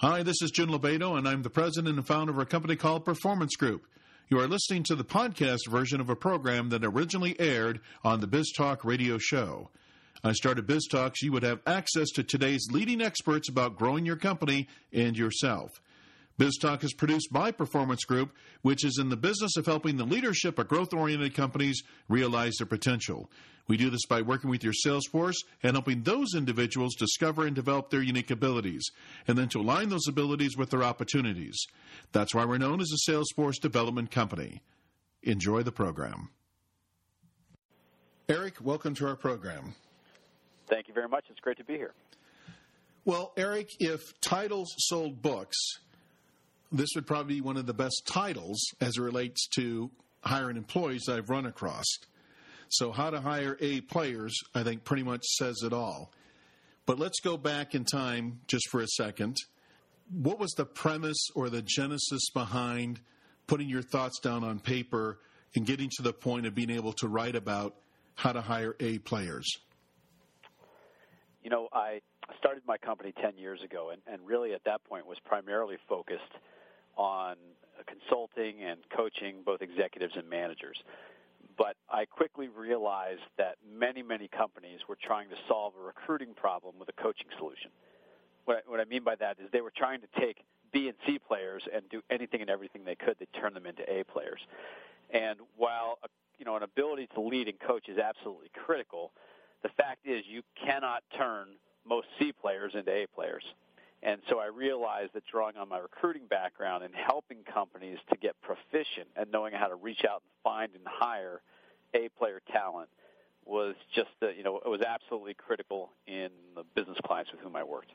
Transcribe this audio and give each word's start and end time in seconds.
Hi, 0.00 0.22
this 0.22 0.42
is 0.42 0.50
Jim 0.50 0.68
Lobaito, 0.68 1.16
and 1.16 1.26
I'm 1.26 1.40
the 1.40 1.48
president 1.48 1.96
and 1.96 2.06
founder 2.06 2.30
of 2.30 2.38
a 2.38 2.44
company 2.44 2.76
called 2.76 3.06
Performance 3.06 3.56
Group. 3.56 3.86
You 4.28 4.38
are 4.40 4.46
listening 4.46 4.82
to 4.82 4.94
the 4.94 5.06
podcast 5.06 5.66
version 5.70 6.02
of 6.02 6.10
a 6.10 6.14
program 6.14 6.68
that 6.68 6.84
originally 6.84 7.34
aired 7.40 7.80
on 8.04 8.20
the 8.20 8.26
BizTalk 8.26 8.84
radio 8.84 9.16
show. 9.16 9.70
I 10.22 10.32
started 10.32 10.66
BizTalk 10.66 11.14
so 11.16 11.24
you 11.24 11.32
would 11.32 11.44
have 11.44 11.62
access 11.66 12.10
to 12.10 12.22
today's 12.22 12.68
leading 12.70 13.00
experts 13.00 13.48
about 13.48 13.76
growing 13.76 14.04
your 14.04 14.16
company 14.16 14.68
and 14.92 15.16
yourself. 15.16 15.80
BizTalk 16.38 16.84
is 16.84 16.92
produced 16.92 17.32
by 17.32 17.50
Performance 17.50 18.04
Group, 18.04 18.34
which 18.60 18.84
is 18.84 18.98
in 18.98 19.08
the 19.08 19.16
business 19.16 19.56
of 19.56 19.64
helping 19.64 19.96
the 19.96 20.04
leadership 20.04 20.58
of 20.58 20.68
growth 20.68 20.92
oriented 20.92 21.34
companies 21.34 21.82
realize 22.08 22.56
their 22.58 22.66
potential. 22.66 23.30
We 23.68 23.76
do 23.76 23.90
this 23.90 24.04
by 24.06 24.22
working 24.22 24.50
with 24.50 24.62
your 24.62 24.74
sales 24.74 25.06
force 25.06 25.42
and 25.62 25.72
helping 25.72 26.02
those 26.02 26.34
individuals 26.34 26.94
discover 26.94 27.46
and 27.46 27.56
develop 27.56 27.90
their 27.90 28.02
unique 28.02 28.30
abilities, 28.30 28.90
and 29.26 29.36
then 29.36 29.48
to 29.48 29.60
align 29.60 29.88
those 29.88 30.06
abilities 30.08 30.56
with 30.56 30.70
their 30.70 30.84
opportunities. 30.84 31.56
That's 32.12 32.34
why 32.34 32.44
we're 32.44 32.58
known 32.58 32.80
as 32.80 32.92
a 32.92 33.10
Salesforce 33.10 33.58
Development 33.60 34.10
Company. 34.10 34.62
Enjoy 35.22 35.62
the 35.62 35.72
program. 35.72 36.30
Eric, 38.28 38.56
welcome 38.60 38.94
to 38.96 39.06
our 39.06 39.16
program. 39.16 39.74
Thank 40.68 40.88
you 40.88 40.94
very 40.94 41.08
much. 41.08 41.24
It's 41.30 41.40
great 41.40 41.56
to 41.58 41.64
be 41.64 41.74
here. 41.74 41.94
Well, 43.04 43.32
Eric, 43.36 43.70
if 43.78 44.20
titles 44.20 44.74
sold 44.78 45.22
books, 45.22 45.56
this 46.78 46.90
would 46.94 47.06
probably 47.06 47.36
be 47.36 47.40
one 47.40 47.56
of 47.56 47.66
the 47.66 47.74
best 47.74 48.02
titles 48.06 48.58
as 48.80 48.96
it 48.96 49.02
relates 49.02 49.46
to 49.56 49.90
hiring 50.22 50.56
employees 50.56 51.08
I've 51.08 51.30
run 51.30 51.46
across. 51.46 51.86
So, 52.68 52.90
how 52.90 53.10
to 53.10 53.20
hire 53.20 53.56
A 53.60 53.80
players, 53.82 54.36
I 54.54 54.64
think, 54.64 54.84
pretty 54.84 55.04
much 55.04 55.22
says 55.24 55.62
it 55.62 55.72
all. 55.72 56.12
But 56.84 56.98
let's 56.98 57.20
go 57.20 57.36
back 57.36 57.74
in 57.74 57.84
time 57.84 58.40
just 58.46 58.68
for 58.70 58.80
a 58.80 58.86
second. 58.86 59.36
What 60.10 60.38
was 60.38 60.52
the 60.52 60.64
premise 60.64 61.30
or 61.34 61.48
the 61.48 61.62
genesis 61.62 62.30
behind 62.30 63.00
putting 63.46 63.68
your 63.68 63.82
thoughts 63.82 64.18
down 64.20 64.44
on 64.44 64.60
paper 64.60 65.18
and 65.54 65.66
getting 65.66 65.90
to 65.96 66.02
the 66.02 66.12
point 66.12 66.46
of 66.46 66.54
being 66.54 66.70
able 66.70 66.92
to 66.94 67.08
write 67.08 67.36
about 67.36 67.76
how 68.14 68.32
to 68.32 68.40
hire 68.40 68.74
A 68.80 68.98
players? 68.98 69.46
You 71.42 71.50
know, 71.50 71.68
I 71.72 72.00
started 72.38 72.62
my 72.66 72.76
company 72.78 73.12
10 73.20 73.38
years 73.38 73.62
ago, 73.62 73.90
and, 73.90 74.02
and 74.12 74.26
really 74.26 74.52
at 74.52 74.64
that 74.64 74.82
point 74.84 75.06
was 75.06 75.18
primarily 75.24 75.76
focused 75.88 76.32
on 76.96 77.36
consulting 77.86 78.62
and 78.62 78.78
coaching 78.94 79.36
both 79.44 79.62
executives 79.62 80.14
and 80.16 80.28
managers. 80.28 80.76
But 81.56 81.76
I 81.90 82.04
quickly 82.04 82.48
realized 82.48 83.22
that 83.38 83.56
many, 83.66 84.02
many 84.02 84.28
companies 84.28 84.80
were 84.88 84.98
trying 85.00 85.28
to 85.30 85.36
solve 85.48 85.74
a 85.80 85.84
recruiting 85.84 86.34
problem 86.34 86.74
with 86.78 86.88
a 86.88 87.02
coaching 87.02 87.28
solution. 87.38 87.70
What 88.44 88.58
I, 88.58 88.70
what 88.70 88.80
I 88.80 88.84
mean 88.84 89.04
by 89.04 89.14
that 89.16 89.38
is 89.42 89.48
they 89.52 89.60
were 89.60 89.72
trying 89.74 90.00
to 90.00 90.20
take 90.20 90.44
B 90.72 90.88
and 90.88 90.96
C 91.06 91.18
players 91.18 91.62
and 91.72 91.88
do 91.88 92.02
anything 92.10 92.40
and 92.40 92.50
everything 92.50 92.84
they 92.84 92.94
could 92.94 93.18
to 93.18 93.26
turn 93.40 93.54
them 93.54 93.66
into 93.66 93.82
A 93.90 94.04
players. 94.04 94.40
And 95.10 95.38
while 95.56 95.98
a, 96.02 96.08
you 96.38 96.44
know 96.44 96.56
an 96.56 96.62
ability 96.62 97.08
to 97.14 97.20
lead 97.20 97.48
and 97.48 97.58
coach 97.58 97.88
is 97.88 97.98
absolutely 97.98 98.50
critical, 98.52 99.12
the 99.62 99.70
fact 99.70 100.06
is 100.06 100.24
you 100.28 100.42
cannot 100.64 101.02
turn 101.16 101.48
most 101.86 102.08
C 102.18 102.32
players 102.32 102.72
into 102.74 102.90
A 102.90 103.06
players. 103.14 103.44
And 104.02 104.20
so 104.28 104.38
I 104.38 104.46
realized 104.46 105.14
that 105.14 105.24
drawing 105.26 105.56
on 105.56 105.68
my 105.68 105.78
recruiting 105.78 106.26
background 106.28 106.84
and 106.84 106.94
helping 106.94 107.38
companies 107.42 107.98
to 108.10 108.16
get 108.18 108.34
proficient 108.42 109.08
at 109.16 109.30
knowing 109.30 109.52
how 109.54 109.66
to 109.66 109.74
reach 109.74 110.04
out 110.08 110.22
and 110.22 110.42
find 110.44 110.74
and 110.74 110.84
hire 110.86 111.40
A 111.94 112.08
player 112.18 112.40
talent 112.52 112.88
was 113.44 113.74
just, 113.94 114.08
the, 114.20 114.32
you 114.36 114.42
know, 114.42 114.56
it 114.56 114.68
was 114.68 114.82
absolutely 114.82 115.34
critical 115.34 115.90
in 116.06 116.28
the 116.54 116.64
business 116.74 116.98
clients 117.04 117.30
with 117.32 117.40
whom 117.40 117.56
I 117.56 117.64
worked. 117.64 117.92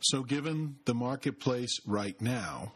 So, 0.00 0.22
given 0.22 0.76
the 0.84 0.94
marketplace 0.94 1.80
right 1.86 2.20
now, 2.20 2.72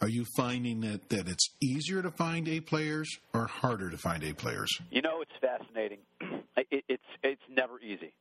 are 0.00 0.08
you 0.08 0.24
finding 0.36 0.80
that, 0.80 1.08
that 1.10 1.28
it's 1.28 1.48
easier 1.62 2.02
to 2.02 2.10
find 2.10 2.48
A 2.48 2.60
players 2.60 3.18
or 3.32 3.46
harder 3.46 3.90
to 3.90 3.96
find 3.96 4.24
A 4.24 4.34
players? 4.34 4.70
You 4.90 5.00
know, 5.00 5.22
it's 5.22 5.32
fascinating. 5.40 5.98
It, 6.70 6.84
it's 6.88 7.02
it's 7.24 7.42
never 7.50 7.80
easy. 7.80 8.14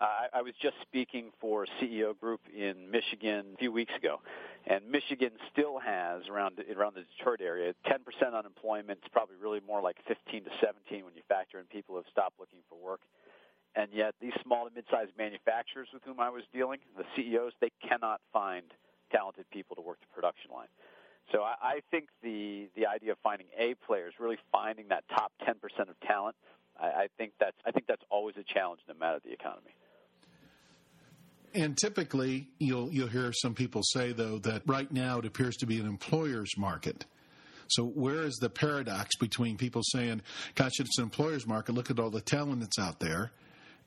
Uh, 0.00 0.32
I 0.32 0.40
was 0.40 0.54
just 0.62 0.76
speaking 0.80 1.28
for 1.42 1.66
CEO 1.78 2.18
group 2.18 2.40
in 2.56 2.90
Michigan 2.90 3.52
a 3.52 3.56
few 3.58 3.70
weeks 3.70 3.92
ago, 3.94 4.22
and 4.66 4.90
Michigan 4.90 5.32
still 5.52 5.78
has 5.78 6.22
around 6.26 6.58
around 6.74 6.94
the 6.94 7.04
Detroit 7.18 7.42
area 7.42 7.74
10% 7.84 8.00
unemployment. 8.34 9.00
It's 9.02 9.12
probably 9.12 9.36
really 9.36 9.60
more 9.66 9.82
like 9.82 9.96
15 10.08 10.44
to 10.44 10.50
17 10.58 11.04
when 11.04 11.14
you 11.14 11.20
factor 11.28 11.58
in 11.58 11.66
people 11.66 11.94
who 11.94 11.96
have 11.96 12.08
stopped 12.10 12.40
looking 12.40 12.60
for 12.70 12.76
work. 12.76 13.00
And 13.76 13.92
yet, 13.92 14.14
these 14.22 14.32
small 14.42 14.66
to 14.66 14.74
mid-sized 14.74 15.12
manufacturers 15.18 15.88
with 15.92 16.02
whom 16.04 16.18
I 16.18 16.30
was 16.30 16.44
dealing, 16.50 16.78
the 16.96 17.04
CEOs, 17.14 17.52
they 17.60 17.70
cannot 17.86 18.22
find 18.32 18.64
talented 19.12 19.44
people 19.52 19.76
to 19.76 19.82
work 19.82 19.98
the 20.00 20.08
production 20.14 20.50
line. 20.50 20.68
So 21.30 21.42
I, 21.42 21.54
I 21.60 21.80
think 21.90 22.08
the 22.22 22.70
the 22.74 22.86
idea 22.86 23.12
of 23.12 23.18
finding 23.22 23.48
A 23.58 23.74
players, 23.74 24.14
really 24.18 24.38
finding 24.50 24.88
that 24.88 25.04
top 25.10 25.32
10% 25.46 25.54
of 25.90 26.00
talent, 26.00 26.36
I, 26.80 26.86
I 26.86 27.08
think 27.18 27.32
that's 27.38 27.58
I 27.66 27.70
think 27.70 27.86
that's 27.86 28.04
always 28.08 28.36
a 28.38 28.44
challenge 28.44 28.80
no 28.88 28.94
matter 28.94 29.20
the 29.22 29.32
economy. 29.32 29.76
And 31.54 31.76
typically, 31.76 32.48
you'll 32.58 32.92
you'll 32.92 33.08
hear 33.08 33.32
some 33.32 33.54
people 33.54 33.82
say 33.82 34.12
though 34.12 34.38
that 34.40 34.62
right 34.66 34.90
now 34.90 35.18
it 35.18 35.26
appears 35.26 35.56
to 35.56 35.66
be 35.66 35.80
an 35.80 35.86
employer's 35.86 36.56
market. 36.56 37.06
So 37.68 37.84
where 37.84 38.22
is 38.22 38.36
the 38.36 38.50
paradox 38.50 39.16
between 39.16 39.56
people 39.56 39.82
saying, 39.84 40.22
"Gosh, 40.54 40.78
it's 40.78 40.98
an 40.98 41.04
employer's 41.04 41.46
market. 41.46 41.74
Look 41.74 41.90
at 41.90 41.98
all 41.98 42.10
the 42.10 42.20
talent 42.20 42.60
that's 42.60 42.78
out 42.78 43.00
there," 43.00 43.32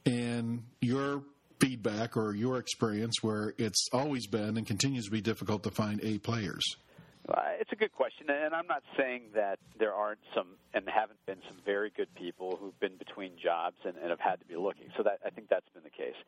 and 0.05 0.63
your 0.81 1.23
feedback 1.63 2.17
or 2.17 2.33
your 2.35 2.57
experience 2.57 3.15
where 3.21 3.53
it's 3.57 3.87
always 3.93 4.27
been 4.27 4.57
and 4.57 4.67
continues 4.67 5.05
to 5.05 5.11
be 5.11 5.21
difficult 5.21 5.63
to 5.63 5.71
find 5.71 6.03
A 6.03 6.17
players? 6.17 6.63
Uh, 7.29 7.55
it's 7.57 7.71
a 7.71 7.77
good 7.77 7.93
question, 7.93 8.27
and 8.29 8.53
I'm 8.53 8.67
not 8.67 8.83
saying 8.97 9.31
that 9.33 9.57
there 9.79 9.93
aren't 9.93 10.19
some 10.35 10.47
and 10.73 10.83
haven't 10.89 11.25
been 11.25 11.39
some 11.47 11.57
very 11.63 11.89
good 11.95 12.13
people 12.15 12.57
who've 12.59 12.77
been 12.81 12.97
between 12.97 13.31
jobs 13.41 13.77
and, 13.85 13.95
and 13.95 14.09
have 14.09 14.19
had 14.19 14.41
to 14.41 14.45
be 14.45 14.57
looking. 14.57 14.87
So 14.97 15.03
that 15.03 15.19
I 15.25 15.29
think 15.29 15.47
that's 15.47 15.69
been 15.73 15.83
the 15.83 15.89
case. 15.89 16.19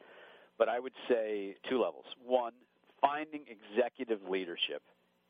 But 0.58 0.70
I 0.70 0.80
would 0.80 0.94
say 1.10 1.56
two 1.70 1.82
levels. 1.82 2.06
One, 2.26 2.54
finding 3.02 3.46
executive 3.48 4.20
leadership 4.30 4.82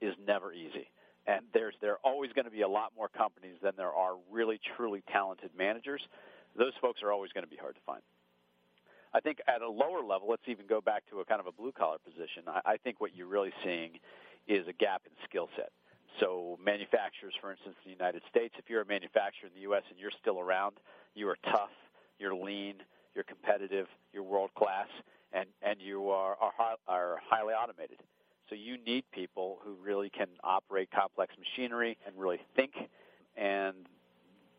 is 0.01 0.13
never 0.25 0.53
easy. 0.53 0.89
And 1.27 1.45
there's 1.53 1.73
there 1.81 1.93
are 1.93 1.99
always 2.03 2.31
going 2.33 2.45
to 2.45 2.51
be 2.51 2.61
a 2.61 2.67
lot 2.67 2.91
more 2.95 3.09
companies 3.09 3.55
than 3.61 3.73
there 3.77 3.93
are 3.93 4.15
really 4.31 4.59
truly 4.77 5.03
talented 5.11 5.49
managers. 5.57 6.01
Those 6.57 6.73
folks 6.79 7.01
are 7.01 7.11
always 7.11 7.31
going 7.31 7.43
to 7.43 7.49
be 7.49 7.57
hard 7.57 7.75
to 7.75 7.81
find. 7.85 8.01
I 9.13 9.21
think 9.21 9.39
at 9.47 9.61
a 9.61 9.69
lower 9.69 10.03
level, 10.03 10.27
let's 10.29 10.47
even 10.47 10.67
go 10.67 10.81
back 10.81 11.03
to 11.09 11.21
a 11.21 11.25
kind 11.25 11.39
of 11.39 11.47
a 11.47 11.51
blue 11.51 11.71
collar 11.71 11.97
position. 11.97 12.43
I, 12.47 12.61
I 12.65 12.77
think 12.77 12.99
what 12.99 13.15
you're 13.15 13.27
really 13.27 13.53
seeing 13.63 13.97
is 14.47 14.67
a 14.67 14.73
gap 14.73 15.03
in 15.05 15.11
skill 15.27 15.49
set. 15.55 15.71
So 16.19 16.59
manufacturers, 16.63 17.33
for 17.41 17.51
instance, 17.51 17.75
in 17.83 17.91
the 17.91 17.97
United 17.97 18.21
States, 18.29 18.53
if 18.57 18.69
you're 18.69 18.81
a 18.81 18.85
manufacturer 18.85 19.47
in 19.47 19.55
the 19.55 19.61
U.S. 19.61 19.83
and 19.89 19.99
you're 19.99 20.15
still 20.21 20.39
around, 20.39 20.77
you 21.13 21.27
are 21.27 21.37
tough, 21.45 21.73
you're 22.19 22.35
lean, 22.35 22.75
you're 23.15 23.23
competitive, 23.23 23.87
you're 24.13 24.23
world 24.23 24.51
class, 24.55 24.87
and 25.33 25.47
and 25.61 25.81
you 25.81 26.09
are 26.09 26.35
are, 26.39 26.75
are 26.87 27.19
highly 27.29 27.53
automated. 27.53 27.97
So 28.49 28.55
you 28.55 28.77
need 28.77 29.05
people 29.11 29.59
who 29.63 29.75
really 29.83 30.09
can 30.09 30.27
operate 30.43 30.89
complex 30.91 31.33
machinery 31.39 31.97
and 32.05 32.15
really 32.15 32.39
think. 32.55 32.73
And 33.35 33.75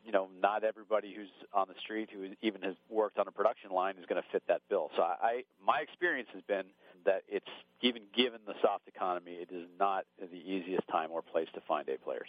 you 0.04 0.12
know, 0.12 0.28
not 0.40 0.62
everybody 0.62 1.12
who's 1.14 1.30
on 1.52 1.66
the 1.68 1.74
street 1.80 2.10
who 2.12 2.28
even 2.40 2.62
has 2.62 2.74
worked 2.88 3.18
on 3.18 3.26
a 3.26 3.32
production 3.32 3.70
line 3.70 3.96
is 3.98 4.06
going 4.06 4.22
to 4.22 4.28
fit 4.30 4.42
that 4.46 4.60
bill. 4.70 4.90
So 4.96 5.02
I, 5.02 5.42
my 5.64 5.80
experience 5.80 6.28
has 6.32 6.42
been 6.44 6.62
that 7.04 7.22
it's 7.28 7.50
even 7.82 8.02
given 8.16 8.40
the 8.46 8.54
soft 8.62 8.86
economy, 8.86 9.32
it 9.32 9.50
is 9.52 9.66
not 9.80 10.04
the 10.20 10.36
easiest 10.36 10.86
time 10.88 11.10
or 11.10 11.22
place 11.22 11.48
to 11.54 11.60
find 11.66 11.88
A 11.88 11.98
players. 11.98 12.28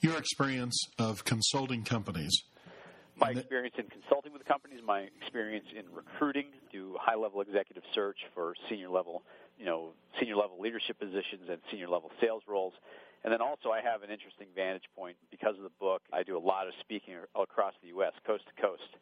Your 0.00 0.18
experience 0.18 0.78
of 0.98 1.24
consulting 1.24 1.82
companies 1.82 2.42
my 3.20 3.30
experience 3.30 3.74
in 3.78 3.86
consulting 3.86 4.32
with 4.32 4.44
companies, 4.46 4.80
my 4.84 5.06
experience 5.20 5.66
in 5.76 5.84
recruiting, 5.94 6.46
do 6.72 6.96
high 6.98 7.14
level 7.14 7.40
executive 7.40 7.82
search 7.94 8.18
for 8.34 8.54
senior 8.68 8.88
level, 8.88 9.22
you 9.58 9.66
know, 9.66 9.90
senior 10.18 10.36
level 10.36 10.58
leadership 10.58 10.98
positions 10.98 11.48
and 11.48 11.58
senior 11.70 11.88
level 11.88 12.10
sales 12.20 12.42
roles. 12.48 12.72
And 13.22 13.32
then 13.32 13.42
also 13.42 13.70
I 13.70 13.82
have 13.82 14.02
an 14.02 14.10
interesting 14.10 14.46
vantage 14.56 14.88
point 14.96 15.16
because 15.30 15.56
of 15.56 15.62
the 15.62 15.76
book. 15.78 16.00
I 16.12 16.22
do 16.22 16.38
a 16.38 16.40
lot 16.40 16.66
of 16.66 16.72
speaking 16.80 17.14
across 17.34 17.74
the 17.82 17.88
U.S., 17.88 18.12
coast 18.26 18.44
to 18.46 18.62
coast. 18.62 18.96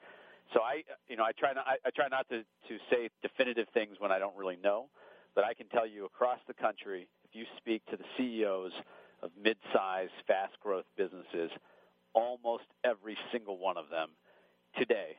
So 0.52 0.60
I, 0.60 0.82
you 1.08 1.16
know, 1.16 1.24
I 1.24 1.32
try 1.32 1.52
not, 1.52 1.64
I, 1.66 1.76
I 1.86 1.90
try 1.94 2.08
not 2.08 2.28
to, 2.30 2.40
to 2.40 2.78
say 2.90 3.10
definitive 3.22 3.68
things 3.72 3.96
when 3.98 4.10
I 4.10 4.18
don't 4.18 4.36
really 4.36 4.58
know, 4.62 4.86
but 5.34 5.44
I 5.44 5.54
can 5.54 5.68
tell 5.68 5.86
you 5.86 6.04
across 6.04 6.40
the 6.48 6.54
country, 6.54 7.06
if 7.22 7.36
you 7.36 7.44
speak 7.58 7.86
to 7.90 7.96
the 7.96 8.04
CEOs 8.16 8.72
of 9.22 9.30
mid-sized, 9.40 10.12
fast-growth 10.26 10.86
businesses, 10.96 11.50
almost 12.18 12.64
every 12.84 13.16
single 13.32 13.58
one 13.58 13.76
of 13.76 13.88
them 13.90 14.08
today 14.76 15.16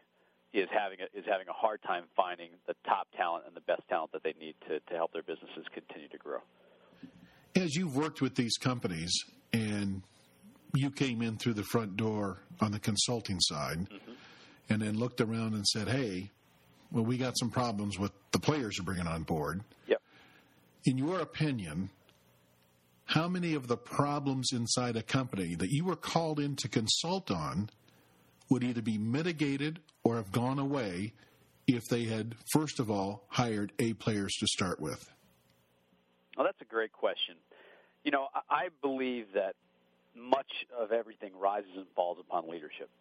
is 0.51 0.67
having 0.71 0.97
a, 0.99 1.17
is 1.17 1.25
having 1.29 1.47
a 1.47 1.53
hard 1.53 1.81
time 1.83 2.03
finding 2.15 2.49
the 2.67 2.75
top 2.85 3.07
talent 3.15 3.45
and 3.47 3.55
the 3.55 3.61
best 3.61 3.81
talent 3.87 4.11
that 4.11 4.23
they 4.23 4.33
need 4.39 4.55
to, 4.67 4.79
to 4.79 4.95
help 4.95 5.13
their 5.13 5.23
businesses 5.23 5.65
continue 5.73 6.09
to 6.09 6.17
grow. 6.17 6.39
As 7.55 7.75
you've 7.75 7.95
worked 7.95 8.21
with 8.21 8.35
these 8.35 8.57
companies 8.57 9.11
and 9.53 10.01
you 10.75 10.91
came 10.91 11.21
in 11.21 11.37
through 11.37 11.53
the 11.53 11.63
front 11.63 11.95
door 11.97 12.39
on 12.59 12.71
the 12.71 12.79
consulting 12.79 13.39
side 13.39 13.79
mm-hmm. 13.79 14.11
and 14.69 14.81
then 14.81 14.97
looked 14.97 15.21
around 15.21 15.53
and 15.53 15.65
said, 15.65 15.87
hey, 15.87 16.31
well, 16.91 17.05
we 17.05 17.17
got 17.17 17.37
some 17.37 17.49
problems 17.49 17.97
with 17.99 18.11
the 18.31 18.39
players 18.39 18.77
you're 18.77 18.85
bringing 18.85 19.07
on 19.07 19.23
board. 19.23 19.61
Yep. 19.87 20.01
in 20.85 20.97
your 20.97 21.19
opinion, 21.19 21.89
how 23.09 23.27
many 23.27 23.55
of 23.55 23.67
the 23.67 23.75
problems 23.75 24.51
inside 24.51 24.95
a 24.95 25.01
company 25.01 25.55
that 25.55 25.71
you 25.71 25.83
were 25.83 25.95
called 25.95 26.39
in 26.39 26.55
to 26.55 26.69
consult 26.69 27.31
on 27.31 27.67
would 28.51 28.63
either 28.63 28.83
be 28.83 28.99
mitigated 28.99 29.79
or 30.03 30.17
have 30.17 30.31
gone 30.31 30.59
away 30.59 31.11
if 31.65 31.83
they 31.89 32.03
had, 32.03 32.35
first 32.53 32.79
of 32.79 32.91
all, 32.91 33.23
hired 33.29 33.71
A 33.79 33.93
players 33.93 34.35
to 34.39 34.45
start 34.45 34.79
with? 34.79 35.11
Well, 36.37 36.45
that's 36.45 36.61
a 36.61 36.71
great 36.71 36.91
question. 36.93 37.33
You 38.03 38.11
know, 38.11 38.27
I 38.47 38.67
believe 38.83 39.33
that 39.33 39.55
much 40.15 40.51
of 40.79 40.91
everything 40.91 41.31
rises 41.35 41.71
and 41.75 41.87
falls 41.95 42.19
upon 42.19 42.47
leadership. 42.47 42.91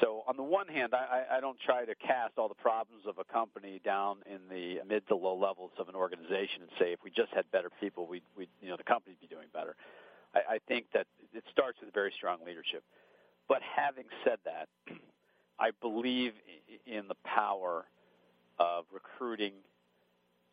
So, 0.00 0.22
on 0.28 0.36
the 0.36 0.42
one 0.42 0.68
hand, 0.68 0.94
I, 0.94 1.38
I 1.38 1.40
don't 1.40 1.58
try 1.64 1.84
to 1.84 1.94
cast 1.96 2.36
all 2.36 2.48
the 2.48 2.54
problems 2.54 3.02
of 3.08 3.18
a 3.18 3.24
company 3.24 3.80
down 3.84 4.18
in 4.26 4.38
the 4.48 4.80
mid 4.86 5.06
to 5.08 5.16
low 5.16 5.36
levels 5.36 5.72
of 5.78 5.88
an 5.88 5.94
organization 5.94 6.62
and 6.62 6.70
say 6.78 6.92
if 6.92 7.00
we 7.02 7.10
just 7.10 7.32
had 7.34 7.50
better 7.50 7.70
people, 7.80 8.06
we, 8.06 8.22
we 8.36 8.48
you 8.60 8.68
know, 8.68 8.76
the 8.76 8.84
company'd 8.84 9.20
be 9.20 9.26
doing 9.26 9.48
better. 9.52 9.74
I, 10.34 10.54
I 10.54 10.58
think 10.68 10.86
that 10.94 11.06
it 11.34 11.42
starts 11.50 11.78
with 11.82 11.92
very 11.92 12.12
strong 12.16 12.38
leadership. 12.46 12.84
But 13.48 13.60
having 13.62 14.04
said 14.24 14.38
that, 14.44 14.68
I 15.58 15.70
believe 15.80 16.32
in 16.86 17.08
the 17.08 17.16
power 17.24 17.86
of 18.60 18.84
recruiting, 18.92 19.54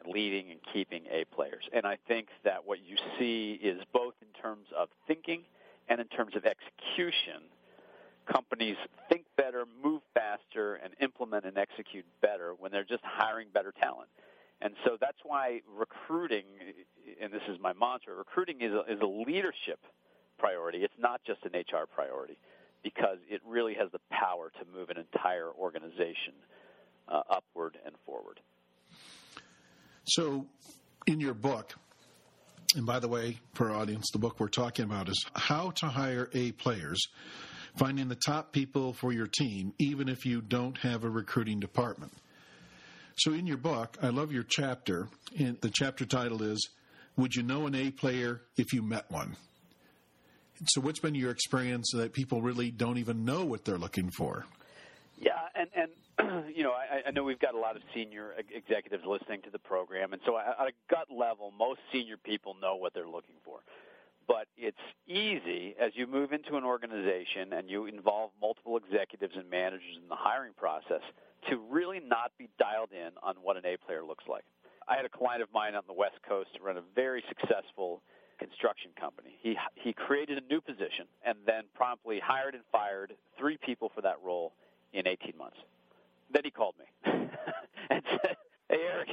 leading, 0.07 0.49
and 0.49 0.59
keeping 0.73 1.03
A 1.11 1.25
players. 1.35 1.63
And 1.73 1.85
I 1.85 1.97
think 2.07 2.29
that 2.45 2.65
what 2.65 2.79
you 2.79 2.95
see 3.19 3.59
is 3.61 3.81
both 3.93 4.13
in 4.21 4.41
terms 4.41 4.67
of 4.75 4.87
thinking 5.07 5.41
and 5.89 5.99
in 5.99 6.07
terms 6.07 6.35
of 6.35 6.45
execution– 6.45 7.43
companies 8.25 8.75
think 9.09 9.25
better, 9.37 9.65
move 9.83 10.01
faster, 10.13 10.75
and 10.75 10.93
implement 10.99 11.45
and 11.45 11.57
execute 11.57 12.05
better 12.21 12.53
when 12.57 12.71
they're 12.71 12.83
just 12.83 13.03
hiring 13.03 13.47
better 13.53 13.73
talent. 13.79 14.09
And 14.61 14.73
so 14.85 14.97
that's 14.99 15.17
why 15.23 15.61
recruiting, 15.77 16.45
and 17.21 17.31
this 17.31 17.41
is 17.49 17.59
my 17.59 17.73
mantra, 17.73 18.15
recruiting 18.15 18.61
is 18.61 18.71
a, 18.71 18.91
is 18.91 18.99
a 19.01 19.05
leadership 19.05 19.79
priority. 20.37 20.79
It's 20.79 20.93
not 20.97 21.21
just 21.25 21.43
an 21.43 21.51
HR 21.51 21.85
priority 21.93 22.37
because 22.83 23.17
it 23.29 23.41
really 23.45 23.73
has 23.73 23.91
the 23.91 23.99
power 24.09 24.51
to 24.59 24.77
move 24.77 24.89
an 24.89 24.97
entire 24.97 25.49
organization 25.51 26.33
uh, 27.07 27.21
upward 27.29 27.77
and 27.85 27.95
forward. 28.05 28.39
So, 30.05 30.45
in 31.07 31.19
your 31.19 31.33
book, 31.33 31.73
and 32.75 32.85
by 32.85 32.99
the 32.99 33.07
way, 33.07 33.39
for 33.53 33.71
our 33.71 33.77
audience, 33.77 34.09
the 34.11 34.19
book 34.19 34.39
we're 34.39 34.47
talking 34.47 34.85
about 34.85 35.09
is 35.09 35.25
How 35.33 35.71
to 35.71 35.87
Hire 35.87 36.29
A 36.33 36.51
Players 36.53 37.07
finding 37.77 38.07
the 38.07 38.15
top 38.15 38.51
people 38.51 38.93
for 38.93 39.11
your 39.11 39.27
team, 39.27 39.73
even 39.79 40.09
if 40.09 40.25
you 40.25 40.41
don't 40.41 40.77
have 40.79 41.03
a 41.03 41.09
recruiting 41.09 41.59
department. 41.59 42.13
So, 43.17 43.33
in 43.33 43.47
your 43.47 43.57
book, 43.57 43.97
I 44.01 44.09
love 44.09 44.31
your 44.31 44.43
chapter. 44.43 45.07
And 45.39 45.59
the 45.61 45.71
chapter 45.73 46.05
title 46.05 46.43
is 46.43 46.69
Would 47.17 47.35
You 47.35 47.43
Know 47.43 47.65
an 47.65 47.75
A 47.75 47.91
Player 47.91 48.41
If 48.57 48.73
You 48.73 48.81
Met 48.81 49.09
One? 49.09 49.37
So, 50.67 50.81
what's 50.81 50.99
been 50.99 51.15
your 51.15 51.31
experience 51.31 51.91
that 51.93 52.13
people 52.13 52.41
really 52.41 52.71
don't 52.71 52.97
even 52.97 53.23
know 53.23 53.45
what 53.45 53.63
they're 53.63 53.77
looking 53.77 54.11
for? 54.11 54.45
Yeah, 55.17 55.31
and, 55.55 55.69
and 55.75 56.45
you 56.55 56.63
know, 56.63 56.71
I, 56.71 57.07
I 57.07 57.11
know 57.11 57.23
we've 57.23 57.39
got 57.39 57.55
a 57.55 57.59
lot 57.59 57.75
of 57.75 57.81
senior 57.93 58.33
executives 58.53 59.03
listening 59.05 59.41
to 59.43 59.49
the 59.49 59.59
program, 59.59 60.13
and 60.13 60.21
so 60.25 60.37
at 60.37 60.67
a 60.67 60.71
gut 60.89 61.07
level, 61.09 61.53
most 61.57 61.79
senior 61.91 62.17
people 62.17 62.55
know 62.61 62.75
what 62.75 62.93
they're 62.93 63.07
looking 63.07 63.35
for. 63.43 63.59
But 64.27 64.47
it's 64.57 64.77
easy 65.07 65.75
as 65.79 65.91
you 65.95 66.07
move 66.07 66.31
into 66.33 66.57
an 66.57 66.63
organization 66.63 67.53
and 67.53 67.69
you 67.69 67.85
involve 67.85 68.31
multiple 68.41 68.77
executives 68.77 69.33
and 69.37 69.49
managers 69.49 69.97
in 70.01 70.09
the 70.09 70.15
hiring 70.15 70.53
process 70.57 71.01
to 71.49 71.57
really 71.69 71.99
not 71.99 72.31
be 72.37 72.49
dialed 72.57 72.91
in 72.91 73.11
on 73.21 73.35
what 73.41 73.57
an 73.57 73.65
A 73.65 73.77
player 73.77 74.03
looks 74.03 74.23
like. 74.27 74.43
I 74.87 74.95
had 74.95 75.05
a 75.05 75.09
client 75.09 75.41
of 75.41 75.49
mine 75.53 75.75
on 75.75 75.83
the 75.87 75.93
West 75.93 76.17
Coast 76.27 76.49
ran 76.61 76.77
a 76.77 76.83
very 76.95 77.23
successful 77.27 78.01
construction 78.37 78.91
company. 78.99 79.37
He 79.41 79.57
he 79.75 79.93
created 79.93 80.37
a 80.37 80.53
new 80.53 80.61
position 80.61 81.05
and 81.25 81.37
then 81.45 81.63
promptly 81.73 82.19
hired 82.19 82.53
and 82.53 82.63
fired 82.71 83.13
three 83.37 83.57
people 83.57 83.91
for 83.93 84.01
that 84.01 84.17
role 84.23 84.53
in 84.93 85.07
18 85.07 85.33
months. 85.37 85.57
Then 86.31 86.43
he 86.43 86.51
called 86.51 86.75
me 86.77 86.85
and 87.89 88.03
said, 88.21 88.35
"Hey 88.69 88.81
Eric, 88.91 89.09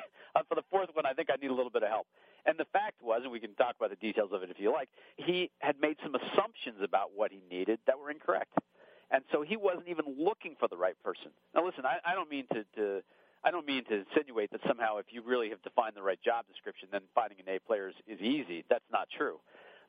for 0.49 0.55
the 0.55 0.65
fourth 0.71 0.89
one, 0.95 1.07
I 1.07 1.13
think 1.13 1.29
I 1.31 1.37
need 1.41 1.51
a 1.51 1.55
little 1.55 1.71
bit 1.71 1.83
of 1.83 1.89
help." 1.89 2.07
And 2.45 2.59
the 2.59 2.67
fact 2.73 3.03
was, 3.03 3.21
and 3.23 3.31
we 3.31 3.41
can 3.41 3.55
talk 3.55 3.77
about 3.77 3.91
the 3.91 3.97
details 3.97 4.31
of 4.33 4.43
it 4.43 4.51
if 4.51 4.59
you 4.59 4.73
like, 4.73 4.89
he 5.17 5.51
had 5.61 5.81
made 5.81 5.97
some 6.03 6.15
assumptions 6.15 6.83
about 6.83 7.11
what 7.15 7.31
he 7.31 7.41
needed 7.51 7.79
that 7.87 7.99
were 7.99 8.11
incorrect. 8.11 8.53
And 9.11 9.23
so 9.31 9.43
he 9.43 9.57
wasn't 9.57 9.89
even 9.89 10.07
looking 10.19 10.57
for 10.59 10.69
the 10.69 10.77
right 10.77 10.97
person. 11.05 11.31
Now 11.55 11.65
listen, 11.65 11.85
I, 11.85 11.99
I 12.05 12.15
don't 12.15 12.31
mean 12.31 12.47
to, 12.53 12.65
to 12.77 13.03
I 13.45 13.51
don't 13.51 13.67
mean 13.67 13.85
to 13.87 14.03
insinuate 14.07 14.51
that 14.53 14.61
somehow 14.67 14.99
if 14.99 15.07
you 15.11 15.23
really 15.23 15.51
have 15.51 15.63
defined 15.63 15.95
the 15.95 16.03
right 16.03 16.19
job 16.25 16.47
description, 16.49 16.89
then 16.91 17.03
finding 17.15 17.39
an 17.39 17.55
A 17.55 17.59
player 17.61 17.89
is, 17.89 17.95
is 18.07 18.21
easy. 18.21 18.65
That's 18.71 18.87
not 18.91 19.09
true. 19.17 19.39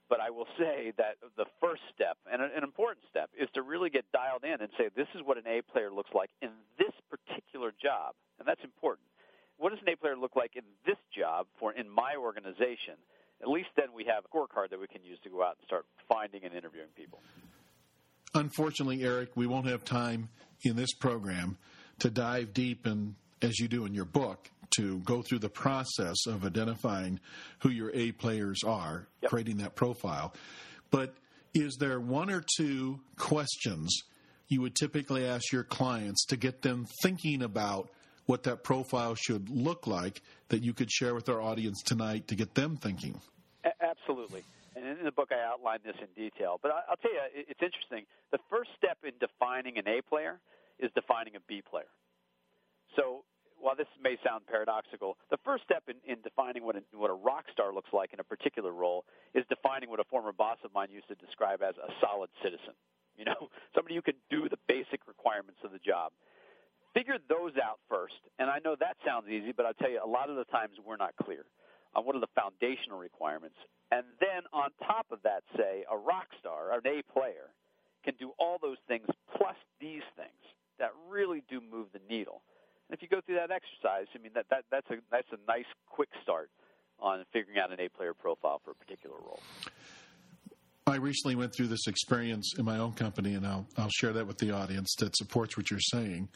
But 0.10 0.20
I 0.20 0.30
will 0.30 0.48
say 0.60 0.92
that 0.98 1.16
the 1.38 1.46
first 1.62 1.82
step, 1.96 2.18
and 2.30 2.42
an 2.42 2.64
important 2.64 3.06
step, 3.10 3.30
is 3.40 3.48
to 3.54 3.62
really 3.62 3.90
get 3.90 4.04
dialed 4.12 4.44
in 4.44 4.60
and 4.60 4.70
say, 4.78 4.90
this 4.96 5.08
is 5.16 5.22
what 5.24 5.38
an 5.38 5.48
A 5.48 5.62
player 5.62 5.90
looks 5.90 6.12
like 6.14 6.30
in 6.42 6.50
this 6.78 6.92
particular 7.10 7.72
job. 7.82 8.14
And 8.38 8.48
that's 8.48 8.62
important 8.64 9.08
what 9.64 9.70
does 9.70 9.80
an 9.88 9.94
A 9.94 9.96
player 9.96 10.18
look 10.18 10.36
like 10.36 10.58
in 10.58 10.64
this 10.86 10.98
job 11.18 11.48
for 11.58 11.72
in 11.72 11.90
my 11.90 12.16
organization? 12.20 12.96
At 13.42 13.48
least 13.48 13.70
then 13.78 13.94
we 13.96 14.04
have 14.04 14.26
a 14.26 14.28
scorecard 14.28 14.72
that 14.72 14.80
we 14.80 14.88
can 14.88 15.06
use 15.06 15.18
to 15.24 15.30
go 15.30 15.42
out 15.42 15.56
and 15.58 15.66
start 15.66 15.86
finding 16.10 16.44
and 16.44 16.54
interviewing 16.54 16.90
people. 16.98 17.20
Unfortunately, 18.36 19.04
Eric, 19.04 19.30
we 19.36 19.48
won't 19.48 19.68
have 19.68 19.86
time 19.86 20.28
in 20.66 20.76
this 20.76 20.94
program 20.94 21.58
to 22.00 22.10
dive 22.10 22.54
deep 22.54 22.86
and 22.86 23.16
as 23.42 23.58
you 23.58 23.70
do 23.70 23.86
in 23.86 23.94
your 23.94 24.04
book 24.04 24.52
to 24.76 25.00
go 25.00 25.22
through 25.22 25.40
the 25.40 25.50
process 25.50 26.18
of 26.28 26.46
identifying 26.46 27.22
who 27.60 27.70
your 27.70 27.90
A 27.94 28.12
players 28.12 28.64
are, 28.66 29.08
yep. 29.22 29.32
creating 29.32 29.58
that 29.58 29.76
profile. 29.76 30.34
But 30.92 31.14
is 31.54 31.78
there 31.80 32.02
one 32.02 32.30
or 32.30 32.44
two 32.58 33.00
questions 33.18 34.04
you 34.50 34.60
would 34.60 34.76
typically 34.76 35.26
ask 35.26 35.54
your 35.54 35.64
clients 35.64 36.26
to 36.26 36.36
get 36.36 36.64
them 36.64 36.86
thinking 37.02 37.42
about 37.42 37.90
what 38.26 38.44
that 38.44 38.64
profile 38.64 39.16
should 39.16 39.50
look 39.50 39.88
like 39.88 40.22
that 40.50 40.64
you 40.64 40.74
could 40.74 40.92
share 40.92 41.14
with 41.14 41.30
our 41.30 41.42
audience 41.42 41.82
tonight 41.82 42.28
to 42.28 42.36
get 42.36 42.54
them 42.56 42.78
thinking? 42.78 43.20
Absolutely. 43.82 44.44
And 44.76 44.86
in 44.86 45.06
the 45.06 45.12
book, 45.12 45.30
I 45.32 45.40
outline 45.46 45.80
this 45.86 45.96
in 46.02 46.08
detail. 46.16 46.60
But 46.62 46.72
I'll 46.90 46.98
tell 46.98 47.14
you, 47.14 47.22
it's 47.34 47.62
interesting. 47.62 48.06
The 48.32 48.40
first 48.50 48.72
step 48.78 48.98
in 49.04 49.12
defining 49.20 49.78
an 49.78 49.88
A 49.88 50.02
player 50.02 50.40
is 50.80 50.90
defining 50.96 51.36
a 51.36 51.44
B 51.48 51.62
player. 51.62 51.92
So 52.96 53.24
while 53.64 53.76
this 53.76 53.88
may 54.02 54.18
sound 54.26 54.44
paradoxical, 54.48 55.16
the 55.32 55.40
first 55.46 55.64
step 55.64 55.84
in, 55.88 55.96
in 56.04 56.20
defining 56.22 56.68
what 56.68 56.76
a, 56.76 56.84
what 56.92 57.10
a 57.10 57.16
rock 57.16 57.46
star 57.52 57.74
looks 57.74 57.90
like 57.94 58.12
in 58.12 58.20
a 58.20 58.28
particular 58.28 58.74
role 58.74 59.06
is 59.34 59.46
defining 59.48 59.90
what 59.90 60.00
a 60.00 60.08
former 60.12 60.34
boss 60.34 60.58
of 60.66 60.74
mine 60.74 60.90
used 60.92 61.08
to 61.08 61.16
describe 61.16 61.62
as 61.62 61.76
a 61.78 61.88
solid 62.02 62.30
citizen. 62.44 62.76
You 63.16 63.26
know, 63.26 63.48
somebody 63.76 63.96
who 63.96 64.02
can 64.02 64.20
do 64.30 64.50
the 64.50 64.60
basic 64.68 65.08
requirements 65.08 65.64
of 65.64 65.72
the 65.72 65.80
job 65.80 66.12
figure 66.94 67.18
those 67.30 67.54
out 67.58 67.80
first. 67.90 68.22
And 68.40 68.50
I 68.50 68.60
know 68.64 68.76
that 68.80 68.98
sounds 69.06 69.28
easy, 69.30 69.52
but 69.52 69.66
I'll 69.66 69.78
tell 69.78 69.92
you, 69.92 70.02
a 70.04 70.08
lot 70.08 70.30
of 70.30 70.36
the 70.36 70.46
times 70.46 70.78
we're 70.86 70.98
not 70.98 71.14
clear 71.22 71.46
on 71.96 72.06
what 72.06 72.16
are 72.16 72.22
the 72.22 72.34
foundational 72.34 72.98
requirements. 72.98 73.58
And 73.92 74.06
then 74.20 74.46
on 74.54 74.70
top 74.86 75.08
of 75.12 75.22
that, 75.24 75.44
say 75.56 75.86
a 75.92 75.98
rock 75.98 76.28
star, 76.40 76.74
an 76.74 76.82
A 76.86 77.02
player, 77.12 77.54
can 78.04 78.16
do 78.20 78.32
all 78.40 78.58
those 78.62 78.82
things 78.88 79.06
plus 79.38 79.56
these 79.80 80.04
things 80.16 80.44
that 80.80 80.90
really 81.10 81.44
do 81.50 81.62
move 81.62 81.88
the 81.94 82.02
needle. 82.10 82.42
And 82.90 82.98
if 82.98 83.02
you 83.02 83.08
go 83.08 83.22
through 83.26 83.36
that 83.36 83.52
exercise, 83.52 84.08
I 84.14 84.20
mean 84.22 84.32
that, 84.36 84.46
that 84.50 84.66
that's 84.70 84.90
a 84.90 84.96
that's 85.12 85.28
a 85.32 85.38
nice 85.48 85.70
quick 85.88 86.10
start 86.22 86.50
on 87.00 87.24
figuring 87.32 87.60
out 87.60 87.72
an 87.72 87.80
A 87.80 87.90
player 87.90 88.14
profile 88.14 88.62
for 88.64 88.72
a 88.72 88.76
particular 88.76 89.16
role. 89.16 89.42
I 90.86 90.98
recently 90.98 91.36
went 91.36 91.56
through 91.56 91.68
this 91.68 91.88
experience 91.88 92.54
in 92.58 92.66
my 92.66 92.78
own 92.78 92.92
company, 92.94 93.36
and 93.36 93.48
I'll 93.48 93.66
I'll 93.78 93.90
share 93.90 94.12
that 94.14 94.28
with 94.28 94.38
the 94.38 94.52
audience 94.52 94.94
that 95.00 95.16
supports 95.16 95.56
what 95.56 95.72
you're 95.72 95.80
saying. 95.80 96.28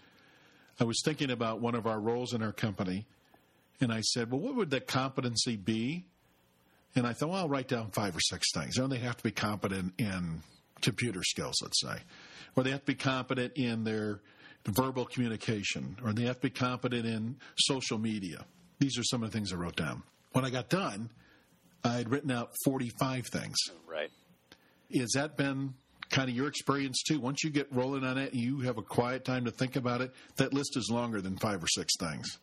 I 0.79 0.83
was 0.83 1.01
thinking 1.03 1.31
about 1.31 1.59
one 1.59 1.75
of 1.75 1.87
our 1.87 1.99
roles 1.99 2.33
in 2.33 2.43
our 2.43 2.51
company, 2.51 3.07
and 3.81 3.91
I 3.91 4.01
said, 4.01 4.31
well, 4.31 4.39
what 4.39 4.55
would 4.55 4.69
the 4.69 4.79
competency 4.79 5.55
be? 5.55 6.05
And 6.95 7.05
I 7.05 7.13
thought, 7.13 7.29
well, 7.29 7.39
I'll 7.39 7.49
write 7.49 7.67
down 7.67 7.91
five 7.91 8.15
or 8.15 8.19
six 8.19 8.51
things. 8.53 8.77
Know, 8.77 8.87
they 8.87 8.97
have 8.97 9.17
to 9.17 9.23
be 9.23 9.31
competent 9.31 9.93
in 9.97 10.41
computer 10.81 11.23
skills, 11.23 11.55
let's 11.61 11.81
say, 11.81 11.97
or 12.55 12.63
they 12.63 12.71
have 12.71 12.81
to 12.81 12.85
be 12.85 12.95
competent 12.95 13.53
in 13.55 13.83
their 13.83 14.21
verbal 14.65 15.05
communication, 15.05 15.97
or 16.03 16.13
they 16.13 16.23
have 16.23 16.35
to 16.37 16.41
be 16.41 16.49
competent 16.49 17.05
in 17.05 17.37
social 17.57 17.97
media. 17.97 18.45
These 18.79 18.97
are 18.97 19.03
some 19.03 19.23
of 19.23 19.31
the 19.31 19.37
things 19.37 19.53
I 19.53 19.55
wrote 19.55 19.75
down. 19.75 20.03
When 20.33 20.45
I 20.45 20.49
got 20.49 20.69
done, 20.69 21.09
I 21.83 21.93
had 21.93 22.09
written 22.09 22.31
out 22.31 22.51
45 22.65 23.27
things. 23.27 23.57
Right. 23.87 24.09
Has 24.95 25.11
that 25.15 25.37
been 25.37 25.73
kind 26.17 26.29
of 26.31 26.35
your 26.35 26.47
experience 26.47 27.03
too. 27.03 27.19
Once 27.19 27.43
you 27.43 27.51
get 27.51 27.67
rolling 27.71 28.03
on 28.03 28.17
it, 28.17 28.33
you 28.33 28.61
have 28.61 28.79
a 28.79 28.81
quiet 28.81 29.23
time 29.23 29.45
to 29.45 29.51
think 29.51 29.75
about 29.75 30.01
it. 30.01 30.11
That 30.37 30.51
list 30.51 30.75
is 30.75 30.89
longer 30.89 31.21
than 31.21 31.37
five 31.37 31.63
or 31.63 31.67
six 31.67 31.95
things. 31.95 32.39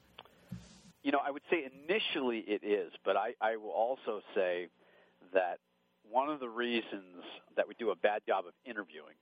You 1.03 1.11
know, 1.11 1.19
I 1.19 1.33
would 1.33 1.43
say 1.51 1.67
initially 1.67 2.39
it 2.47 2.63
is, 2.63 2.93
but 3.05 3.17
I, 3.17 3.35
I 3.41 3.57
will 3.57 3.75
also 3.75 4.21
say 4.33 4.69
that 5.33 5.59
one 6.09 6.29
of 6.29 6.39
the 6.39 6.49
reasons 6.49 7.25
that 7.57 7.67
we 7.67 7.75
do 7.77 7.91
a 7.91 7.97
bad 7.97 8.23
job 8.29 8.45
of 8.47 8.55
interviewing, 8.65 9.19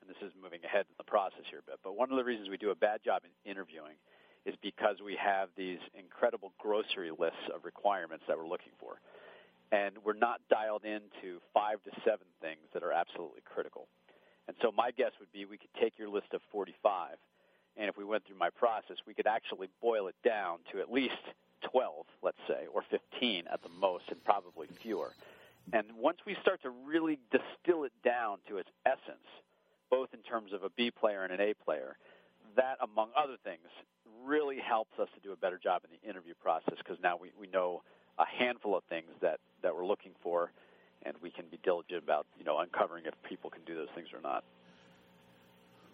and 0.00 0.10
this 0.10 0.18
is 0.20 0.32
moving 0.42 0.64
ahead 0.64 0.84
in 0.90 0.94
the 0.98 1.04
process 1.04 1.46
here 1.48 1.60
a 1.60 1.70
bit, 1.70 1.78
but 1.84 1.96
one 1.96 2.10
of 2.10 2.16
the 2.16 2.24
reasons 2.24 2.50
we 2.50 2.56
do 2.56 2.70
a 2.70 2.74
bad 2.74 3.04
job 3.04 3.22
in 3.22 3.30
interviewing 3.48 3.94
is 4.44 4.54
because 4.60 4.96
we 4.98 5.14
have 5.14 5.48
these 5.56 5.78
incredible 5.94 6.52
grocery 6.58 7.12
lists 7.16 7.46
of 7.54 7.64
requirements 7.64 8.24
that 8.26 8.36
we're 8.36 8.48
looking 8.48 8.72
for. 8.80 8.98
And 9.72 9.96
we're 10.04 10.12
not 10.12 10.40
dialed 10.50 10.84
into 10.84 11.40
five 11.52 11.82
to 11.82 11.90
seven 12.04 12.26
things 12.40 12.60
that 12.74 12.82
are 12.82 12.92
absolutely 12.92 13.40
critical. 13.44 13.88
And 14.46 14.56
so 14.60 14.70
my 14.70 14.90
guess 14.90 15.12
would 15.18 15.32
be 15.32 15.46
we 15.46 15.56
could 15.56 15.72
take 15.80 15.98
your 15.98 16.08
list 16.08 16.34
of 16.34 16.42
45, 16.52 17.16
and 17.78 17.88
if 17.88 17.96
we 17.96 18.04
went 18.04 18.26
through 18.26 18.38
my 18.38 18.50
process, 18.50 18.98
we 19.06 19.14
could 19.14 19.26
actually 19.26 19.68
boil 19.80 20.08
it 20.08 20.14
down 20.22 20.58
to 20.70 20.80
at 20.80 20.92
least 20.92 21.24
12, 21.72 22.04
let's 22.22 22.38
say, 22.46 22.66
or 22.72 22.82
15 22.90 23.44
at 23.50 23.62
the 23.62 23.70
most, 23.70 24.04
and 24.08 24.22
probably 24.24 24.66
fewer. 24.82 25.12
And 25.72 25.86
once 25.96 26.18
we 26.26 26.36
start 26.42 26.60
to 26.62 26.70
really 26.70 27.18
distill 27.30 27.84
it 27.84 27.92
down 28.04 28.38
to 28.48 28.58
its 28.58 28.68
essence, 28.84 29.24
both 29.90 30.08
in 30.12 30.20
terms 30.20 30.52
of 30.52 30.64
a 30.64 30.70
B 30.70 30.90
player 30.90 31.22
and 31.22 31.32
an 31.32 31.40
A 31.40 31.54
player, 31.54 31.96
that, 32.56 32.76
among 32.82 33.10
other 33.16 33.36
things, 33.42 33.64
really 34.24 34.58
helps 34.58 34.98
us 34.98 35.08
to 35.14 35.20
do 35.20 35.32
a 35.32 35.36
better 35.36 35.58
job 35.58 35.82
in 35.84 35.90
the 35.90 36.08
interview 36.08 36.34
process 36.42 36.74
because 36.78 36.98
now 37.02 37.16
we, 37.16 37.30
we 37.38 37.46
know 37.46 37.82
a 38.18 38.24
handful 38.38 38.76
of 38.76 38.84
things 38.84 39.10
that, 39.20 39.40
that 39.62 39.74
we're 39.74 39.86
looking 39.86 40.12
for 40.22 40.50
and 41.04 41.16
we 41.22 41.30
can 41.30 41.44
be 41.50 41.58
diligent 41.62 42.02
about 42.02 42.26
you 42.38 42.44
know 42.44 42.58
uncovering 42.58 43.04
if 43.06 43.14
people 43.28 43.50
can 43.50 43.62
do 43.64 43.74
those 43.74 43.88
things 43.94 44.08
or 44.12 44.20
not. 44.20 44.44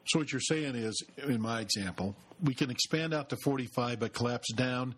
So 0.07 0.19
what 0.19 0.33
you're 0.33 0.41
saying 0.41 0.75
is, 0.75 1.03
in 1.27 1.41
my 1.41 1.61
example, 1.61 2.17
we 2.43 2.55
can 2.55 2.71
expand 2.71 3.13
out 3.13 3.29
to 3.29 3.37
45, 3.45 4.01
but 4.01 4.15
collapse 4.15 4.51
down 4.55 4.95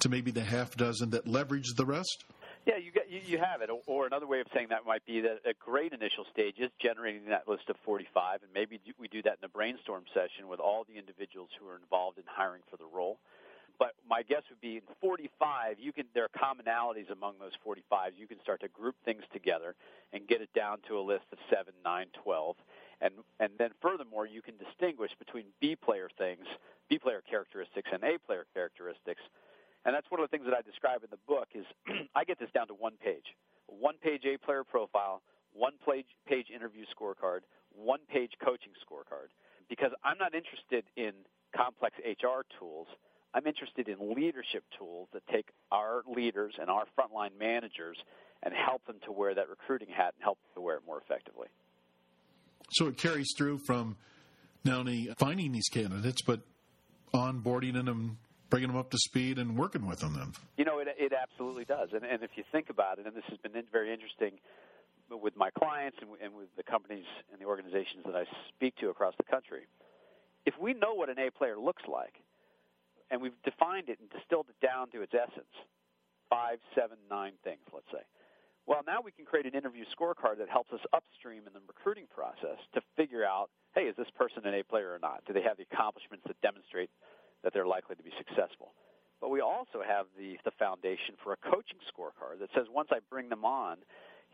to 0.00 0.08
maybe 0.08 0.30
the 0.30 0.42
half 0.42 0.74
dozen 0.74 1.10
that 1.10 1.26
leverage 1.26 1.74
the 1.76 1.84
rest. 1.84 2.24
Yeah, 2.64 2.78
you 2.78 2.90
get 2.90 3.10
you, 3.10 3.20
you 3.26 3.36
have 3.36 3.60
it. 3.60 3.68
Or 3.86 4.06
another 4.06 4.26
way 4.26 4.40
of 4.40 4.46
saying 4.54 4.68
that 4.70 4.86
might 4.86 5.04
be 5.04 5.20
that 5.20 5.44
a 5.44 5.52
great 5.60 5.92
initial 5.92 6.24
stage 6.32 6.54
is 6.56 6.70
generating 6.80 7.26
that 7.28 7.46
list 7.46 7.68
of 7.68 7.76
45, 7.84 8.40
and 8.42 8.50
maybe 8.54 8.80
we 8.98 9.08
do 9.08 9.20
that 9.22 9.36
in 9.36 9.44
a 9.44 9.52
brainstorm 9.52 10.04
session 10.14 10.48
with 10.48 10.60
all 10.60 10.86
the 10.88 10.96
individuals 10.96 11.50
who 11.60 11.68
are 11.68 11.76
involved 11.76 12.16
in 12.16 12.24
hiring 12.26 12.62
for 12.70 12.78
the 12.78 12.88
role. 12.88 13.18
But 13.78 13.92
my 14.08 14.22
guess 14.22 14.42
would 14.50 14.60
be 14.60 14.76
in 14.76 14.82
45, 15.00 15.80
you 15.80 15.92
can 15.92 16.06
there 16.14 16.24
are 16.24 16.28
commonalities 16.38 17.10
among 17.10 17.34
those 17.40 17.52
45. 17.62 18.12
You 18.16 18.26
can 18.26 18.40
start 18.40 18.60
to 18.60 18.68
group 18.68 18.94
things 19.04 19.22
together 19.32 19.74
and 20.12 20.26
get 20.26 20.40
it 20.40 20.50
down 20.54 20.78
to 20.88 20.98
a 20.98 21.02
list 21.02 21.24
of 21.32 21.38
7, 21.50 21.72
9, 21.84 22.06
12. 22.22 22.56
And 23.00 23.14
and 23.40 23.50
then 23.58 23.70
furthermore, 23.82 24.26
you 24.26 24.42
can 24.42 24.54
distinguish 24.56 25.10
between 25.18 25.44
B 25.60 25.76
player 25.76 26.08
things, 26.16 26.46
B 26.88 26.98
player 26.98 27.22
characteristics 27.28 27.90
and 27.92 28.02
A 28.04 28.18
player 28.18 28.46
characteristics. 28.54 29.22
And 29.84 29.94
that's 29.94 30.10
one 30.10 30.20
of 30.20 30.30
the 30.30 30.34
things 30.34 30.46
that 30.48 30.56
I 30.56 30.62
describe 30.62 31.02
in 31.02 31.10
the 31.10 31.20
book 31.26 31.48
is 31.54 31.66
I 32.14 32.24
get 32.24 32.38
this 32.38 32.50
down 32.54 32.68
to 32.68 32.74
one 32.74 32.94
page. 33.02 33.34
One 33.66 33.96
page 34.02 34.24
A 34.24 34.38
player 34.38 34.64
profile, 34.64 35.22
one 35.52 35.74
page 35.84 36.06
page 36.26 36.46
interview 36.54 36.84
scorecard, 36.88 37.40
one 37.74 38.00
page 38.08 38.32
coaching 38.42 38.72
scorecard 38.80 39.34
because 39.68 39.90
I'm 40.04 40.18
not 40.18 40.34
interested 40.34 40.84
in 40.96 41.12
complex 41.56 41.96
HR 42.04 42.44
tools. 42.58 42.88
I'm 43.34 43.46
interested 43.46 43.88
in 43.88 44.14
leadership 44.14 44.62
tools 44.78 45.08
that 45.12 45.26
take 45.26 45.48
our 45.72 46.02
leaders 46.06 46.54
and 46.60 46.70
our 46.70 46.84
frontline 46.96 47.36
managers 47.38 47.98
and 48.44 48.54
help 48.54 48.86
them 48.86 48.96
to 49.06 49.12
wear 49.12 49.34
that 49.34 49.48
recruiting 49.48 49.88
hat 49.88 50.14
and 50.16 50.22
help 50.22 50.38
them 50.38 50.50
to 50.54 50.60
wear 50.60 50.76
it 50.76 50.82
more 50.86 51.00
effectively. 51.00 51.48
So 52.70 52.86
it 52.86 52.96
carries 52.96 53.28
through 53.36 53.58
from 53.66 53.96
not 54.64 54.78
only 54.78 55.08
finding 55.18 55.52
these 55.52 55.68
candidates, 55.68 56.22
but 56.22 56.40
onboarding 57.12 57.74
them, 57.74 58.18
bringing 58.50 58.68
them 58.68 58.76
up 58.76 58.90
to 58.90 58.98
speed, 58.98 59.38
and 59.38 59.58
working 59.58 59.86
with 59.86 59.98
them. 59.98 60.14
Then 60.14 60.32
you 60.56 60.64
know 60.64 60.78
it, 60.78 60.88
it 60.96 61.12
absolutely 61.12 61.64
does. 61.64 61.90
And, 61.92 62.04
and 62.04 62.22
if 62.22 62.30
you 62.36 62.44
think 62.52 62.70
about 62.70 62.98
it, 62.98 63.06
and 63.06 63.16
this 63.16 63.24
has 63.28 63.38
been 63.38 63.52
very 63.72 63.92
interesting 63.92 64.38
with 65.10 65.36
my 65.36 65.50
clients 65.50 65.98
and, 66.00 66.10
and 66.22 66.34
with 66.34 66.48
the 66.56 66.62
companies 66.62 67.04
and 67.32 67.40
the 67.40 67.44
organizations 67.44 68.04
that 68.06 68.14
I 68.14 68.24
speak 68.54 68.76
to 68.76 68.88
across 68.88 69.14
the 69.16 69.24
country, 69.24 69.66
if 70.46 70.54
we 70.60 70.72
know 70.72 70.94
what 70.94 71.08
an 71.08 71.18
A 71.18 71.30
player 71.30 71.58
looks 71.58 71.82
like 71.90 72.14
and 73.10 73.20
we've 73.20 73.36
defined 73.44 73.88
it 73.88 73.98
and 74.00 74.08
distilled 74.10 74.46
it 74.48 74.58
down 74.64 74.90
to 74.90 75.02
its 75.02 75.12
essence 75.14 75.50
five, 76.30 76.58
seven, 76.74 76.96
nine 77.10 77.34
things, 77.44 77.62
let's 77.72 77.88
say. 77.92 78.02
Well, 78.66 78.80
now 78.86 79.04
we 79.04 79.12
can 79.12 79.28
create 79.28 79.44
an 79.44 79.52
interview 79.52 79.84
scorecard 79.92 80.38
that 80.40 80.48
helps 80.48 80.72
us 80.72 80.80
upstream 80.96 81.44
in 81.46 81.52
the 81.52 81.60
recruiting 81.68 82.08
process 82.08 82.56
to 82.72 82.80
figure 82.96 83.24
out 83.24 83.50
hey, 83.74 83.90
is 83.90 83.96
this 83.98 84.08
person 84.14 84.46
an 84.46 84.54
A 84.54 84.62
player 84.62 84.94
or 84.94 85.02
not? 85.02 85.26
Do 85.26 85.34
they 85.34 85.42
have 85.42 85.58
the 85.58 85.66
accomplishments 85.66 86.22
that 86.30 86.40
demonstrate 86.40 86.90
that 87.42 87.52
they're 87.52 87.66
likely 87.66 87.96
to 87.96 88.02
be 88.06 88.14
successful? 88.16 88.72
But 89.20 89.30
we 89.30 89.40
also 89.40 89.82
have 89.82 90.06
the, 90.14 90.38
the 90.44 90.54
foundation 90.58 91.18
for 91.22 91.34
a 91.34 91.40
coaching 91.42 91.82
scorecard 91.90 92.38
that 92.38 92.54
says 92.54 92.70
once 92.70 92.88
I 92.92 93.02
bring 93.10 93.28
them 93.28 93.44
on, 93.44 93.78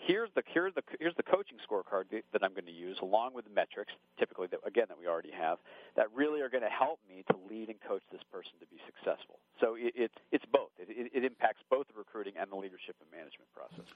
here's 0.06 0.30
the 0.34 0.42
here's 0.46 0.74
the 0.74 0.82
here's 0.98 1.14
the 1.16 1.22
coaching 1.22 1.58
scorecard 1.58 2.04
that 2.10 2.42
I'm 2.42 2.52
going 2.52 2.66
to 2.66 2.72
use 2.72 2.98
along 3.02 3.34
with 3.34 3.44
the 3.44 3.50
metrics, 3.50 3.92
typically 4.18 4.46
that 4.48 4.60
again 4.66 4.86
that 4.88 4.98
we 4.98 5.06
already 5.06 5.30
have, 5.32 5.58
that 5.96 6.06
really 6.14 6.40
are 6.40 6.48
going 6.48 6.62
to 6.62 6.70
help 6.70 6.98
me 7.08 7.24
to 7.30 7.36
lead 7.48 7.68
and 7.68 7.78
coach 7.86 8.02
this 8.10 8.22
person 8.32 8.52
to 8.60 8.66
be 8.66 8.80
successful. 8.86 9.38
So 9.60 9.74
it, 9.74 9.92
it 9.94 10.10
it's 10.32 10.44
both. 10.52 10.70
It, 10.78 10.88
it, 10.90 11.10
it 11.14 11.24
impacts 11.24 11.62
both 11.70 11.86
the 11.88 11.98
recruiting 11.98 12.34
and 12.40 12.50
the 12.50 12.56
leadership 12.56 12.96
and 13.00 13.10
management 13.10 13.52
process. 13.54 13.92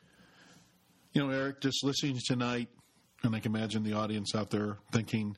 You 1.13 1.27
know, 1.27 1.31
Eric, 1.31 1.61
just 1.61 1.85
listening 1.85 2.19
tonight, 2.27 2.69
and 3.23 3.35
I 3.35 3.41
can 3.41 3.55
imagine 3.55 3.85
the 3.85 3.95
audience 3.95 4.35
out 4.35 4.51
there 4.51 4.79
thinking, 4.93 5.37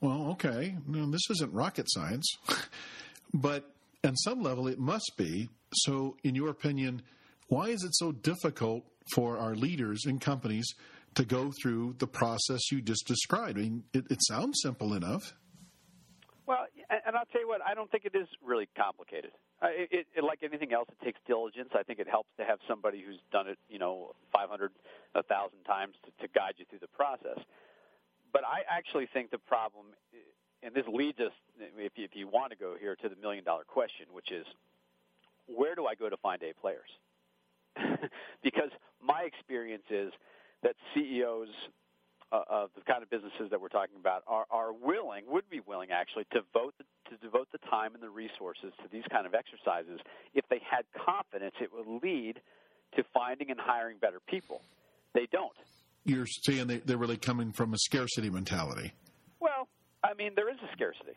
"Well, 0.00 0.30
okay, 0.32 0.76
this 0.86 1.30
isn't 1.30 1.52
rocket 1.52 1.86
science," 1.88 2.36
but 3.34 3.70
on 4.04 4.16
some 4.16 4.42
level 4.42 4.68
it 4.68 4.78
must 4.78 5.12
be. 5.16 5.48
So, 5.74 6.16
in 6.24 6.34
your 6.34 6.48
opinion, 6.48 7.02
why 7.48 7.66
is 7.66 7.82
it 7.82 7.94
so 7.94 8.12
difficult 8.12 8.84
for 9.14 9.38
our 9.38 9.54
leaders 9.54 10.04
and 10.06 10.20
companies 10.20 10.74
to 11.14 11.24
go 11.24 11.52
through 11.62 11.96
the 11.98 12.06
process 12.06 12.70
you 12.70 12.80
just 12.80 13.06
described. 13.06 13.58
I 13.58 13.62
mean, 13.62 13.84
it, 13.92 14.04
it 14.10 14.18
sounds 14.22 14.60
simple 14.62 14.94
enough. 14.94 15.34
Well, 16.46 16.64
and 16.88 17.16
I'll 17.16 17.26
tell 17.26 17.42
you 17.42 17.48
what, 17.48 17.60
I 17.60 17.74
don't 17.74 17.90
think 17.90 18.06
it 18.06 18.16
is 18.16 18.26
really 18.42 18.68
complicated. 18.76 19.32
It, 19.62 20.06
it, 20.14 20.24
like 20.24 20.38
anything 20.42 20.72
else, 20.72 20.88
it 20.88 21.04
takes 21.04 21.20
diligence. 21.26 21.70
I 21.74 21.82
think 21.82 21.98
it 21.98 22.08
helps 22.08 22.30
to 22.38 22.44
have 22.44 22.58
somebody 22.66 23.02
who's 23.04 23.20
done 23.30 23.48
it, 23.48 23.58
you 23.68 23.78
know, 23.78 24.14
500, 24.32 24.70
1,000 25.12 25.58
times 25.66 25.94
to, 26.04 26.26
to 26.26 26.32
guide 26.32 26.54
you 26.56 26.64
through 26.70 26.78
the 26.80 26.88
process. 26.88 27.36
But 28.32 28.44
I 28.44 28.64
actually 28.70 29.08
think 29.12 29.30
the 29.30 29.38
problem, 29.38 29.86
and 30.62 30.74
this 30.74 30.84
leads 30.86 31.18
us, 31.20 31.32
if 31.76 31.92
you, 31.96 32.04
if 32.04 32.14
you 32.14 32.28
want 32.28 32.52
to 32.52 32.56
go 32.56 32.76
here, 32.80 32.96
to 32.96 33.08
the 33.08 33.16
million 33.20 33.44
dollar 33.44 33.64
question, 33.64 34.06
which 34.12 34.30
is 34.32 34.46
where 35.46 35.74
do 35.74 35.86
I 35.86 35.94
go 35.94 36.08
to 36.08 36.16
find 36.16 36.42
A 36.42 36.52
players? 36.60 36.88
because 38.42 38.70
my 39.02 39.22
experience 39.22 39.84
is 39.90 40.12
that 40.62 40.74
CEOs 40.94 41.48
uh, 42.30 42.42
of 42.48 42.70
the 42.74 42.82
kind 42.82 43.02
of 43.02 43.10
businesses 43.10 43.48
that 43.50 43.60
we're 43.60 43.68
talking 43.68 43.96
about 43.98 44.22
are, 44.26 44.44
are 44.50 44.72
willing, 44.72 45.24
would 45.28 45.48
be 45.48 45.60
willing 45.66 45.90
actually, 45.90 46.24
to 46.32 46.40
vote 46.52 46.74
to 46.78 47.16
devote 47.18 47.48
the 47.52 47.58
time 47.70 47.94
and 47.94 48.02
the 48.02 48.10
resources 48.10 48.72
to 48.82 48.88
these 48.92 49.04
kind 49.10 49.26
of 49.26 49.32
exercises 49.34 49.98
if 50.34 50.44
they 50.50 50.60
had 50.60 50.84
confidence 50.92 51.54
it 51.60 51.70
would 51.72 51.86
lead 52.02 52.40
to 52.94 53.02
finding 53.14 53.50
and 53.50 53.58
hiring 53.58 53.96
better 53.98 54.20
people. 54.28 54.60
They 55.14 55.26
don't. 55.32 55.52
You're 56.04 56.26
saying 56.26 56.66
they, 56.66 56.78
they're 56.78 56.98
really 56.98 57.16
coming 57.16 57.52
from 57.52 57.72
a 57.72 57.78
scarcity 57.78 58.30
mentality. 58.30 58.92
Well, 59.40 59.68
I 60.04 60.14
mean, 60.14 60.32
there 60.36 60.50
is 60.50 60.58
a 60.62 60.72
scarcity. 60.72 61.16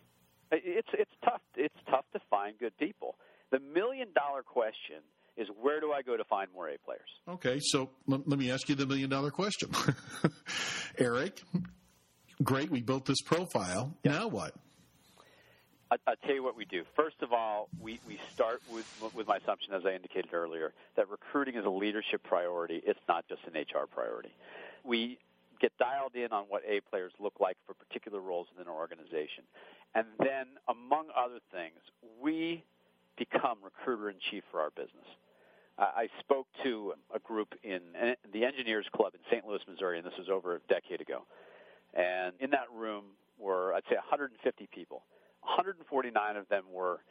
It's 0.52 0.90
it's 0.94 1.12
tough. 1.24 1.42
It's 1.56 1.76
tough 1.90 2.06
to 2.14 2.20
find 2.30 2.58
good 2.60 2.78
people. 2.78 3.16
The 3.52 3.60
million 3.60 4.10
dollar 4.14 4.44
question 4.44 5.04
is 5.38 5.48
where 5.60 5.80
do 5.80 5.92
I 5.92 6.02
go 6.02 6.18
to 6.18 6.24
find 6.24 6.50
more 6.54 6.70
A 6.70 6.78
players? 6.78 7.10
Okay, 7.28 7.60
so 7.62 7.90
let, 8.08 8.28
let 8.28 8.40
me 8.40 8.52
ask 8.52 8.68
you 8.70 8.76
the 8.76 8.86
million 8.86 9.10
dollar 9.10 9.32
question. 9.32 9.70
Eric, 10.98 11.42
great, 12.44 12.70
we 12.70 12.82
built 12.82 13.06
this 13.06 13.22
profile. 13.22 13.96
Now 14.04 14.28
what? 14.28 14.54
I, 15.92 15.98
will 16.08 16.16
tell 16.26 16.36
you 16.36 16.44
what 16.44 16.56
we 16.56 16.66
do. 16.66 16.84
First 16.96 17.18
of 17.22 17.34
all, 17.34 17.68
we, 17.80 18.00
we 18.08 18.18
start 18.34 18.62
with, 18.72 18.86
with 19.14 19.28
my 19.28 19.38
assumption, 19.38 19.74
as 19.74 19.86
I 19.86 19.94
indicated 19.94 20.34
earlier, 20.34 20.74
that 20.96 21.10
recruiting 21.10 21.56
is 21.56 21.66
a 21.66 21.70
leadership 21.70 22.24
priority. 22.24 22.82
It's 22.86 23.00
not 23.10 23.26
just 23.28 23.42
an 23.46 23.60
HR 23.60 23.88
priority. 23.88 24.32
We 24.86 25.18
get 25.60 25.78
dialed 25.78 26.16
in 26.16 26.32
on 26.32 26.46
what 26.48 26.64
A 26.68 26.80
players 26.90 27.12
look 27.20 27.40
like 27.40 27.58
for 27.68 27.74
particular 27.74 28.22
roles 28.22 28.48
within 28.56 28.72
our 28.72 28.78
organization. 28.78 29.44
And 29.94 30.08
then, 30.20 30.46
among 30.70 31.08
other 31.16 31.40
things, 31.52 31.78
we 32.22 32.64
become 33.22 33.58
recruiter 33.64 34.10
in 34.10 34.16
chief 34.32 34.44
for 34.50 34.60
our 34.60 34.72
business. 34.72 35.06
I 35.78 36.10
spoke 36.20 36.48
to 36.64 36.94
a 37.14 37.20
group 37.20 37.54
in 37.64 37.82
eh, 38.00 38.14
the 38.34 38.46
Engineers 38.46 38.86
Club 38.94 39.14
in 39.16 39.20
St. 39.32 39.46
Louis, 39.48 39.62
Missouri, 39.68 39.98
and 39.98 40.06
this 40.06 40.14
was 40.18 40.30
over 40.30 40.56
a 40.56 40.60
decade 40.70 41.02
ago. 41.02 41.26
And 41.94 42.34
in 42.40 42.52
that 42.52 42.70
room 42.74 43.18
were, 43.40 43.74
I'd 43.74 43.84
say, 43.90 43.96
150 43.96 44.70
people. 44.74 45.04
149 45.42 46.36
of 46.36 46.48
them 46.50 46.66
were 46.72 47.02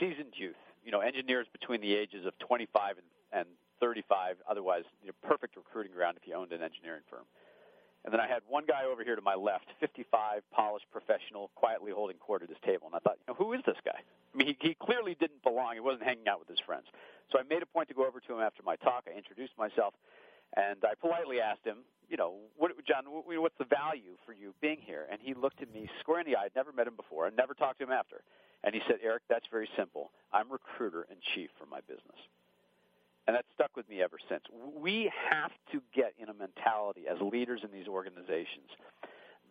seasoned 0.00 0.32
youth, 0.36 0.56
you 0.84 0.90
know, 0.90 1.00
engineers 1.00 1.46
between 1.52 1.82
the 1.82 1.94
ages 1.94 2.24
of 2.24 2.32
25 2.38 2.96
and, 2.96 3.44
and 3.44 3.48
35, 3.80 4.36
otherwise, 4.48 4.84
you 5.02 5.08
know, 5.08 5.28
perfect 5.28 5.56
recruiting 5.56 5.92
ground 5.92 6.16
if 6.20 6.26
you 6.26 6.34
owned 6.34 6.52
an 6.52 6.62
engineering 6.62 7.02
firm. 7.10 7.24
And 8.04 8.12
then 8.12 8.20
I 8.20 8.28
had 8.28 8.42
one 8.46 8.66
guy 8.68 8.84
over 8.84 9.02
here 9.02 9.16
to 9.16 9.22
my 9.22 9.34
left, 9.34 9.64
55, 9.80 10.42
polished 10.52 10.84
professional, 10.92 11.50
quietly 11.54 11.90
holding 11.90 12.18
court 12.18 12.42
at 12.42 12.50
his 12.50 12.58
table. 12.64 12.86
And 12.86 12.94
I 12.94 12.98
thought, 12.98 13.16
you 13.16 13.32
know, 13.32 13.34
who 13.34 13.54
is 13.54 13.60
this 13.64 13.80
guy? 13.84 13.96
I 13.96 14.36
mean, 14.36 14.48
he, 14.48 14.56
he 14.60 14.76
clearly 14.76 15.16
didn't 15.18 15.42
belong. 15.42 15.72
He 15.74 15.80
wasn't 15.80 16.04
hanging 16.04 16.28
out 16.28 16.38
with 16.38 16.48
his 16.48 16.60
friends. 16.66 16.84
So 17.32 17.38
I 17.38 17.42
made 17.48 17.62
a 17.62 17.66
point 17.66 17.88
to 17.88 17.94
go 17.94 18.06
over 18.06 18.20
to 18.20 18.32
him 18.34 18.40
after 18.40 18.62
my 18.62 18.76
talk. 18.76 19.08
I 19.08 19.16
introduced 19.16 19.56
myself, 19.56 19.94
and 20.54 20.76
I 20.84 20.92
politely 21.00 21.40
asked 21.40 21.64
him, 21.64 21.78
you 22.10 22.18
know, 22.18 22.36
what, 22.58 22.72
John, 22.84 23.04
what's 23.08 23.56
the 23.58 23.64
value 23.64 24.20
for 24.26 24.34
you 24.34 24.52
being 24.60 24.78
here? 24.84 25.06
And 25.10 25.18
he 25.22 25.32
looked 25.32 25.62
at 25.62 25.72
me 25.72 25.88
square 26.00 26.20
in 26.20 26.26
the 26.26 26.36
eye. 26.36 26.52
I'd 26.52 26.56
never 26.56 26.72
met 26.72 26.86
him 26.86 26.96
before. 26.96 27.26
I'd 27.26 27.36
never 27.36 27.54
talked 27.54 27.78
to 27.78 27.84
him 27.84 27.92
after. 27.92 28.20
And 28.62 28.74
he 28.74 28.82
said, 28.86 28.96
Eric, 29.02 29.22
that's 29.28 29.46
very 29.50 29.68
simple. 29.76 30.10
I'm 30.32 30.52
recruiter 30.52 31.06
in 31.10 31.16
chief 31.34 31.48
for 31.58 31.64
my 31.64 31.80
business. 31.88 32.20
And 33.26 33.34
that's 33.34 33.48
stuck 33.54 33.76
with 33.76 33.88
me 33.88 34.02
ever 34.02 34.18
since. 34.28 34.42
We 34.76 35.10
have 35.30 35.52
to 35.72 35.82
get 35.94 36.14
in 36.18 36.28
a 36.28 36.34
mentality 36.34 37.04
as 37.10 37.18
leaders 37.20 37.60
in 37.64 37.70
these 37.72 37.88
organizations 37.88 38.68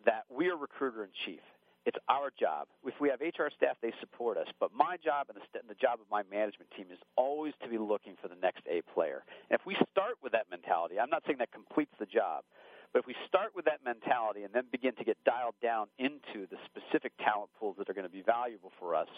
that 0.06 0.24
we 0.30 0.48
are 0.48 0.56
recruiter 0.56 1.02
in 1.02 1.10
chief. 1.24 1.40
It's 1.86 1.98
our 2.08 2.32
job. 2.38 2.66
If 2.84 2.94
we 2.98 3.10
have 3.10 3.20
HR 3.20 3.52
staff, 3.54 3.76
they 3.82 3.92
support 4.00 4.38
us. 4.38 4.46
But 4.58 4.72
my 4.72 4.96
job 4.96 5.28
and 5.28 5.36
the, 5.36 5.74
job 5.74 6.00
of 6.00 6.08
my 6.10 6.22
management 6.30 6.70
team 6.76 6.86
is 6.90 6.98
always 7.16 7.52
to 7.62 7.68
be 7.68 7.76
looking 7.76 8.16
for 8.22 8.28
the 8.28 8.40
next 8.40 8.62
A 8.70 8.80
player. 8.94 9.22
And 9.50 9.58
if 9.58 9.66
we 9.66 9.76
start 9.92 10.16
with 10.22 10.32
that 10.32 10.46
mentality, 10.50 10.98
I'm 10.98 11.10
not 11.10 11.24
saying 11.26 11.38
that 11.38 11.52
completes 11.52 11.92
the 11.98 12.06
job, 12.06 12.44
but 12.92 13.00
if 13.00 13.06
we 13.06 13.14
start 13.28 13.52
with 13.54 13.66
that 13.66 13.84
mentality 13.84 14.44
and 14.44 14.54
then 14.54 14.64
begin 14.72 14.94
to 14.96 15.04
get 15.04 15.18
dialed 15.24 15.56
down 15.60 15.88
into 15.98 16.46
the 16.48 16.56
specific 16.64 17.12
talent 17.18 17.50
pools 17.60 17.76
that 17.76 17.90
are 17.90 17.94
going 17.94 18.08
to 18.08 18.12
be 18.12 18.22
valuable 18.22 18.72
for 18.78 18.94
us, 18.94 19.08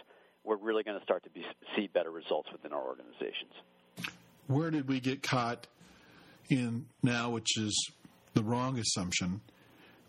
we're 0.42 0.56
really 0.56 0.82
going 0.82 0.98
to 0.98 1.04
start 1.04 1.22
to 1.24 1.30
be, 1.30 1.44
see 1.76 1.86
better 1.86 2.10
results 2.10 2.48
within 2.50 2.72
our 2.72 2.82
organizations. 2.82 3.52
Where 4.46 4.70
did 4.70 4.88
we 4.88 5.00
get 5.00 5.22
caught 5.22 5.66
in 6.48 6.86
now, 7.02 7.30
which 7.30 7.58
is 7.58 7.90
the 8.34 8.42
wrong 8.42 8.78
assumption? 8.78 9.40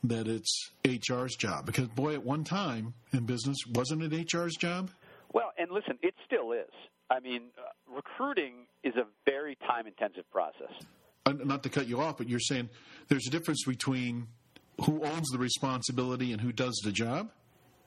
that 0.04 0.28
it's 0.28 0.70
HR's 0.86 1.36
job? 1.36 1.66
Because, 1.66 1.88
boy, 1.88 2.14
at 2.14 2.24
one 2.24 2.44
time 2.44 2.94
in 3.14 3.26
business, 3.26 3.58
wasn't 3.74 4.04
it 4.04 4.32
HR's 4.32 4.56
job? 4.56 4.90
Well, 5.34 5.52
and 5.58 5.72
listen, 5.72 5.98
it 6.02 6.14
still 6.26 6.52
is. 6.52 6.70
I 7.10 7.20
mean, 7.20 7.44
uh, 7.58 7.96
recruiting 7.96 8.68
is 8.84 8.96
a 8.96 9.06
very 9.26 9.58
time 9.68 9.88
intensive 9.88 10.30
process. 10.32 10.72
Uh, 11.26 11.34
not 11.44 11.64
to 11.64 11.70
cut 11.70 11.88
you 11.88 12.02
off, 12.02 12.18
but 12.18 12.30
you're 12.30 12.40
saying 12.40 12.70
there's 13.08 13.28
a 13.28 13.30
difference 13.30 13.64
between 13.66 14.28
who 14.86 15.04
owns 15.04 15.28
the 15.30 15.38
responsibility 15.38 16.32
and 16.32 16.42
who 16.42 16.52
does 16.52 16.80
the 16.84 16.92
job? 16.92 17.32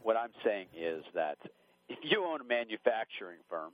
What 0.02 0.16
I'm 0.16 0.32
saying 0.44 0.66
is 0.76 1.04
that 1.14 1.38
if 1.88 1.98
you 2.02 2.24
own 2.24 2.40
a 2.40 2.44
manufacturing 2.44 3.38
firm, 3.48 3.72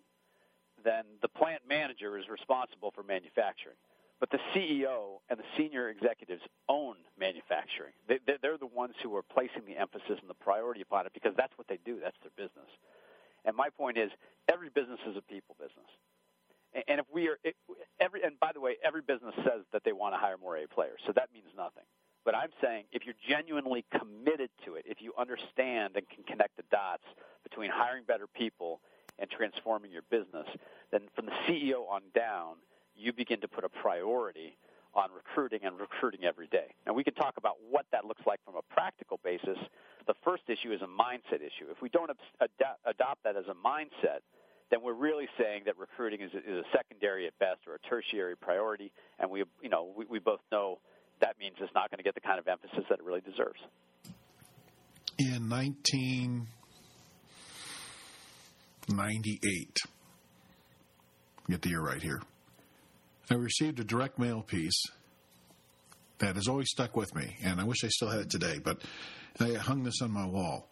then 0.87 1.05
the 1.21 1.29
plant 1.29 1.63
manager 1.69 2.17
is 2.17 2.29
responsible 2.31 2.93
for 2.95 3.03
manufacturing. 3.03 3.77
But 4.19 4.31
the 4.31 4.41
CEO 4.55 5.21
and 5.29 5.39
the 5.39 5.45
senior 5.59 5.91
executives 5.91 6.41
own 6.71 6.97
manufacturing. 7.19 7.93
They, 8.09 8.19
they're 8.41 8.57
the 8.57 8.67
ones 8.71 8.95
who 9.03 9.15
are 9.17 9.23
placing 9.23 9.67
the 9.67 9.77
emphasis 9.77 10.17
and 10.23 10.31
the 10.31 10.41
priority 10.41 10.81
upon 10.81 11.05
it 11.05 11.13
because 11.13 11.35
that's 11.37 11.53
what 11.59 11.69
they 11.69 11.79
do. 11.85 11.99
That's 12.01 12.17
their 12.23 12.33
business. 12.37 12.71
And 13.45 13.55
my 13.55 13.69
point 13.69 13.99
is, 13.99 14.11
every 14.49 14.71
business 14.71 15.01
is 15.07 15.17
a 15.17 15.23
people 15.23 15.55
business. 15.59 15.91
And 16.89 17.01
if 17.01 17.07
we 17.13 17.29
are 17.29 17.39
every, 18.01 18.23
and 18.23 18.39
by 18.41 18.53
the 18.53 18.61
way, 18.61 18.77
every 18.85 19.01
business 19.01 19.35
says 19.45 19.65
that 19.73 19.83
they 19.85 19.93
want 19.93 20.15
to 20.15 20.19
hire 20.19 20.37
more 20.37 20.57
A 20.57 20.67
players, 20.69 21.01
so 21.07 21.13
that 21.17 21.29
means 21.33 21.49
nothing. 21.57 21.85
But 22.25 22.35
I'm 22.35 22.51
saying 22.61 22.85
if 22.93 23.07
you're 23.07 23.17
genuinely 23.29 23.85
committed 23.97 24.51
to 24.67 24.75
it, 24.75 24.85
if 24.85 25.01
you 25.01 25.15
understand 25.17 25.97
and 25.97 26.05
can 26.09 26.25
connect 26.25 26.57
the 26.57 26.65
dots 26.71 27.05
between 27.45 27.71
hiring 27.73 28.05
better 28.05 28.27
people 28.27 28.81
and 29.19 29.31
transforming 29.31 29.91
your 29.91 30.03
business, 30.11 30.47
then 30.91 31.03
from 31.15 31.27
the 31.27 31.33
CEO 31.47 31.89
on 31.91 32.03
down, 32.15 32.57
you 32.97 33.13
begin 33.13 33.41
to 33.41 33.49
put 33.49 33.65
a 33.65 33.69
priority 33.69 34.57
on 34.95 35.11
recruiting 35.15 35.61
and 35.63 35.79
recruiting 35.79 36.25
every 36.25 36.47
day. 36.47 36.75
Now, 36.87 36.95
we 36.95 37.05
can 37.05 37.15
talk 37.15 37.35
about 37.37 37.57
what 37.71 37.85
that 37.93 38.07
looks 38.07 38.23
like 38.27 38.41
from 38.45 38.55
a 38.57 38.63
practical 38.75 39.21
basis. 39.23 39.59
The 40.07 40.15
first 40.25 40.45
issue 40.49 40.73
is 40.73 40.81
a 40.81 40.87
mindset 40.87 41.41
issue. 41.41 41.69
If 41.71 41.83
we 41.83 41.91
don't 41.91 42.11
ad- 42.41 42.49
adopt 42.87 43.23
that 43.25 43.37
as 43.37 43.45
a 43.49 43.55
mindset, 43.55 44.21
then 44.71 44.83
we're 44.83 44.95
really 44.95 45.29
saying 45.39 45.63
that 45.67 45.79
recruiting 45.79 46.23
is 46.23 46.33
a, 46.35 46.39
is 46.39 46.65
a 46.65 46.77
secondary 46.77 47.27
at 47.27 47.39
best 47.39 47.61
or 47.67 47.75
a 47.75 47.79
tertiary 47.89 48.37
priority, 48.37 48.91
and 49.19 49.31
we, 49.31 49.45
you 49.63 49.69
know, 49.69 49.93
we, 49.95 50.07
we 50.07 50.19
both 50.19 50.41
know 50.51 50.79
that 51.21 51.39
means 51.39 51.57
it's 51.61 51.73
not 51.75 51.91
going 51.91 51.99
to 51.99 52.05
get 52.05 52.15
the 52.15 52.21
kind 52.21 52.39
of 52.39 52.49
emphasis 52.49 52.85
that 52.89 52.99
it 52.99 53.05
really 53.05 53.21
deserves. 53.21 53.61
In 55.19 55.47
1998, 58.89 59.77
get 61.49 61.63
the 61.63 61.69
year 61.69 61.81
right 61.81 62.03
here. 62.03 62.23
I 63.31 63.35
received 63.35 63.81
a 63.81 63.85
direct 63.85 64.19
mail 64.19 64.43
piece 64.43 64.81
that 66.19 66.37
has 66.37 66.49
always 66.49 66.71
stuck 66.71 66.97
with 66.97 67.15
me, 67.15 67.37
and 67.43 67.61
I 67.61 67.65
wish 67.65 67.85
I 67.85 67.89
still 67.89 68.09
had 68.09 68.21
it 68.21 68.31
today, 68.31 68.59
but 68.63 68.83
I 69.41 69.55
hung 69.55 69.83
this 69.83 70.01
on 70.01 70.11
my 70.11 70.27
wall. 70.27 70.69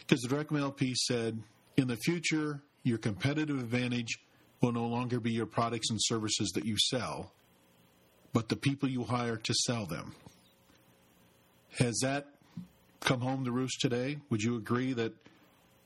Because 0.00 0.22
the 0.22 0.28
direct 0.28 0.50
mail 0.50 0.72
piece 0.72 1.06
said, 1.06 1.38
in 1.76 1.88
the 1.88 1.96
future, 1.96 2.62
your 2.82 2.98
competitive 2.98 3.58
advantage 3.58 4.18
will 4.62 4.72
no 4.72 4.86
longer 4.86 5.20
be 5.20 5.32
your 5.32 5.46
products 5.46 5.90
and 5.90 5.98
services 6.02 6.50
that 6.54 6.64
you 6.64 6.76
sell, 6.78 7.32
but 8.32 8.48
the 8.48 8.56
people 8.56 8.88
you 8.88 9.04
hire 9.04 9.36
to 9.36 9.54
sell 9.54 9.86
them. 9.86 10.14
Has 11.78 11.98
that 12.02 12.26
come 13.00 13.20
home 13.20 13.44
to 13.44 13.50
roost 13.50 13.80
today? 13.80 14.18
Would 14.30 14.42
you 14.42 14.56
agree 14.56 14.94
that 14.94 15.12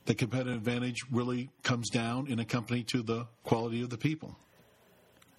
the 0.06 0.14
competitive 0.14 0.54
advantage 0.54 1.04
really 1.10 1.50
comes 1.62 1.90
down 1.90 2.26
in 2.26 2.38
a 2.38 2.44
company 2.44 2.82
to 2.84 3.02
the 3.02 3.26
quality 3.44 3.82
of 3.82 3.90
the 3.90 3.98
people? 3.98 4.36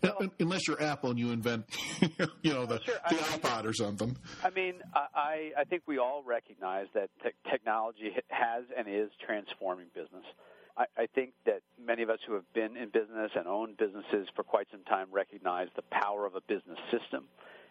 Well, 0.02 0.32
Unless 0.40 0.68
you're 0.68 0.82
Apple 0.82 1.12
and 1.12 1.20
you 1.20 1.32
invent, 1.32 1.66
you 2.42 2.54
know, 2.54 2.66
the, 2.66 2.80
oh, 2.80 2.84
sure. 2.84 2.96
the 3.10 3.16
iPod 3.16 3.66
or 3.66 3.74
something. 3.74 4.18
I 4.44 4.50
mean, 4.50 4.76
I, 4.96 5.52
I 5.58 5.64
think 5.66 5.84
we 5.86 6.00
all 6.00 6.24
recognize 6.26 6.88
that 6.96 7.10
te- 7.24 7.50
technology 7.50 8.12
has 8.30 8.64
and 8.76 8.88
is 8.88 9.12
transforming 9.24 9.88
business. 9.94 10.24
I, 10.76 10.86
I 10.98 11.06
think 11.14 11.34
that 11.46 11.62
many 11.80 12.02
of 12.02 12.10
us 12.10 12.20
who 12.26 12.34
have 12.34 12.52
been 12.54 12.78
in 12.78 12.90
business 12.90 13.32
and 13.36 13.48
owned 13.48 13.78
businesses 13.78 14.28
for 14.36 14.44
quite 14.44 14.68
some 14.72 14.84
time 14.84 15.08
recognize 15.12 15.68
the 15.76 15.84
power 15.84 16.26
of 16.26 16.36
a 16.36 16.42
business 16.42 16.80
system 16.90 17.26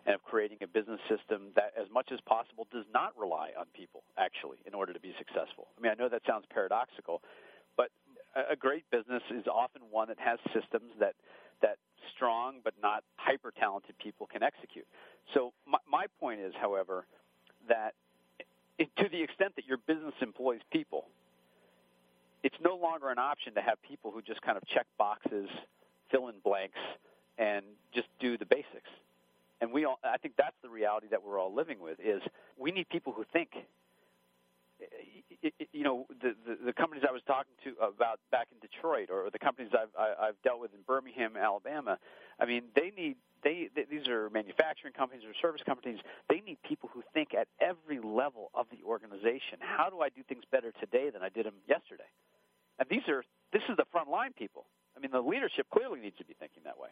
and 0.06 0.14
of 0.14 0.22
creating 0.22 0.58
a 0.62 0.66
business 0.66 1.00
system 1.08 1.52
that, 1.56 1.72
as 1.80 1.86
much 1.92 2.10
as 2.12 2.20
possible, 2.22 2.66
does 2.72 2.86
not 2.92 3.12
rely 3.18 3.50
on 3.58 3.66
people, 3.74 4.02
actually, 4.16 4.58
in 4.66 4.74
order 4.74 4.92
to 4.92 5.00
be 5.00 5.14
successful. 5.18 5.68
I 5.76 5.80
mean, 5.82 5.92
I 5.92 5.94
know 5.94 6.08
that 6.08 6.22
sounds 6.26 6.46
paradoxical, 6.50 7.22
but 7.76 7.90
a 8.34 8.56
great 8.56 8.84
business 8.90 9.22
is 9.30 9.46
often 9.46 9.82
one 9.90 10.08
that 10.08 10.18
has 10.18 10.38
systems 10.54 10.92
that 11.00 11.14
that 11.62 11.76
strong 12.14 12.60
but 12.64 12.72
not 12.80 13.04
hyper 13.16 13.52
talented 13.58 13.98
people 13.98 14.26
can 14.26 14.42
execute. 14.42 14.86
So 15.34 15.52
my, 15.66 15.78
my 15.90 16.06
point 16.18 16.40
is, 16.40 16.54
however, 16.58 17.04
that 17.68 17.92
it, 18.78 18.88
to 18.96 19.08
the 19.10 19.22
extent 19.22 19.56
that 19.56 19.66
your 19.66 19.76
business 19.86 20.14
employs 20.22 20.60
people, 20.72 21.04
it's 22.42 22.56
no 22.64 22.76
longer 22.76 23.10
an 23.10 23.18
option 23.18 23.54
to 23.54 23.60
have 23.60 23.76
people 23.82 24.10
who 24.10 24.22
just 24.22 24.40
kind 24.40 24.56
of 24.56 24.66
check 24.68 24.86
boxes, 24.96 25.48
fill 26.10 26.28
in 26.28 26.36
blanks, 26.42 26.78
and 27.36 27.64
just 27.92 28.08
do 28.18 28.38
the 28.38 28.46
basics. 28.46 28.88
And 29.60 29.72
we 29.72 29.84
all, 29.84 29.98
I 30.02 30.16
think 30.18 30.34
that's 30.36 30.56
the 30.62 30.70
reality 30.70 31.08
that 31.10 31.22
we're 31.22 31.38
all 31.38 31.54
living 31.54 31.80
with 31.80 31.98
is 32.00 32.22
we 32.56 32.70
need 32.70 32.88
people 32.88 33.12
who 33.12 33.24
think 33.32 33.50
you 35.72 35.84
know, 35.84 36.06
the, 36.22 36.34
the, 36.46 36.56
the 36.66 36.72
companies 36.72 37.04
I 37.08 37.12
was 37.12 37.22
talking 37.26 37.52
to 37.64 37.74
about 37.84 38.20
back 38.30 38.48
in 38.52 38.58
Detroit, 38.60 39.08
or 39.10 39.28
the 39.30 39.38
companies 39.38 39.72
I've 39.74 39.92
I've 39.98 40.40
dealt 40.42 40.60
with 40.60 40.72
in 40.74 40.80
Birmingham, 40.86 41.36
Alabama. 41.36 41.98
I 42.38 42.46
mean, 42.46 42.64
they 42.74 42.92
need 42.96 43.16
they, 43.42 43.68
they 43.74 43.84
these 43.84 44.08
are 44.08 44.30
manufacturing 44.30 44.92
companies 44.92 45.24
or 45.24 45.32
service 45.40 45.62
companies. 45.64 45.98
They 46.28 46.40
need 46.40 46.58
people 46.62 46.90
who 46.92 47.02
think 47.14 47.34
at 47.34 47.48
every 47.60 48.00
level 48.00 48.50
of 48.54 48.66
the 48.70 48.84
organization. 48.86 49.58
How 49.60 49.90
do 49.90 50.00
I 50.00 50.08
do 50.08 50.22
things 50.28 50.44
better 50.50 50.72
today 50.80 51.10
than 51.10 51.22
I 51.22 51.28
did 51.28 51.46
them 51.46 51.54
yesterday? 51.68 52.08
And 52.78 52.88
these 52.88 53.06
are 53.08 53.22
this 53.52 53.62
is 53.68 53.76
the 53.76 53.86
frontline 53.94 54.34
people. 54.36 54.66
I 54.96 55.00
mean, 55.00 55.10
the 55.10 55.20
leadership 55.20 55.66
clearly 55.72 56.00
needs 56.00 56.16
to 56.18 56.24
be 56.24 56.34
thinking 56.38 56.62
that 56.64 56.78
way. 56.78 56.90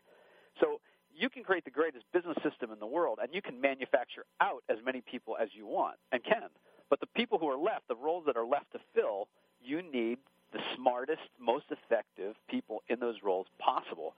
So 0.61 0.81
you 1.19 1.29
can 1.29 1.43
create 1.43 1.65
the 1.65 1.71
greatest 1.71 2.05
business 2.13 2.37
system 2.43 2.71
in 2.71 2.79
the 2.79 2.87
world, 2.87 3.19
and 3.21 3.35
you 3.35 3.43
can 3.43 3.61
manufacture 3.61 4.25
out 4.41 4.63
as 4.69 4.79
many 4.85 5.01
people 5.01 5.37
as 5.41 5.49
you 5.53 5.67
want 5.67 5.97
and 6.13 6.23
can. 6.23 6.49
But 6.89 7.01
the 7.01 7.07
people 7.07 7.39
who 7.39 7.49
are 7.49 7.59
left, 7.59 7.89
the 7.89 7.97
roles 7.97 8.25
that 8.27 8.37
are 8.37 8.47
left 8.47 8.73
to 8.73 8.79
fill, 8.95 9.29
you 9.63 9.83
need 9.83 10.19
the 10.53 10.61
smartest, 10.77 11.23
most 11.39 11.67
effective 11.71 12.37
people 12.49 12.83
in 12.89 13.01
those 13.01 13.17
roles 13.23 13.47
possible. 13.59 14.15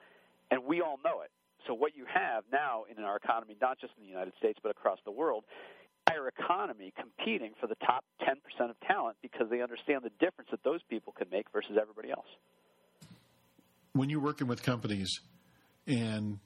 And 0.51 0.65
we 0.65 0.81
all 0.81 0.99
know 1.05 1.23
it. 1.23 1.31
So 1.67 1.75
what 1.75 1.97
you 1.97 2.05
have 2.13 2.45
now 2.53 2.85
in 2.91 3.03
our 3.03 3.17
economy, 3.17 3.57
not 3.61 3.81
just 3.81 3.93
in 3.99 4.05
the 4.05 4.09
United 4.09 4.33
States, 4.39 4.59
but 4.63 4.71
across 4.71 4.99
the 5.05 5.11
world, 5.11 5.45
entire 6.07 6.29
economy 6.29 6.93
competing 6.99 7.53
for 7.61 7.67
the 7.67 7.75
top 7.77 8.05
10% 8.23 8.35
of 8.71 8.77
talent 8.87 9.17
because 9.23 9.49
they 9.51 9.63
understand 9.63 10.03
the 10.03 10.11
difference 10.25 10.51
that 10.51 10.63
those 10.65 10.81
people 10.89 11.13
can 11.17 11.29
make 11.31 11.47
versus 11.53 11.77
everybody 11.81 12.11
else. 12.11 12.27
When 13.93 14.09
you're 14.09 14.21
working 14.21 14.47
with 14.47 14.63
companies 14.63 15.21
and 15.87 16.39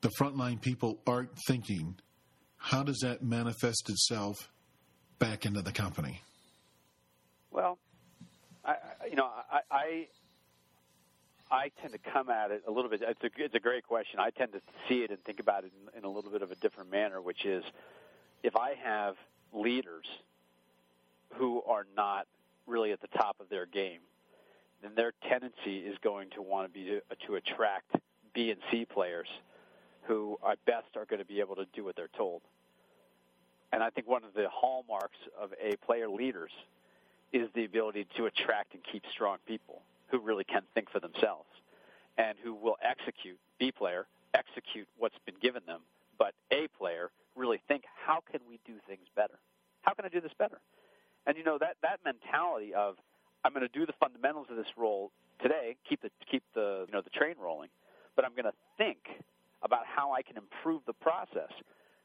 the 0.00 0.10
frontline 0.20 0.60
people 0.60 0.98
aren't 1.06 1.30
thinking, 1.46 1.96
how 2.56 2.82
does 2.82 2.98
that 2.98 3.22
manifest 3.22 3.88
itself 3.88 4.36
back 5.18 5.46
into 5.46 5.62
the 5.62 5.72
company? 5.72 6.22
Well, 7.50 7.78
I, 8.64 8.76
you 9.08 9.16
know, 9.16 9.28
I, 9.50 9.60
I, 9.70 10.06
I 11.50 11.70
tend 11.80 11.92
to 11.94 11.98
come 12.12 12.28
at 12.30 12.50
it 12.50 12.62
a 12.66 12.70
little 12.70 12.90
bit. 12.90 13.02
It's 13.02 13.22
a, 13.22 13.42
it's 13.42 13.54
a 13.54 13.60
great 13.60 13.86
question. 13.86 14.20
I 14.20 14.30
tend 14.30 14.52
to 14.52 14.60
see 14.88 15.02
it 15.02 15.10
and 15.10 15.22
think 15.24 15.40
about 15.40 15.64
it 15.64 15.72
in, 15.94 15.98
in 15.98 16.04
a 16.04 16.10
little 16.10 16.30
bit 16.30 16.42
of 16.42 16.50
a 16.50 16.56
different 16.56 16.90
manner, 16.90 17.20
which 17.20 17.44
is 17.44 17.64
if 18.42 18.56
I 18.56 18.74
have 18.82 19.16
leaders 19.52 20.04
who 21.34 21.62
are 21.62 21.86
not 21.96 22.26
really 22.66 22.92
at 22.92 23.00
the 23.00 23.08
top 23.08 23.36
of 23.40 23.48
their 23.48 23.66
game, 23.66 24.00
then 24.82 24.92
their 24.94 25.12
tendency 25.28 25.78
is 25.78 25.96
going 25.98 26.30
to 26.30 26.42
want 26.42 26.72
to 26.72 26.72
be 26.72 26.84
to, 26.84 27.26
to 27.26 27.34
attract 27.36 27.96
B 28.34 28.50
and 28.50 28.60
C 28.70 28.84
players 28.84 29.28
who 30.08 30.38
at 30.48 30.64
best 30.64 30.96
are 30.96 31.04
going 31.04 31.20
to 31.20 31.26
be 31.26 31.38
able 31.38 31.54
to 31.54 31.66
do 31.74 31.84
what 31.84 31.94
they're 31.94 32.08
told. 32.16 32.42
And 33.72 33.82
I 33.82 33.90
think 33.90 34.08
one 34.08 34.24
of 34.24 34.32
the 34.34 34.48
hallmarks 34.50 35.18
of 35.40 35.52
A 35.62 35.76
player 35.76 36.08
leaders 36.08 36.50
is 37.32 37.48
the 37.54 37.64
ability 37.64 38.06
to 38.16 38.26
attract 38.26 38.72
and 38.74 38.82
keep 38.90 39.02
strong 39.12 39.36
people 39.46 39.82
who 40.10 40.18
really 40.18 40.44
can 40.44 40.62
think 40.74 40.90
for 40.90 40.98
themselves 40.98 41.48
and 42.16 42.36
who 42.42 42.54
will 42.54 42.76
execute 42.82 43.38
B 43.58 43.70
player 43.70 44.06
execute 44.34 44.86
what's 44.98 45.18
been 45.26 45.36
given 45.40 45.62
them, 45.66 45.80
but 46.18 46.34
A 46.52 46.68
player 46.78 47.10
really 47.36 47.60
think, 47.68 47.84
how 48.06 48.20
can 48.30 48.40
we 48.48 48.58
do 48.66 48.74
things 48.86 49.06
better? 49.14 49.38
How 49.82 49.94
can 49.94 50.04
I 50.04 50.08
do 50.08 50.20
this 50.20 50.32
better? 50.38 50.58
And 51.26 51.36
you 51.36 51.44
know 51.44 51.58
that 51.58 51.76
that 51.82 52.00
mentality 52.04 52.74
of 52.74 52.96
I'm 53.44 53.52
going 53.52 53.66
to 53.66 53.78
do 53.78 53.86
the 53.86 53.92
fundamentals 54.00 54.46
of 54.50 54.56
this 54.56 54.72
role 54.76 55.10
today, 55.42 55.76
keep 55.88 56.00
the 56.02 56.10
keep 56.30 56.42
the 56.54 56.84
you 56.86 56.92
know 56.92 57.02
the 57.02 57.10
train 57.10 57.34
rolling, 57.40 57.68
but 58.16 58.24
I'm 58.24 58.32
going 58.32 58.44
to 58.44 58.56
think 58.76 58.98
about 59.62 59.82
how 59.86 60.12
I 60.12 60.22
can 60.22 60.36
improve 60.36 60.82
the 60.86 60.92
process. 60.92 61.52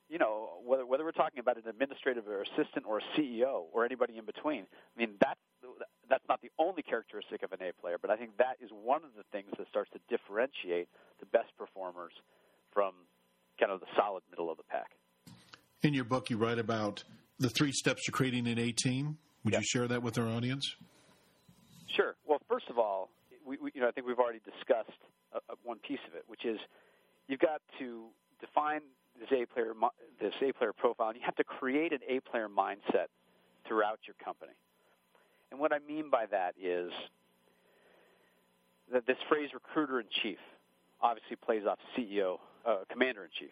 You 0.10 0.20
know, 0.20 0.62
whether 0.64 0.86
whether 0.86 1.04
we're 1.04 1.12
talking 1.12 1.40
about 1.40 1.58
an 1.58 1.68
administrative 1.68 2.28
or 2.28 2.44
assistant 2.44 2.86
or 2.86 3.00
a 3.00 3.06
CEO 3.18 3.66
or 3.72 3.86
anybody 3.86 4.18
in 4.18 4.26
between. 4.26 4.64
I 4.64 5.00
mean, 5.00 5.16
that's 5.20 5.40
that's 6.10 6.24
not 6.28 6.42
the 6.42 6.52
only 6.60 6.84
characteristic 6.84 7.42
of 7.44 7.52
an 7.54 7.60
A 7.62 7.74
player, 7.74 7.98
but 8.00 8.12
I 8.12 8.18
think 8.18 8.38
that 8.38 8.58
is 8.62 8.70
one 8.72 9.04
of 9.04 9.12
the 9.18 9.24
things 9.32 9.50
that 9.58 9.68
starts 9.70 9.90
to 9.92 10.00
differentiate 10.10 10.90
the 11.20 11.26
best 11.26 11.50
performers 11.58 12.12
from 12.74 12.94
kind 13.60 13.72
of 13.72 13.80
the 13.80 13.88
solid 13.98 14.24
middle 14.30 14.52
of 14.52 14.58
the 14.58 14.64
pack. 14.64 14.92
In 15.82 15.94
your 15.94 16.04
book, 16.04 16.30
you 16.30 16.38
write 16.38 16.60
about 16.60 17.04
the 17.40 17.50
three 17.50 17.72
steps 17.72 18.06
to 18.06 18.12
creating 18.12 18.48
an 18.48 18.60
A 18.60 18.72
team. 18.72 19.18
Would 19.44 19.54
yep. 19.54 19.62
you 19.62 19.68
share 19.68 19.88
that 19.88 20.02
with 20.02 20.18
our 20.18 20.28
audience? 20.28 20.76
Sure. 21.96 22.16
Well, 22.26 22.40
first 22.48 22.66
of 22.70 22.78
all, 22.78 23.10
we, 23.46 23.58
we, 23.58 23.72
you 23.74 23.82
know, 23.82 23.88
I 23.88 23.92
think 23.92 24.08
we've 24.08 24.20
already 24.20 24.40
discussed 24.40 24.98
uh, 25.34 25.40
uh, 25.50 25.56
one 25.64 25.80
piece 25.80 26.00
of 26.08 26.16
it, 26.16 26.24
which 26.28 26.46
is 26.46 26.60
you've 27.28 27.40
got 27.40 27.62
to 27.80 28.06
define 28.40 28.82
this 29.20 29.30
A 29.32 29.46
player 29.46 29.74
this 30.20 30.34
A 30.42 30.52
player 30.54 30.74
profile, 30.74 31.10
and 31.10 31.18
you 31.18 31.24
have 31.26 31.36
to 31.36 31.44
create 31.44 31.94
an 31.94 32.00
A 32.08 32.20
player 32.20 32.48
mindset 32.50 33.08
throughout 33.68 34.00
your 34.06 34.16
company. 34.24 34.54
And 35.52 35.60
what 35.60 35.72
I 35.72 35.80
mean 35.80 36.10
by 36.10 36.26
that 36.28 36.56
is 36.62 36.92
that 38.92 39.06
this 39.06 39.18
phrase 39.30 39.50
"recruiter 39.54 40.00
in 40.00 40.08
chief" 40.22 40.40
obviously 41.02 41.36
plays 41.36 41.64
off 41.68 41.80
CEO, 41.96 42.40
uh, 42.66 42.84
commander 42.90 43.24
in 43.24 43.30
chief. 43.38 43.52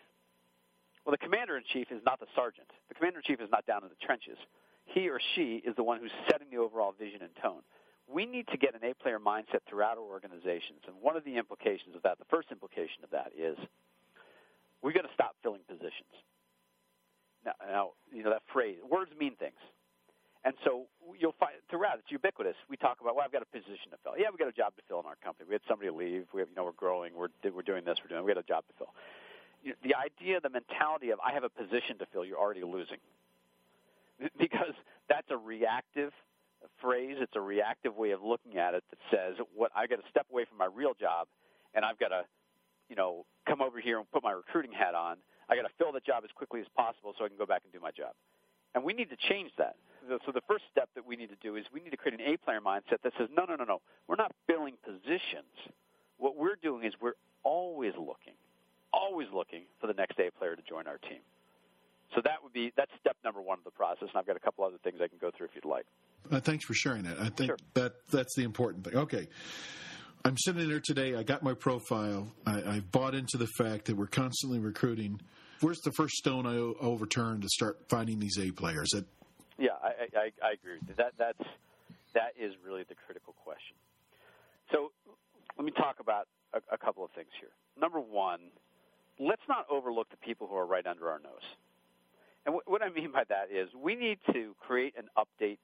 Well, 1.05 1.11
the 1.11 1.23
commander 1.23 1.57
in 1.57 1.63
chief 1.73 1.91
is 1.91 2.01
not 2.05 2.19
the 2.19 2.27
sergeant. 2.35 2.67
The 2.89 2.95
commander 2.95 3.19
in 3.19 3.23
chief 3.23 3.41
is 3.41 3.49
not 3.51 3.65
down 3.65 3.83
in 3.83 3.89
the 3.89 4.05
trenches. 4.05 4.37
He 4.85 5.09
or 5.09 5.19
she 5.35 5.61
is 5.65 5.75
the 5.75 5.83
one 5.83 5.99
who's 5.99 6.11
setting 6.29 6.47
the 6.51 6.57
overall 6.57 6.93
vision 6.97 7.21
and 7.21 7.31
tone 7.41 7.61
we 8.13 8.25
need 8.25 8.47
to 8.49 8.57
get 8.57 8.75
an 8.75 8.83
A 8.83 8.93
player 8.93 9.19
mindset 9.19 9.61
throughout 9.69 9.97
our 9.97 10.03
organizations. 10.03 10.79
And 10.87 10.95
one 11.01 11.15
of 11.15 11.23
the 11.23 11.37
implications 11.37 11.95
of 11.95 12.03
that, 12.03 12.19
the 12.19 12.25
first 12.29 12.51
implication 12.51 13.03
of 13.03 13.11
that 13.11 13.31
is 13.37 13.57
we've 14.81 14.93
got 14.93 15.03
to 15.03 15.13
stop 15.13 15.35
filling 15.41 15.61
positions. 15.67 16.11
Now, 17.45 17.53
now, 17.65 17.89
you 18.13 18.23
know, 18.23 18.29
that 18.29 18.43
phrase, 18.51 18.77
words 18.87 19.11
mean 19.17 19.35
things. 19.35 19.57
And 20.43 20.55
so 20.65 20.85
you'll 21.19 21.35
find 21.39 21.53
throughout, 21.69 21.99
it's 21.99 22.11
ubiquitous. 22.11 22.55
We 22.69 22.75
talk 22.77 22.97
about, 23.01 23.15
well, 23.15 23.25
I've 23.25 23.31
got 23.31 23.43
a 23.43 23.51
position 23.53 23.91
to 23.91 23.97
fill. 24.03 24.17
Yeah, 24.17 24.27
we've 24.31 24.39
got 24.39 24.49
a 24.49 24.57
job 24.57 24.75
to 24.75 24.81
fill 24.87 24.99
in 24.99 25.05
our 25.05 25.17
company. 25.23 25.47
We 25.47 25.53
had 25.53 25.61
somebody 25.67 25.89
leave. 25.91 26.25
We 26.33 26.41
have, 26.41 26.49
you 26.49 26.55
know, 26.55 26.65
we're 26.65 26.71
growing. 26.73 27.13
We're, 27.15 27.29
we're 27.53 27.61
doing 27.61 27.85
this. 27.85 27.97
We're 28.01 28.09
doing, 28.09 28.25
we 28.25 28.33
got 28.33 28.41
a 28.41 28.47
job 28.47 28.65
to 28.67 28.73
fill. 28.77 28.93
You 29.63 29.71
know, 29.71 29.77
the 29.83 29.93
idea, 29.93 30.41
the 30.41 30.49
mentality 30.49 31.11
of, 31.11 31.19
I 31.21 31.33
have 31.33 31.43
a 31.43 31.49
position 31.49 31.97
to 31.99 32.05
fill, 32.11 32.25
you're 32.25 32.39
already 32.41 32.63
losing. 32.63 32.97
Because 34.37 34.73
that's 35.09 35.29
a 35.29 35.37
reactive 35.37 36.13
phrase. 36.81 37.17
It's 37.19 37.35
a 37.35 37.41
reactive 37.41 37.95
way 37.95 38.11
of 38.11 38.21
looking 38.23 38.57
at 38.57 38.73
it 38.73 38.83
that 38.89 38.99
says, 39.09 39.37
"What 39.55 39.71
I 39.75 39.87
got 39.87 40.03
to 40.03 40.09
step 40.09 40.27
away 40.31 40.45
from 40.45 40.57
my 40.57 40.65
real 40.65 40.93
job, 40.93 41.27
and 41.73 41.85
I've 41.85 41.97
got 41.97 42.09
to, 42.09 42.25
you 42.89 42.95
know, 42.95 43.25
come 43.47 43.61
over 43.61 43.79
here 43.79 43.97
and 43.97 44.09
put 44.11 44.23
my 44.23 44.31
recruiting 44.31 44.71
hat 44.71 44.95
on. 44.95 45.17
I 45.49 45.55
got 45.55 45.63
to 45.63 45.73
fill 45.77 45.91
the 45.91 45.99
job 45.99 46.23
as 46.23 46.31
quickly 46.31 46.61
as 46.61 46.67
possible 46.75 47.13
so 47.17 47.25
I 47.25 47.27
can 47.27 47.37
go 47.37 47.45
back 47.45 47.63
and 47.63 47.71
do 47.71 47.79
my 47.79 47.91
job." 47.91 48.13
And 48.73 48.83
we 48.83 48.93
need 48.93 49.09
to 49.09 49.17
change 49.17 49.51
that. 49.57 49.75
So 50.25 50.31
the 50.31 50.41
first 50.47 50.63
step 50.71 50.89
that 50.95 51.05
we 51.05 51.15
need 51.15 51.29
to 51.29 51.35
do 51.41 51.57
is 51.57 51.65
we 51.73 51.81
need 51.81 51.91
to 51.91 51.97
create 51.97 52.19
an 52.19 52.25
A-player 52.25 52.61
mindset 52.61 53.01
that 53.03 53.13
says, 53.17 53.29
"No, 53.29 53.45
no, 53.45 53.55
no, 53.55 53.65
no. 53.65 53.81
We're 54.07 54.15
not 54.15 54.31
filling 54.47 54.77
positions. 54.77 55.53
What 56.17 56.35
we're 56.35 56.55
doing 56.55 56.83
is 56.83 56.93
we're 57.01 57.19
always 57.43 57.95
looking, 57.97 58.33
always 58.93 59.29
looking 59.31 59.65
for 59.79 59.87
the 59.87 59.93
next 59.93 60.19
A 60.19 60.31
player 60.31 60.55
to 60.55 60.61
join 60.61 60.87
our 60.87 60.97
team." 60.99 61.21
So 62.15 62.21
that 62.23 62.43
would 62.43 62.53
be 62.53 62.73
that's 62.75 62.91
step 62.99 63.15
number 63.23 63.41
one 63.41 63.57
of 63.57 63.63
the 63.63 63.71
process, 63.71 64.09
and 64.09 64.15
I've 64.15 64.27
got 64.27 64.35
a 64.35 64.39
couple 64.39 64.65
other 64.65 64.77
things 64.83 64.99
I 65.01 65.07
can 65.07 65.17
go 65.19 65.31
through 65.35 65.47
if 65.47 65.55
you'd 65.55 65.65
like. 65.65 65.85
Uh, 66.29 66.39
thanks 66.39 66.65
for 66.65 66.73
sharing 66.73 67.03
that. 67.03 67.19
I 67.19 67.29
think 67.29 67.49
sure. 67.49 67.57
that 67.75 67.93
that's 68.11 68.35
the 68.35 68.43
important 68.43 68.83
thing. 68.83 68.95
Okay. 68.95 69.27
I'm 70.23 70.37
sitting 70.37 70.67
there 70.69 70.79
today. 70.79 71.15
I 71.15 71.23
got 71.23 71.41
my 71.41 71.55
profile. 71.55 72.31
I, 72.45 72.75
I 72.75 72.79
bought 72.91 73.15
into 73.15 73.37
the 73.37 73.47
fact 73.47 73.85
that 73.85 73.95
we're 73.95 74.05
constantly 74.05 74.59
recruiting. 74.59 75.19
Where's 75.61 75.79
the 75.79 75.91
first 75.93 76.13
stone 76.15 76.45
I 76.45 76.57
overturn 76.57 77.41
to 77.41 77.49
start 77.49 77.89
finding 77.89 78.19
these 78.19 78.37
A 78.37 78.51
players? 78.51 78.89
That, 78.93 79.05
yeah, 79.57 79.69
I, 79.81 79.87
I, 80.15 80.31
I 80.43 80.51
agree 80.53 80.77
with 80.79 80.89
you. 80.89 80.95
That 80.97 81.13
that's 81.17 81.49
that 82.13 82.33
is 82.39 82.53
really 82.63 82.83
the 82.87 82.95
critical 82.95 83.33
question. 83.43 83.75
So 84.71 84.91
let 85.57 85.65
me 85.65 85.71
talk 85.71 85.99
about 85.99 86.27
a, 86.53 86.59
a 86.73 86.77
couple 86.77 87.03
of 87.03 87.11
things 87.11 87.29
here. 87.39 87.49
Number 87.79 87.99
one, 87.99 88.39
let's 89.19 89.41
not 89.47 89.65
overlook 89.71 90.09
the 90.09 90.17
people 90.17 90.47
who 90.47 90.55
are 90.55 90.65
right 90.65 90.85
under 90.85 91.09
our 91.09 91.19
nose. 91.19 91.47
And 92.45 92.55
what 92.65 92.81
I 92.81 92.89
mean 92.89 93.11
by 93.11 93.23
that 93.29 93.49
is 93.51 93.69
we 93.79 93.95
need 93.95 94.17
to 94.33 94.55
create 94.59 94.95
an 94.97 95.05
update 95.17 95.59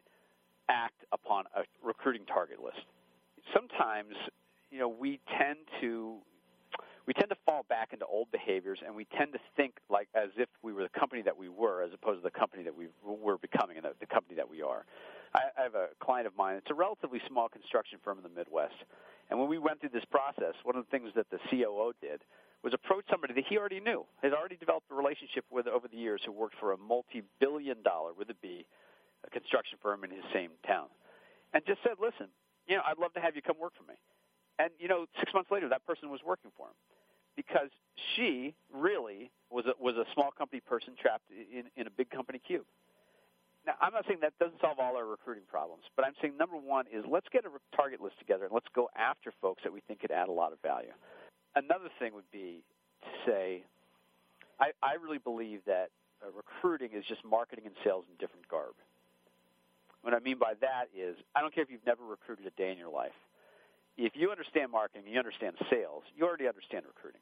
act 0.70 1.06
upon 1.12 1.46
a 1.56 1.62
recruiting 1.84 2.26
target 2.26 2.62
list. 2.64 2.86
Sometimes, 3.54 4.14
you 4.70 4.80
know, 4.80 4.90
we 4.90 5.20
tend 5.38 5.60
to 5.82 6.18
we 7.08 7.14
tend 7.14 7.30
to 7.30 7.38
fall 7.46 7.66
back 7.70 7.94
into 7.94 8.06
old 8.06 8.30
behaviors, 8.32 8.80
and 8.86 8.94
we 8.94 9.06
tend 9.18 9.32
to 9.32 9.40
think 9.56 9.76
like 9.90 10.10
as 10.14 10.30
if 10.38 10.50
we 10.62 10.74
were 10.74 10.84
the 10.84 11.00
company 11.00 11.22
that 11.22 11.38
we 11.38 11.48
were, 11.48 11.82
as 11.82 11.92
opposed 11.94 12.20
to 12.20 12.24
the 12.24 12.38
company 12.38 12.64
that 12.64 12.76
we 12.76 12.88
were 13.04 13.38
becoming, 13.38 13.78
and 13.78 13.86
the, 13.86 13.94
the 14.02 14.06
company 14.06 14.36
that 14.36 14.50
we 14.50 14.62
are. 14.62 14.84
I, 15.34 15.44
I 15.58 15.64
have 15.64 15.76
a 15.76 15.88
client 16.00 16.28
of 16.28 16.36
mine. 16.38 16.58
It's 16.58 16.70
a 16.70 16.76
relatively 16.76 17.22
small 17.28 17.48
construction 17.48 18.00
firm 18.04 18.18
in 18.18 18.24
the 18.24 18.36
Midwest, 18.38 18.76
and 19.30 19.40
when 19.40 19.48
we 19.48 19.58
went 19.58 19.80
through 19.80 19.96
this 19.96 20.06
process, 20.12 20.54
one 20.64 20.76
of 20.76 20.84
the 20.86 20.92
things 20.92 21.12
that 21.16 21.28
the 21.32 21.40
COO 21.50 21.94
did 22.02 22.22
was 22.64 22.74
approach 22.74 23.06
somebody 23.10 23.34
that 23.34 23.44
he 23.48 23.58
already 23.58 23.80
knew, 23.80 24.06
had 24.22 24.34
already 24.34 24.56
developed 24.56 24.88
a 24.92 24.96
relationship 24.96 25.46
with 25.52 25.68
over 25.68 25.88
the 25.88 25.98
years, 25.98 26.22
who 26.26 26.32
worked 26.32 26.56
for 26.60 26.74
a 26.74 26.78
multi-billion 26.78 27.82
dollar 27.84 28.14
with 28.14 28.30
a 28.30 28.36
B 28.42 28.66
a 29.26 29.30
construction 29.30 29.80
firm 29.82 30.04
in 30.04 30.12
his 30.12 30.24
same 30.34 30.52
town, 30.66 30.88
and 31.54 31.66
just 31.66 31.82
said, 31.84 31.98
"Listen, 32.00 32.28
you 32.68 32.76
know, 32.76 32.84
I'd 32.86 33.00
love 33.00 33.14
to 33.14 33.20
have 33.20 33.36
you 33.36 33.42
come 33.42 33.58
work 33.60 33.74
for 33.76 33.84
me." 33.90 33.98
And 34.60 34.72
you 34.80 34.88
know, 34.88 35.06
six 35.20 35.34
months 35.34 35.52
later, 35.52 35.70
that 35.70 35.86
person 35.86 36.10
was 36.10 36.22
working 36.26 36.52
for 36.58 36.68
him 36.68 36.78
because 37.36 37.70
she 38.16 38.56
really 38.74 39.32
was 39.50 39.66
a, 39.66 39.74
was 39.82 39.96
a 39.96 40.06
small 40.14 40.32
company 40.32 40.60
person 40.60 40.94
trapped 41.00 41.30
in, 41.30 41.66
in 41.76 41.88
a 41.88 41.90
big 41.90 42.10
company 42.10 42.40
cube. 42.40 42.66
Now, 43.66 43.74
I'm 43.82 43.94
not 43.94 44.06
saying 44.08 44.20
that 44.22 44.34
doesn't 44.40 44.60
solve 44.62 44.80
all 44.80 44.96
our 44.96 45.06
recruiting 45.06 45.44
problems, 45.50 45.84
but 45.96 46.06
I'm 46.06 46.14
saying 46.22 46.38
number 46.38 46.56
one 46.56 46.86
is 46.88 47.04
let's 47.08 47.28
get 47.32 47.46
a 47.46 47.52
target 47.76 48.02
list 48.02 48.18
together 48.18 48.46
and 48.46 48.54
let's 48.54 48.68
go 48.74 48.90
after 48.96 49.32
folks 49.42 49.62
that 49.64 49.72
we 49.72 49.82
think 49.82 50.00
could 50.00 50.12
add 50.12 50.30
a 50.30 50.32
lot 50.32 50.54
of 50.54 50.62
value. 50.62 50.96
Another 51.58 51.90
thing 51.98 52.14
would 52.14 52.30
be 52.32 52.62
to 53.02 53.10
say, 53.26 53.64
I, 54.62 54.70
I 54.86 55.02
really 55.02 55.18
believe 55.18 55.62
that 55.66 55.90
uh, 56.22 56.30
recruiting 56.30 56.94
is 56.94 57.04
just 57.10 57.26
marketing 57.26 57.66
and 57.66 57.74
sales 57.84 58.06
in 58.06 58.14
different 58.22 58.48
garb. 58.48 58.78
What 60.06 60.14
I 60.14 60.20
mean 60.20 60.38
by 60.38 60.54
that 60.62 60.94
is, 60.94 61.18
I 61.34 61.42
don't 61.42 61.50
care 61.54 61.64
if 61.64 61.72
you've 61.74 61.86
never 61.86 62.06
recruited 62.06 62.46
a 62.46 62.54
day 62.54 62.70
in 62.72 62.78
your 62.78 62.94
life. 62.94 63.18
If 63.98 64.14
you 64.14 64.30
understand 64.30 64.72
marketing, 64.72 65.10
you 65.10 65.18
understand 65.18 65.58
sales, 65.74 66.04
you 66.16 66.26
already 66.30 66.48
understand 66.48 66.86
recruiting. 66.86 67.22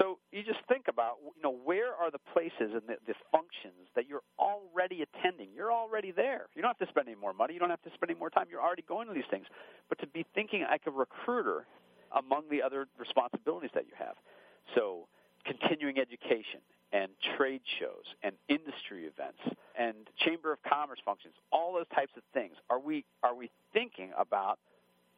So 0.00 0.16
you 0.32 0.42
just 0.42 0.60
think 0.68 0.88
about, 0.88 1.16
you 1.20 1.42
know, 1.42 1.52
where 1.52 1.92
are 1.92 2.10
the 2.10 2.20
places 2.32 2.72
and 2.72 2.84
the, 2.88 2.96
the 3.06 3.16
functions 3.32 3.88
that 3.96 4.08
you're 4.08 4.24
already 4.38 5.04
attending? 5.04 5.48
You're 5.54 5.72
already 5.72 6.12
there. 6.12 6.48
You 6.54 6.62
don't 6.62 6.72
have 6.72 6.80
to 6.84 6.88
spend 6.88 7.08
any 7.08 7.16
more 7.16 7.32
money. 7.32 7.52
You 7.52 7.60
don't 7.60 7.70
have 7.70 7.82
to 7.82 7.92
spend 7.92 8.10
any 8.10 8.18
more 8.18 8.30
time. 8.30 8.46
You're 8.50 8.64
already 8.64 8.84
going 8.88 9.08
to 9.08 9.14
these 9.14 9.28
things. 9.30 9.46
But 9.88 9.98
to 10.00 10.06
be 10.06 10.24
thinking 10.34 10.64
like 10.68 10.82
a 10.86 10.90
recruiter 10.90 11.66
among 12.16 12.44
the 12.50 12.62
other 12.62 12.86
responsibilities 12.98 13.70
that 13.74 13.86
you 13.86 13.92
have. 13.98 14.16
So 14.74 15.06
continuing 15.44 15.98
education, 15.98 16.60
and 16.92 17.10
trade 17.36 17.60
shows 17.78 18.04
and 18.22 18.34
industry 18.48 19.04
events 19.04 19.40
and 19.78 19.94
chamber 20.18 20.52
of 20.52 20.62
commerce 20.62 20.98
functions, 21.04 21.34
all 21.52 21.74
those 21.74 21.88
types 21.94 22.12
of 22.16 22.22
things. 22.32 22.54
Are 22.70 22.80
we 22.80 23.04
are 23.22 23.34
we 23.34 23.50
thinking 23.72 24.10
about 24.16 24.58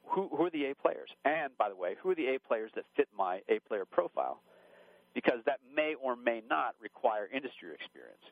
who, 0.04 0.28
who 0.28 0.46
are 0.46 0.50
the 0.50 0.66
A 0.66 0.74
players? 0.74 1.10
And 1.24 1.56
by 1.58 1.68
the 1.68 1.76
way, 1.76 1.94
who 2.02 2.10
are 2.10 2.14
the 2.14 2.34
A 2.34 2.38
players 2.38 2.70
that 2.74 2.84
fit 2.96 3.08
my 3.16 3.40
A 3.48 3.60
player 3.60 3.84
profile? 3.84 4.42
Because 5.14 5.40
that 5.46 5.60
may 5.74 5.94
or 6.00 6.16
may 6.16 6.42
not 6.48 6.74
require 6.80 7.28
industry 7.32 7.70
experience. 7.74 8.22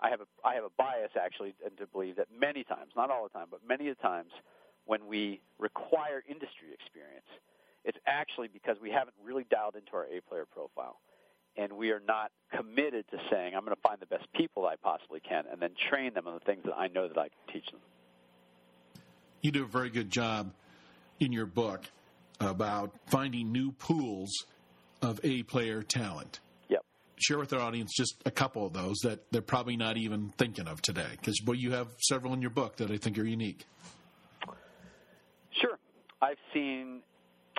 I 0.00 0.10
have 0.10 0.20
a 0.20 0.26
I 0.44 0.54
have 0.54 0.64
a 0.64 0.72
bias 0.76 1.12
actually 1.20 1.54
and 1.64 1.76
to 1.78 1.86
believe 1.86 2.16
that 2.16 2.28
many 2.38 2.64
times, 2.64 2.92
not 2.96 3.10
all 3.10 3.24
the 3.24 3.30
time, 3.30 3.48
but 3.50 3.60
many 3.66 3.88
of 3.88 3.96
the 3.96 4.02
times 4.02 4.30
when 4.84 5.06
we 5.06 5.40
require 5.58 6.22
industry 6.28 6.68
experience, 6.72 7.26
it's 7.84 7.98
actually 8.06 8.48
because 8.48 8.76
we 8.80 8.90
haven't 8.90 9.14
really 9.24 9.46
dialed 9.50 9.76
into 9.76 9.92
our 9.94 10.04
A 10.04 10.20
player 10.28 10.46
profile 10.52 11.00
and 11.56 11.72
we 11.72 11.90
are 11.90 12.00
not 12.06 12.30
committed 12.56 13.04
to 13.10 13.18
saying, 13.30 13.54
I'm 13.54 13.64
going 13.64 13.74
to 13.74 13.82
find 13.82 13.98
the 14.00 14.06
best 14.06 14.26
people 14.32 14.66
I 14.66 14.76
possibly 14.76 15.20
can 15.20 15.44
and 15.50 15.60
then 15.60 15.70
train 15.90 16.14
them 16.14 16.26
on 16.28 16.34
the 16.34 16.40
things 16.40 16.62
that 16.64 16.74
I 16.74 16.88
know 16.88 17.08
that 17.08 17.18
I 17.18 17.28
can 17.28 17.54
teach 17.54 17.66
them. 17.70 17.80
You 19.42 19.50
do 19.50 19.64
a 19.64 19.66
very 19.66 19.90
good 19.90 20.10
job 20.10 20.52
in 21.20 21.32
your 21.32 21.46
book 21.46 21.82
about 22.40 22.92
finding 23.06 23.50
new 23.50 23.72
pools 23.72 24.30
of 25.02 25.20
A 25.24 25.42
player 25.44 25.82
talent. 25.82 26.40
Yep. 26.68 26.84
Share 27.16 27.38
with 27.38 27.52
our 27.52 27.60
audience 27.60 27.92
just 27.96 28.14
a 28.24 28.30
couple 28.30 28.66
of 28.66 28.72
those 28.72 28.98
that 29.02 29.20
they're 29.32 29.42
probably 29.42 29.76
not 29.76 29.96
even 29.96 30.30
thinking 30.38 30.68
of 30.68 30.80
today, 30.82 31.08
because 31.12 31.40
well, 31.44 31.56
you 31.56 31.72
have 31.72 31.88
several 31.98 32.32
in 32.34 32.40
your 32.40 32.50
book 32.50 32.76
that 32.76 32.90
I 32.90 32.96
think 32.96 33.18
are 33.18 33.24
unique. 33.24 33.64
Sure. 35.50 35.78
I've 36.20 36.38
seen 36.52 37.02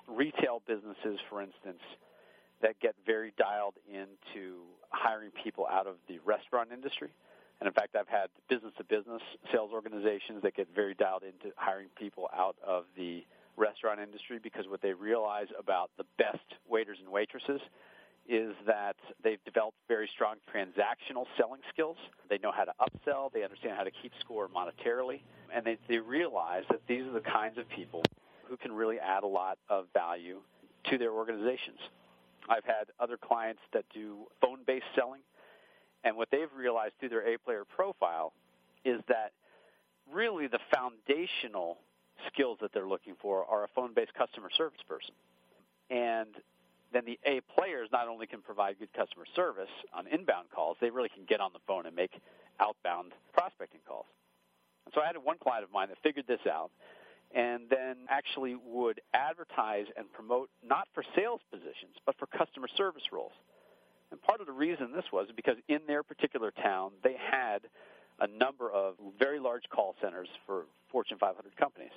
retail 0.09 0.61
businesses, 0.67 1.19
for 1.29 1.41
instance, 1.41 1.81
that 2.61 2.79
get 2.79 2.95
very 3.05 3.33
dialed 3.37 3.75
into 3.87 4.63
hiring 4.89 5.31
people 5.43 5.67
out 5.71 5.87
of 5.87 5.95
the 6.07 6.19
restaurant 6.25 6.69
industry. 6.73 7.09
And 7.59 7.67
in 7.67 7.73
fact, 7.73 7.95
I've 7.95 8.07
had 8.07 8.27
business 8.49 8.73
to 8.77 8.83
business 8.83 9.21
sales 9.51 9.71
organizations 9.73 10.41
that 10.43 10.55
get 10.55 10.67
very 10.73 10.93
dialed 10.93 11.23
into 11.23 11.53
hiring 11.55 11.89
people 11.97 12.29
out 12.33 12.55
of 12.65 12.85
the 12.95 13.25
restaurant 13.57 13.99
industry 13.99 14.39
because 14.41 14.65
what 14.67 14.81
they 14.81 14.93
realize 14.93 15.47
about 15.57 15.91
the 15.97 16.05
best 16.17 16.45
waiters 16.69 16.97
and 17.03 17.11
waitresses 17.11 17.59
is 18.29 18.53
that 18.65 18.95
they've 19.23 19.43
developed 19.43 19.77
very 19.87 20.09
strong 20.13 20.35
transactional 20.53 21.25
selling 21.35 21.61
skills. 21.73 21.97
They 22.29 22.37
know 22.37 22.51
how 22.51 22.63
to 22.63 22.73
upsell, 22.79 23.31
they 23.33 23.43
understand 23.43 23.75
how 23.75 23.83
to 23.83 23.91
keep 23.91 24.11
score 24.19 24.47
monetarily, 24.47 25.21
and 25.53 25.65
they, 25.65 25.77
they 25.89 25.97
realize 25.97 26.63
that 26.69 26.81
these 26.87 27.03
are 27.03 27.11
the 27.11 27.21
kinds 27.21 27.57
of 27.57 27.67
people 27.69 28.03
who 28.49 28.57
can 28.57 28.71
really 28.71 28.99
add 28.99 29.23
a 29.23 29.27
lot 29.27 29.57
of 29.69 29.85
value 29.93 30.39
to 30.89 30.97
their 30.97 31.11
organizations. 31.11 31.79
I've 32.49 32.65
had 32.65 32.87
other 32.99 33.17
clients 33.17 33.61
that 33.73 33.85
do 33.93 34.25
phone 34.41 34.59
based 34.65 34.85
selling, 34.95 35.21
and 36.03 36.15
what 36.15 36.29
they've 36.31 36.51
realized 36.57 36.93
through 36.99 37.09
their 37.09 37.27
A 37.33 37.37
player 37.37 37.63
profile 37.63 38.33
is 38.83 39.01
that 39.07 39.33
really 40.11 40.47
the 40.47 40.59
foundational 40.73 41.77
skills 42.27 42.57
that 42.61 42.73
they're 42.73 42.87
looking 42.87 43.15
for 43.21 43.45
are 43.45 43.63
a 43.63 43.67
phone 43.75 43.93
based 43.93 44.13
customer 44.13 44.49
service 44.57 44.81
person. 44.87 45.13
And 45.89 46.29
then 46.91 47.03
the 47.05 47.19
A 47.25 47.41
players 47.55 47.89
not 47.91 48.07
only 48.07 48.25
can 48.25 48.41
provide 48.41 48.79
good 48.79 48.93
customer 48.93 49.25
service 49.35 49.69
on 49.93 50.07
inbound 50.07 50.49
calls, 50.53 50.77
they 50.81 50.89
really 50.89 51.09
can 51.09 51.23
get 51.27 51.39
on 51.39 51.51
the 51.53 51.59
phone 51.67 51.85
and 51.85 51.95
make 51.95 52.19
outbound 52.59 53.13
prospecting 53.33 53.81
calls. 53.87 54.05
And 54.85 54.93
so 54.93 55.01
I 55.01 55.07
had 55.07 55.17
one 55.17 55.37
client 55.37 55.63
of 55.63 55.71
mine 55.71 55.89
that 55.89 55.97
figured 56.01 56.25
this 56.27 56.39
out 56.49 56.71
and 57.33 57.63
then 57.69 57.97
actually 58.09 58.55
would 58.55 59.01
advertise 59.13 59.85
and 59.97 60.11
promote 60.11 60.49
not 60.65 60.87
for 60.93 61.03
sales 61.15 61.41
positions, 61.51 61.95
but 62.05 62.17
for 62.17 62.25
customer 62.25 62.67
service 62.75 63.03
roles. 63.11 63.33
And 64.11 64.21
part 64.21 64.41
of 64.41 64.47
the 64.47 64.53
reason 64.53 64.91
this 64.93 65.05
was 65.13 65.27
because 65.35 65.57
in 65.67 65.79
their 65.87 66.01
particular 66.01 66.51
town, 66.51 66.91
they 67.03 67.15
had 67.15 67.59
a 68.19 68.27
number 68.27 68.71
of 68.71 68.95
very 69.17 69.39
large 69.39 69.63
call 69.69 69.95
centers 70.01 70.27
for 70.45 70.65
Fortune 70.91 71.17
500 71.19 71.55
companies. 71.55 71.91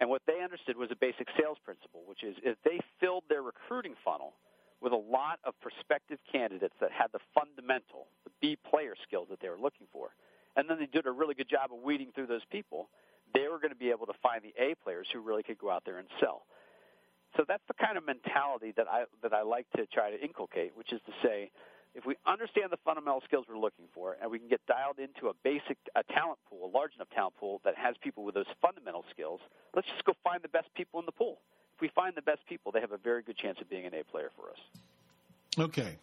And 0.00 0.10
what 0.10 0.22
they 0.26 0.42
understood 0.42 0.76
was 0.76 0.90
a 0.90 0.96
basic 0.96 1.26
sales 1.40 1.56
principle, 1.64 2.02
which 2.06 2.22
is 2.22 2.36
if 2.42 2.58
they 2.64 2.80
filled 3.00 3.24
their 3.28 3.42
recruiting 3.42 3.94
funnel 4.04 4.34
with 4.82 4.92
a 4.92 4.96
lot 4.96 5.40
of 5.44 5.54
prospective 5.60 6.18
candidates 6.30 6.74
that 6.80 6.92
had 6.92 7.08
the 7.12 7.18
fundamental, 7.34 8.06
the 8.24 8.30
B 8.42 8.58
player 8.70 8.94
skills 9.02 9.28
that 9.30 9.40
they 9.40 9.48
were 9.48 9.58
looking 9.58 9.86
for, 9.90 10.10
and 10.54 10.68
then 10.68 10.78
they 10.78 10.86
did 10.86 11.06
a 11.06 11.10
really 11.10 11.34
good 11.34 11.48
job 11.48 11.72
of 11.72 11.82
weeding 11.82 12.12
through 12.14 12.26
those 12.26 12.44
people, 12.50 12.88
they 13.34 13.48
were 13.48 13.58
going 13.58 13.72
to 13.72 13.78
be 13.78 13.90
able 13.90 14.06
to 14.06 14.16
find 14.22 14.42
the 14.42 14.54
A 14.60 14.74
players 14.82 15.06
who 15.12 15.20
really 15.20 15.42
could 15.42 15.58
go 15.58 15.70
out 15.70 15.84
there 15.84 15.98
and 15.98 16.08
sell. 16.20 16.46
So 17.36 17.44
that's 17.46 17.62
the 17.68 17.74
kind 17.74 17.98
of 17.98 18.06
mentality 18.06 18.72
that 18.76 18.86
I 18.88 19.04
that 19.22 19.32
I 19.32 19.42
like 19.42 19.66
to 19.76 19.86
try 19.86 20.10
to 20.10 20.20
inculcate, 20.20 20.72
which 20.74 20.92
is 20.92 21.00
to 21.06 21.12
say, 21.22 21.50
if 21.94 22.06
we 22.06 22.16
understand 22.26 22.70
the 22.70 22.78
fundamental 22.84 23.22
skills 23.24 23.44
we're 23.48 23.58
looking 23.58 23.86
for 23.94 24.16
and 24.20 24.30
we 24.30 24.38
can 24.38 24.48
get 24.48 24.64
dialed 24.66 24.98
into 24.98 25.28
a 25.28 25.34
basic 25.44 25.76
a 25.94 26.02
talent 26.12 26.38
pool, 26.48 26.64
a 26.64 26.72
large 26.72 26.94
enough 26.94 27.08
talent 27.14 27.34
pool 27.38 27.60
that 27.64 27.74
has 27.76 27.94
people 28.02 28.24
with 28.24 28.34
those 28.34 28.48
fundamental 28.62 29.04
skills, 29.10 29.40
let's 29.74 29.88
just 29.88 30.04
go 30.04 30.12
find 30.24 30.42
the 30.42 30.48
best 30.48 30.68
people 30.74 31.00
in 31.00 31.06
the 31.06 31.12
pool. 31.12 31.38
If 31.74 31.82
we 31.82 31.88
find 31.94 32.14
the 32.14 32.22
best 32.22 32.40
people, 32.48 32.72
they 32.72 32.80
have 32.80 32.92
a 32.92 32.96
very 32.96 33.22
good 33.22 33.36
chance 33.36 33.58
of 33.60 33.68
being 33.68 33.84
an 33.84 33.92
A 33.92 34.04
player 34.04 34.30
for 34.36 34.50
us. 34.50 34.58
Okay. 35.58 35.96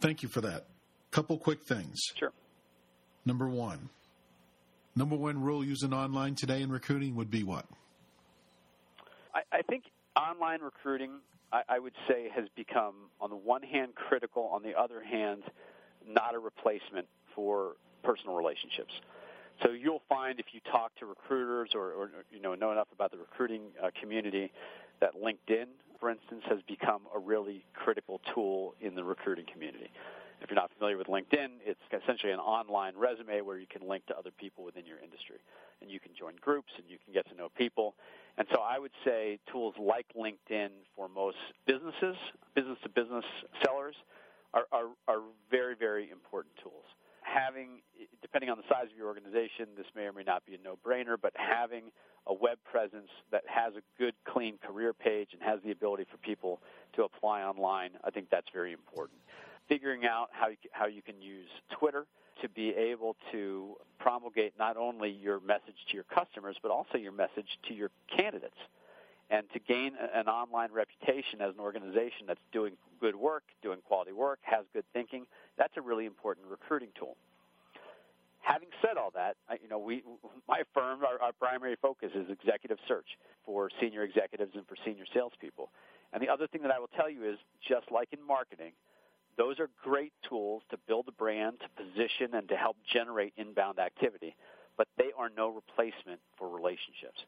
Thank 0.00 0.22
you 0.22 0.28
for 0.28 0.40
that. 0.42 0.66
Couple 1.10 1.36
quick 1.38 1.62
things. 1.62 2.00
Sure. 2.18 2.32
Number 3.26 3.48
one, 3.48 3.90
number 4.96 5.16
one 5.16 5.40
rule 5.40 5.64
using 5.64 5.92
online 5.92 6.34
today 6.34 6.62
in 6.62 6.70
recruiting 6.70 7.14
would 7.16 7.30
be 7.30 7.44
what? 7.44 7.66
I, 9.34 9.40
I 9.52 9.62
think 9.62 9.84
online 10.16 10.60
recruiting, 10.60 11.12
I, 11.52 11.62
I 11.68 11.78
would 11.78 11.94
say, 12.08 12.28
has 12.34 12.46
become, 12.56 12.94
on 13.20 13.30
the 13.30 13.36
one 13.36 13.62
hand, 13.62 13.94
critical, 13.94 14.44
on 14.52 14.62
the 14.62 14.78
other 14.78 15.02
hand, 15.02 15.42
not 16.06 16.34
a 16.34 16.38
replacement 16.38 17.06
for 17.34 17.76
personal 18.02 18.34
relationships. 18.34 18.92
So 19.62 19.72
you'll 19.72 20.02
find 20.08 20.40
if 20.40 20.46
you 20.52 20.60
talk 20.70 20.94
to 20.96 21.06
recruiters 21.06 21.70
or, 21.74 21.92
or 21.92 22.10
you 22.30 22.40
know 22.40 22.54
know 22.54 22.72
enough 22.72 22.88
about 22.94 23.10
the 23.10 23.18
recruiting 23.18 23.62
uh, 23.82 23.90
community 24.00 24.50
that 25.00 25.14
LinkedIn, 25.14 25.66
for 25.98 26.10
instance, 26.10 26.42
has 26.48 26.60
become 26.66 27.02
a 27.14 27.18
really 27.18 27.64
critical 27.74 28.20
tool 28.34 28.74
in 28.80 28.94
the 28.94 29.04
recruiting 29.04 29.44
community. 29.52 29.90
If 30.40 30.48
you're 30.48 30.56
not 30.56 30.70
familiar 30.72 30.96
with 30.96 31.08
LinkedIn, 31.08 31.60
it's 31.64 31.80
essentially 31.92 32.32
an 32.32 32.38
online 32.38 32.94
resume 32.96 33.42
where 33.42 33.58
you 33.58 33.66
can 33.66 33.86
link 33.86 34.06
to 34.06 34.16
other 34.16 34.30
people 34.30 34.64
within 34.64 34.86
your 34.86 34.98
industry. 34.98 35.36
And 35.82 35.90
you 35.90 36.00
can 36.00 36.12
join 36.18 36.34
groups 36.40 36.72
and 36.76 36.86
you 36.88 36.96
can 37.04 37.12
get 37.12 37.28
to 37.28 37.34
know 37.34 37.48
people. 37.56 37.94
And 38.38 38.48
so 38.52 38.60
I 38.60 38.78
would 38.78 38.92
say 39.04 39.38
tools 39.52 39.74
like 39.78 40.06
LinkedIn 40.16 40.70
for 40.96 41.08
most 41.08 41.36
businesses, 41.66 42.16
business 42.54 42.78
to 42.82 42.88
business 42.88 43.24
sellers, 43.62 43.96
are, 44.54 44.64
are, 44.72 44.88
are 45.08 45.20
very, 45.50 45.76
very 45.76 46.10
important 46.10 46.54
tools. 46.62 46.84
Having, 47.22 47.82
depending 48.22 48.50
on 48.50 48.56
the 48.56 48.64
size 48.68 48.88
of 48.90 48.96
your 48.96 49.06
organization, 49.06 49.68
this 49.76 49.86
may 49.94 50.02
or 50.02 50.12
may 50.12 50.22
not 50.22 50.44
be 50.46 50.54
a 50.54 50.58
no 50.64 50.78
brainer, 50.84 51.16
but 51.20 51.32
having 51.36 51.92
a 52.26 52.34
web 52.34 52.58
presence 52.64 53.08
that 53.30 53.42
has 53.46 53.74
a 53.76 53.82
good, 53.98 54.14
clean 54.24 54.58
career 54.66 54.92
page 54.92 55.28
and 55.32 55.42
has 55.42 55.60
the 55.64 55.70
ability 55.70 56.06
for 56.10 56.16
people 56.18 56.60
to 56.94 57.04
apply 57.04 57.42
online, 57.42 57.90
I 58.04 58.10
think 58.10 58.28
that's 58.30 58.48
very 58.52 58.72
important 58.72 59.20
figuring 59.70 60.04
out 60.04 60.28
how 60.32 60.48
you, 60.48 60.56
how 60.72 60.86
you 60.86 61.00
can 61.00 61.22
use 61.22 61.48
Twitter 61.78 62.04
to 62.42 62.48
be 62.48 62.70
able 62.70 63.16
to 63.30 63.76
promulgate 63.98 64.52
not 64.58 64.76
only 64.76 65.10
your 65.10 65.40
message 65.40 65.76
to 65.88 65.94
your 65.94 66.04
customers, 66.04 66.56
but 66.60 66.70
also 66.70 66.98
your 66.98 67.12
message 67.12 67.46
to 67.68 67.72
your 67.72 67.90
candidates. 68.14 68.56
And 69.30 69.46
to 69.52 69.60
gain 69.60 69.92
an 70.12 70.26
online 70.26 70.70
reputation 70.72 71.40
as 71.40 71.54
an 71.54 71.60
organization 71.60 72.26
that's 72.26 72.40
doing 72.52 72.72
good 73.00 73.14
work, 73.14 73.44
doing 73.62 73.78
quality 73.86 74.10
work, 74.12 74.40
has 74.42 74.64
good 74.72 74.84
thinking, 74.92 75.24
that's 75.56 75.76
a 75.76 75.80
really 75.80 76.04
important 76.04 76.48
recruiting 76.50 76.88
tool. 76.98 77.16
Having 78.40 78.70
said 78.82 78.96
all 78.96 79.12
that, 79.14 79.36
you 79.62 79.68
know, 79.68 79.78
we, 79.78 80.02
my 80.48 80.62
firm, 80.74 81.04
our, 81.04 81.22
our 81.22 81.32
primary 81.32 81.76
focus 81.80 82.10
is 82.16 82.26
executive 82.28 82.78
search 82.88 83.06
for 83.46 83.70
senior 83.80 84.02
executives 84.02 84.52
and 84.56 84.66
for 84.66 84.74
senior 84.84 85.04
salespeople. 85.14 85.70
And 86.12 86.20
the 86.20 86.28
other 86.28 86.48
thing 86.48 86.62
that 86.62 86.72
I 86.72 86.80
will 86.80 86.90
tell 86.96 87.08
you 87.08 87.30
is, 87.30 87.36
just 87.68 87.92
like 87.92 88.08
in 88.12 88.26
marketing, 88.26 88.72
those 89.40 89.58
are 89.58 89.70
great 89.82 90.12
tools 90.28 90.62
to 90.70 90.76
build 90.86 91.06
a 91.08 91.12
brand, 91.12 91.56
to 91.60 91.82
position, 91.82 92.34
and 92.34 92.46
to 92.50 92.56
help 92.56 92.76
generate 92.92 93.32
inbound 93.38 93.78
activity, 93.78 94.36
but 94.76 94.86
they 94.98 95.12
are 95.16 95.30
no 95.34 95.48
replacement 95.48 96.20
for 96.36 96.46
relationships. 96.50 97.24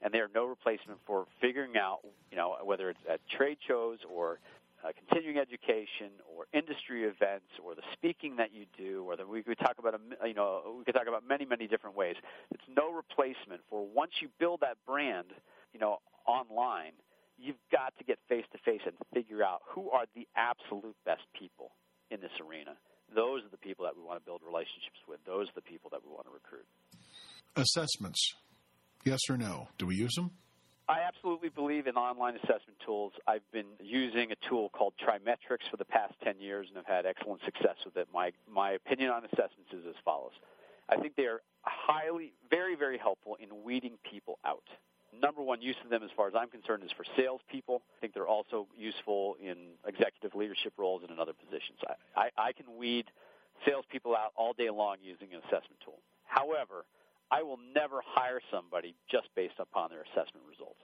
And 0.00 0.14
they 0.14 0.18
are 0.18 0.30
no 0.34 0.46
replacement 0.46 0.98
for 1.06 1.26
figuring 1.42 1.76
out, 1.76 1.98
you 2.30 2.38
know, 2.38 2.56
whether 2.64 2.88
it's 2.88 3.04
at 3.08 3.20
trade 3.36 3.58
shows 3.68 3.98
or 4.10 4.40
uh, 4.82 4.92
continuing 4.96 5.36
education 5.38 6.10
or 6.34 6.46
industry 6.54 7.04
events 7.04 7.52
or 7.62 7.74
the 7.74 7.82
speaking 7.92 8.36
that 8.36 8.54
you 8.54 8.64
do 8.76 9.04
or 9.04 9.14
that 9.16 9.28
we 9.28 9.42
could 9.42 9.58
talk 9.58 9.76
about 9.78 9.94
a, 9.94 10.26
you 10.26 10.34
know 10.34 10.74
we 10.78 10.84
could 10.84 10.94
talk 10.94 11.06
about 11.06 11.22
many 11.28 11.44
many 11.44 11.68
different 11.68 11.94
ways 11.94 12.16
it's 12.50 12.64
no 12.76 12.90
replacement 12.90 13.60
for 13.70 13.86
once 13.94 14.10
you 14.20 14.28
build 14.40 14.58
that 14.58 14.76
brand 14.84 15.26
you 15.72 15.78
know 15.78 15.98
online 16.26 16.90
you've 17.42 17.60
got 17.70 17.92
to 17.98 18.04
get 18.04 18.18
face 18.28 18.44
to 18.52 18.58
face 18.58 18.80
and 18.86 18.94
figure 19.12 19.42
out 19.42 19.62
who 19.68 19.90
are 19.90 20.04
the 20.14 20.26
absolute 20.36 20.96
best 21.04 21.22
people 21.38 21.72
in 22.10 22.20
this 22.20 22.32
arena. 22.40 22.76
Those 23.14 23.42
are 23.44 23.50
the 23.50 23.58
people 23.58 23.84
that 23.84 23.96
we 23.96 24.02
want 24.02 24.20
to 24.20 24.24
build 24.24 24.40
relationships 24.46 25.02
with. 25.08 25.18
Those 25.26 25.48
are 25.48 25.56
the 25.56 25.66
people 25.66 25.90
that 25.90 26.00
we 26.04 26.10
want 26.10 26.26
to 26.26 26.32
recruit. 26.32 26.66
Assessments. 27.56 28.34
Yes 29.04 29.20
or 29.28 29.36
no? 29.36 29.68
Do 29.76 29.86
we 29.86 29.96
use 29.96 30.14
them? 30.14 30.30
I 30.88 31.00
absolutely 31.06 31.48
believe 31.48 31.86
in 31.86 31.96
online 31.96 32.36
assessment 32.36 32.78
tools. 32.84 33.12
I've 33.26 33.48
been 33.52 33.66
using 33.80 34.32
a 34.32 34.48
tool 34.48 34.68
called 34.70 34.94
TriMetrix 35.00 35.70
for 35.70 35.76
the 35.76 35.84
past 35.84 36.14
10 36.24 36.40
years 36.40 36.66
and 36.68 36.76
have 36.76 36.86
had 36.86 37.06
excellent 37.06 37.42
success 37.44 37.76
with 37.84 37.96
it. 37.96 38.08
My, 38.12 38.32
my 38.50 38.72
opinion 38.72 39.10
on 39.10 39.24
assessments 39.24 39.72
is 39.72 39.84
as 39.88 39.94
follows. 40.04 40.32
I 40.88 40.96
think 40.96 41.16
they 41.16 41.24
are 41.24 41.40
highly, 41.62 42.32
very, 42.50 42.74
very 42.74 42.98
helpful 42.98 43.36
in 43.40 43.62
weeding 43.62 43.98
people 44.10 44.38
out 44.44 44.64
number 45.20 45.42
one 45.42 45.60
use 45.60 45.76
of 45.84 45.90
them, 45.90 46.02
as 46.02 46.10
far 46.16 46.28
as 46.28 46.34
I'm 46.36 46.48
concerned, 46.48 46.84
is 46.84 46.90
for 46.96 47.04
salespeople. 47.16 47.82
I 47.82 48.00
think 48.00 48.14
they're 48.14 48.28
also 48.28 48.66
useful 48.76 49.36
in 49.42 49.76
executive 49.86 50.34
leadership 50.34 50.72
roles 50.76 51.02
and 51.02 51.10
in 51.10 51.18
other 51.18 51.34
positions. 51.34 51.78
I, 52.16 52.30
I, 52.38 52.48
I 52.48 52.52
can 52.52 52.66
weed 52.76 53.06
salespeople 53.66 54.16
out 54.16 54.32
all 54.36 54.52
day 54.52 54.70
long 54.70 54.96
using 55.02 55.28
an 55.32 55.40
assessment 55.40 55.80
tool. 55.84 55.98
However, 56.24 56.84
I 57.30 57.42
will 57.42 57.58
never 57.74 58.00
hire 58.04 58.40
somebody 58.50 58.94
just 59.10 59.28
based 59.34 59.58
upon 59.58 59.90
their 59.90 60.02
assessment 60.02 60.44
results. 60.48 60.80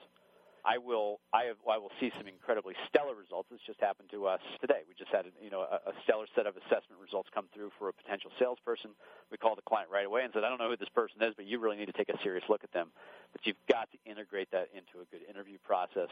I 0.65 0.79
will 0.79 1.21
I, 1.33 1.45
have, 1.51 1.61
I 1.69 1.79
will 1.79 1.93
see 2.01 2.11
some 2.17 2.27
incredibly 2.27 2.75
stellar 2.89 3.15
results. 3.15 3.49
This 3.51 3.61
just 3.67 3.81
happened 3.81 4.11
to 4.11 4.27
us 4.27 4.41
today. 4.61 4.83
We 4.89 4.95
just 4.99 5.11
had 5.11 5.27
a, 5.27 5.33
you 5.43 5.51
know 5.51 5.63
a, 5.63 5.91
a 5.91 5.95
stellar 6.05 6.27
set 6.35 6.47
of 6.47 6.57
assessment 6.57 7.01
results 7.01 7.29
come 7.35 7.47
through 7.55 7.71
for 7.79 7.89
a 7.89 7.95
potential 7.95 8.31
salesperson. 8.39 8.93
We 9.31 9.39
called 9.39 9.59
the 9.59 9.67
client 9.67 9.91
right 9.91 10.07
away 10.07 10.25
and 10.25 10.33
said, 10.33 10.45
I 10.45 10.49
don't 10.49 10.59
know 10.59 10.71
who 10.71 10.77
this 10.77 10.93
person 10.95 11.23
is, 11.23 11.35
but 11.37 11.47
you 11.47 11.59
really 11.59 11.77
need 11.77 11.91
to 11.91 11.97
take 11.97 12.09
a 12.09 12.19
serious 12.23 12.45
look 12.49 12.65
at 12.65 12.73
them. 12.73 12.91
But 13.33 13.47
you've 13.47 13.61
got 13.71 13.89
to 13.93 13.99
integrate 14.09 14.51
that 14.53 14.69
into 14.75 15.03
a 15.03 15.07
good 15.11 15.23
interview 15.29 15.59
process 15.63 16.11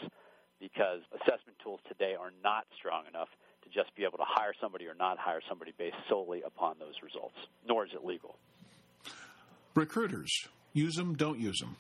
because 0.61 1.01
assessment 1.13 1.59
tools 1.63 1.81
today 1.89 2.15
are 2.19 2.33
not 2.43 2.65
strong 2.79 3.05
enough 3.09 3.29
to 3.65 3.69
just 3.69 3.95
be 3.97 4.05
able 4.05 4.19
to 4.19 4.27
hire 4.27 4.55
somebody 4.61 4.87
or 4.87 4.95
not 4.95 5.19
hire 5.19 5.41
somebody 5.49 5.73
based 5.77 5.97
solely 6.09 6.43
upon 6.43 6.77
those 6.79 6.95
results. 7.03 7.37
Nor 7.67 7.85
is 7.87 7.93
it 7.93 8.05
legal. 8.05 8.37
Recruiters 9.75 10.49
use 10.73 10.95
them, 10.95 11.15
don't 11.15 11.39
use 11.39 11.59
them. 11.61 11.77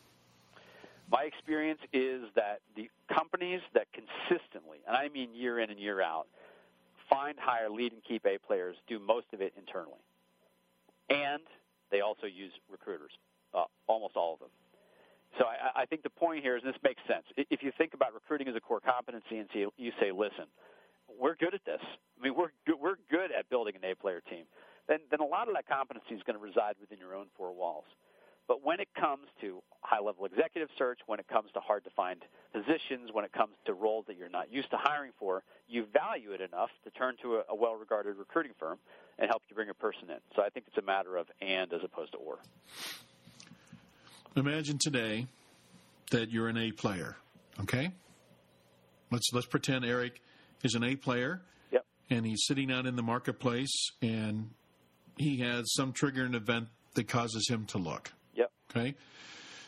My 1.10 1.22
experience 1.22 1.80
is 1.92 2.22
that 2.34 2.60
the 2.74 2.90
companies 3.12 3.60
that 3.74 3.86
consistently, 3.92 4.78
and 4.86 4.96
I 4.96 5.08
mean 5.08 5.34
year 5.34 5.60
in 5.60 5.70
and 5.70 5.78
year 5.78 6.02
out, 6.02 6.26
find, 7.08 7.36
hire, 7.38 7.70
lead, 7.70 7.92
and 7.92 8.02
keep 8.02 8.26
A 8.26 8.38
players 8.38 8.76
do 8.88 8.98
most 8.98 9.26
of 9.32 9.40
it 9.40 9.52
internally. 9.56 10.02
And 11.08 11.42
they 11.92 12.00
also 12.00 12.26
use 12.26 12.52
recruiters, 12.68 13.12
uh, 13.54 13.64
almost 13.86 14.16
all 14.16 14.34
of 14.34 14.40
them. 14.40 14.48
So 15.38 15.44
I, 15.44 15.82
I 15.82 15.86
think 15.86 16.02
the 16.02 16.10
point 16.10 16.42
here 16.42 16.56
is 16.56 16.62
this 16.64 16.74
makes 16.82 17.00
sense. 17.06 17.24
If 17.36 17.62
you 17.62 17.70
think 17.78 17.94
about 17.94 18.14
recruiting 18.14 18.48
as 18.48 18.56
a 18.56 18.60
core 18.60 18.80
competency 18.80 19.38
and 19.38 19.48
you 19.76 19.92
say, 20.00 20.10
listen, 20.10 20.46
we're 21.06 21.36
good 21.36 21.54
at 21.54 21.64
this. 21.64 21.80
I 21.82 22.24
mean, 22.24 22.34
we're 22.34 22.50
good, 22.66 22.80
we're 22.80 22.96
good 23.10 23.30
at 23.30 23.48
building 23.48 23.74
an 23.76 23.88
A-player 23.88 24.22
team. 24.28 24.44
Then, 24.88 24.98
then 25.10 25.20
a 25.20 25.24
lot 25.24 25.48
of 25.48 25.54
that 25.54 25.68
competency 25.68 26.14
is 26.14 26.22
going 26.26 26.38
to 26.38 26.42
reside 26.42 26.74
within 26.80 26.98
your 26.98 27.14
own 27.14 27.26
four 27.36 27.52
walls. 27.54 27.84
But 28.48 28.64
when 28.64 28.78
it 28.80 28.88
comes 28.94 29.26
to 29.40 29.60
high-level 29.80 30.24
executive 30.24 30.68
search, 30.78 31.00
when 31.06 31.18
it 31.18 31.26
comes 31.28 31.50
to 31.52 31.60
hard-to-find 31.60 32.22
positions, 32.52 33.10
when 33.12 33.24
it 33.24 33.32
comes 33.32 33.54
to 33.66 33.74
roles 33.74 34.04
that 34.06 34.16
you're 34.16 34.28
not 34.28 34.52
used 34.52 34.70
to 34.70 34.76
hiring 34.76 35.12
for, 35.18 35.42
you 35.68 35.86
value 35.92 36.32
it 36.32 36.40
enough 36.40 36.70
to 36.84 36.90
turn 36.90 37.16
to 37.22 37.36
a, 37.36 37.42
a 37.48 37.54
well-regarded 37.54 38.16
recruiting 38.16 38.52
firm 38.58 38.78
and 39.18 39.28
help 39.28 39.42
you 39.48 39.56
bring 39.56 39.68
a 39.68 39.74
person 39.74 40.10
in. 40.10 40.18
So 40.34 40.42
I 40.42 40.48
think 40.48 40.66
it's 40.68 40.78
a 40.78 40.82
matter 40.82 41.16
of 41.16 41.26
and 41.40 41.72
as 41.72 41.80
opposed 41.84 42.12
to 42.12 42.18
or. 42.18 42.38
Imagine 44.36 44.78
today 44.78 45.26
that 46.10 46.30
you're 46.30 46.48
an 46.48 46.58
A 46.58 46.70
player. 46.70 47.16
Okay, 47.62 47.90
let's 49.10 49.30
let's 49.32 49.46
pretend 49.46 49.84
Eric 49.84 50.20
is 50.62 50.74
an 50.74 50.84
A 50.84 50.94
player. 50.94 51.40
Yep. 51.72 51.86
And 52.10 52.26
he's 52.26 52.44
sitting 52.44 52.70
out 52.70 52.84
in 52.86 52.96
the 52.96 53.02
marketplace, 53.02 53.90
and 54.02 54.50
he 55.16 55.38
has 55.38 55.72
some 55.74 55.94
triggering 55.94 56.34
event 56.34 56.68
that 56.94 57.08
causes 57.08 57.48
him 57.48 57.64
to 57.66 57.78
look. 57.78 58.12
Okay. 58.76 58.94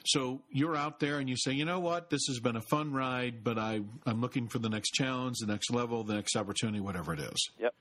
So 0.05 0.41
you're 0.51 0.77
out 0.77 1.01
there 1.01 1.19
and 1.19 1.29
you 1.29 1.37
say, 1.37 1.53
you 1.53 1.65
know 1.65 1.81
what, 1.81 2.09
this 2.09 2.23
has 2.29 2.41
been 2.41 2.57
a 2.57 2.63
fun 2.63 2.93
ride, 2.93 3.45
but 3.45 3.59
I, 3.59 3.81
I'm 4.07 4.21
looking 4.21 4.49
for 4.49 4.59
the 4.59 4.71
next 4.71 4.91
challenge, 4.95 5.37
the 5.41 5.47
next 5.47 5.71
level, 5.71 6.03
the 6.03 6.15
next 6.15 6.35
opportunity, 6.35 6.81
whatever 6.81 7.13
it 7.13 7.21
is. 7.21 7.51
Yep. 7.59 7.75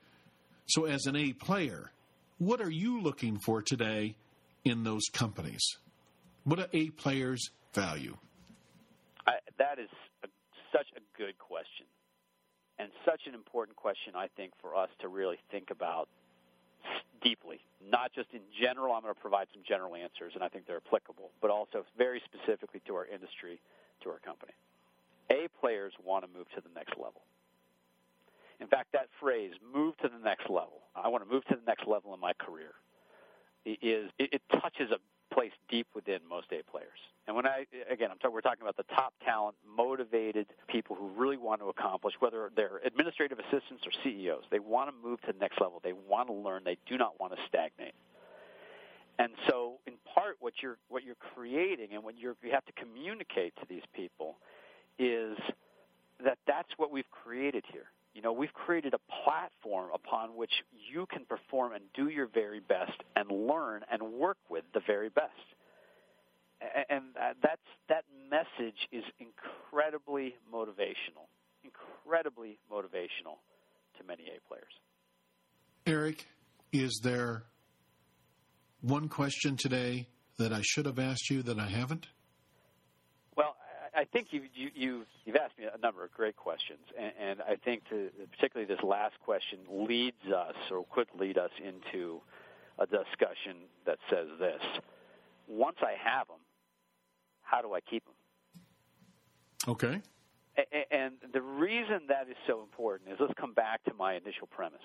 So 0.65 0.85
as 0.85 1.05
an 1.05 1.15
A 1.15 1.31
player, 1.31 1.91
what 2.37 2.59
are 2.59 2.69
you 2.69 3.01
looking 3.01 3.39
for 3.39 3.61
today 3.61 4.15
in 4.65 4.83
those 4.83 5.03
companies? 5.13 5.77
What 6.43 6.59
do 6.59 6.65
A 6.73 6.89
players 6.89 7.49
value? 7.73 8.17
I, 9.25 9.33
that 9.57 9.79
is 9.79 9.89
a, 10.23 10.27
such 10.71 10.87
a 10.97 11.01
good 11.17 11.37
question, 11.37 11.85
and 12.77 12.89
such 13.05 13.21
an 13.27 13.35
important 13.35 13.77
question, 13.77 14.13
I 14.15 14.27
think, 14.35 14.51
for 14.61 14.75
us 14.75 14.89
to 14.99 15.07
really 15.07 15.37
think 15.49 15.71
about 15.71 16.09
deeply, 17.21 17.59
not 17.83 18.13
just 18.13 18.29
in 18.33 18.41
general. 18.59 18.93
I'm 18.93 19.01
going 19.01 19.13
to 19.13 19.19
provide 19.19 19.47
some 19.53 19.63
general 19.67 19.95
answers, 19.95 20.33
and 20.35 20.43
I 20.43 20.49
think 20.49 20.67
they're 20.67 20.81
applicable, 20.85 21.31
but 21.41 21.51
also 21.51 21.85
very 21.97 22.21
specifically 22.25 22.81
to 22.87 22.95
our 22.95 23.05
industry, 23.05 23.59
to 24.03 24.09
our 24.09 24.19
company. 24.19 24.53
A 25.31 25.47
players 25.59 25.93
want 26.03 26.25
to 26.25 26.29
move 26.31 26.47
to 26.55 26.61
the 26.61 26.69
next 26.73 26.97
level. 26.97 27.21
In 28.59 28.67
fact, 28.67 28.91
that 28.93 29.07
phrase, 29.19 29.51
move 29.73 29.95
to 29.97 30.09
the 30.09 30.23
next 30.23 30.49
level, 30.49 30.81
I 30.95 31.07
want 31.09 31.23
to 31.27 31.29
move 31.31 31.45
to 31.45 31.55
the 31.55 31.65
next 31.67 31.87
level 31.87 32.13
in 32.13 32.19
my 32.19 32.33
career, 32.33 32.73
is 33.65 34.09
it, 34.17 34.29
it 34.33 34.41
touches 34.49 34.89
a 34.91 34.97
place 35.33 35.51
deep 35.69 35.87
within 35.95 36.19
most 36.29 36.47
A 36.51 36.63
players. 36.69 36.99
And 37.27 37.35
when 37.35 37.45
I, 37.45 37.65
again, 37.91 38.09
I'm 38.09 38.17
talking, 38.17 38.33
we're 38.33 38.41
talking 38.41 38.61
about 38.61 38.77
the 38.77 38.95
top 38.95 39.13
talent, 39.23 39.55
motivated 39.65 40.47
people 40.67 40.95
who 40.95 41.09
really 41.09 41.37
want 41.37 41.59
to 41.61 41.67
accomplish, 41.67 42.13
whether 42.19 42.49
they're 42.55 42.79
administrative 42.85 43.37
assistants 43.39 43.85
or 43.85 43.91
CEOs, 44.03 44.43
they 44.49 44.59
want 44.59 44.89
to 44.89 45.07
move 45.07 45.19
to 45.21 45.33
the 45.33 45.39
next 45.39 45.59
level. 45.59 45.81
They 45.83 45.93
want 45.93 46.29
to 46.29 46.33
learn. 46.33 46.63
They 46.63 46.77
do 46.87 46.97
not 46.97 47.19
want 47.19 47.33
to 47.33 47.39
stagnate. 47.47 47.95
And 49.19 49.31
so, 49.49 49.79
in 49.87 49.93
part, 50.13 50.37
what 50.39 50.53
you're 50.61 50.77
what 50.89 51.03
you're 51.03 51.15
creating 51.33 51.89
and 51.93 52.03
what 52.03 52.17
you 52.17 52.35
have 52.51 52.65
to 52.65 52.71
communicate 52.73 53.55
to 53.57 53.65
these 53.67 53.81
people 53.93 54.37
is 54.99 55.37
that 56.23 56.37
that's 56.45 56.69
what 56.77 56.91
we've 56.91 57.09
created 57.09 57.63
here. 57.71 57.85
You 58.17 58.23
know, 58.23 58.33
we've 58.33 58.53
created 58.53 58.95
a 58.95 59.23
platform 59.23 59.91
upon 59.93 60.35
which 60.35 60.49
you 60.91 61.05
can 61.05 61.23
perform 61.25 61.73
and 61.73 61.83
do 61.93 62.09
your 62.09 62.25
very 62.25 62.59
best 62.59 63.03
and 63.15 63.29
learn 63.29 63.83
and 63.91 64.01
work 64.13 64.37
with 64.49 64.63
the 64.73 64.79
very 64.87 65.09
best. 65.09 65.29
And 66.89 67.03
uh, 67.15 67.33
that's, 67.43 67.61
that 67.89 68.05
message 68.31 68.87
is 68.91 69.03
incredibly 69.19 70.33
motivational, 70.51 71.27
incredibly 71.63 72.57
motivational 72.73 73.37
to 73.99 74.03
many 74.07 74.23
A 74.23 74.47
players. 74.47 74.73
Eric, 75.85 76.25
is 76.73 76.99
there 77.03 77.43
one 78.81 79.09
question 79.09 79.57
today 79.57 80.07
that 80.39 80.51
I 80.51 80.61
should 80.63 80.87
have 80.87 80.97
asked 80.97 81.29
you 81.29 81.43
that 81.43 81.59
I 81.59 81.67
haven't? 81.67 82.07
I 83.97 84.05
think 84.05 84.27
you, 84.29 84.43
you, 84.53 84.69
you, 84.75 85.05
you've 85.25 85.35
asked 85.35 85.57
me 85.57 85.65
a 85.65 85.77
number 85.79 86.05
of 86.05 86.11
great 86.11 86.35
questions, 86.35 86.79
and, 86.97 87.11
and 87.19 87.41
I 87.41 87.55
think 87.55 87.89
to, 87.89 88.09
particularly 88.31 88.71
this 88.71 88.83
last 88.83 89.15
question 89.25 89.57
leads 89.69 90.23
us 90.27 90.53
or 90.69 90.85
could 90.93 91.07
lead 91.19 91.39
us 91.39 91.49
into 91.57 92.21
a 92.77 92.85
discussion 92.85 93.65
that 93.87 93.97
says 94.07 94.27
this. 94.39 94.61
Once 95.47 95.77
I 95.81 95.95
have 95.99 96.27
them, 96.27 96.37
how 97.41 97.63
do 97.63 97.73
I 97.73 97.79
keep 97.81 98.03
them? 98.05 98.13
Okay. 99.67 100.01
And 100.91 101.13
the 101.33 101.41
reason 101.41 102.01
that 102.09 102.27
is 102.29 102.35
so 102.45 102.61
important 102.61 103.11
is 103.11 103.17
let's 103.19 103.33
come 103.39 103.53
back 103.53 103.83
to 103.85 103.93
my 103.95 104.13
initial 104.13 104.45
premise. 104.47 104.79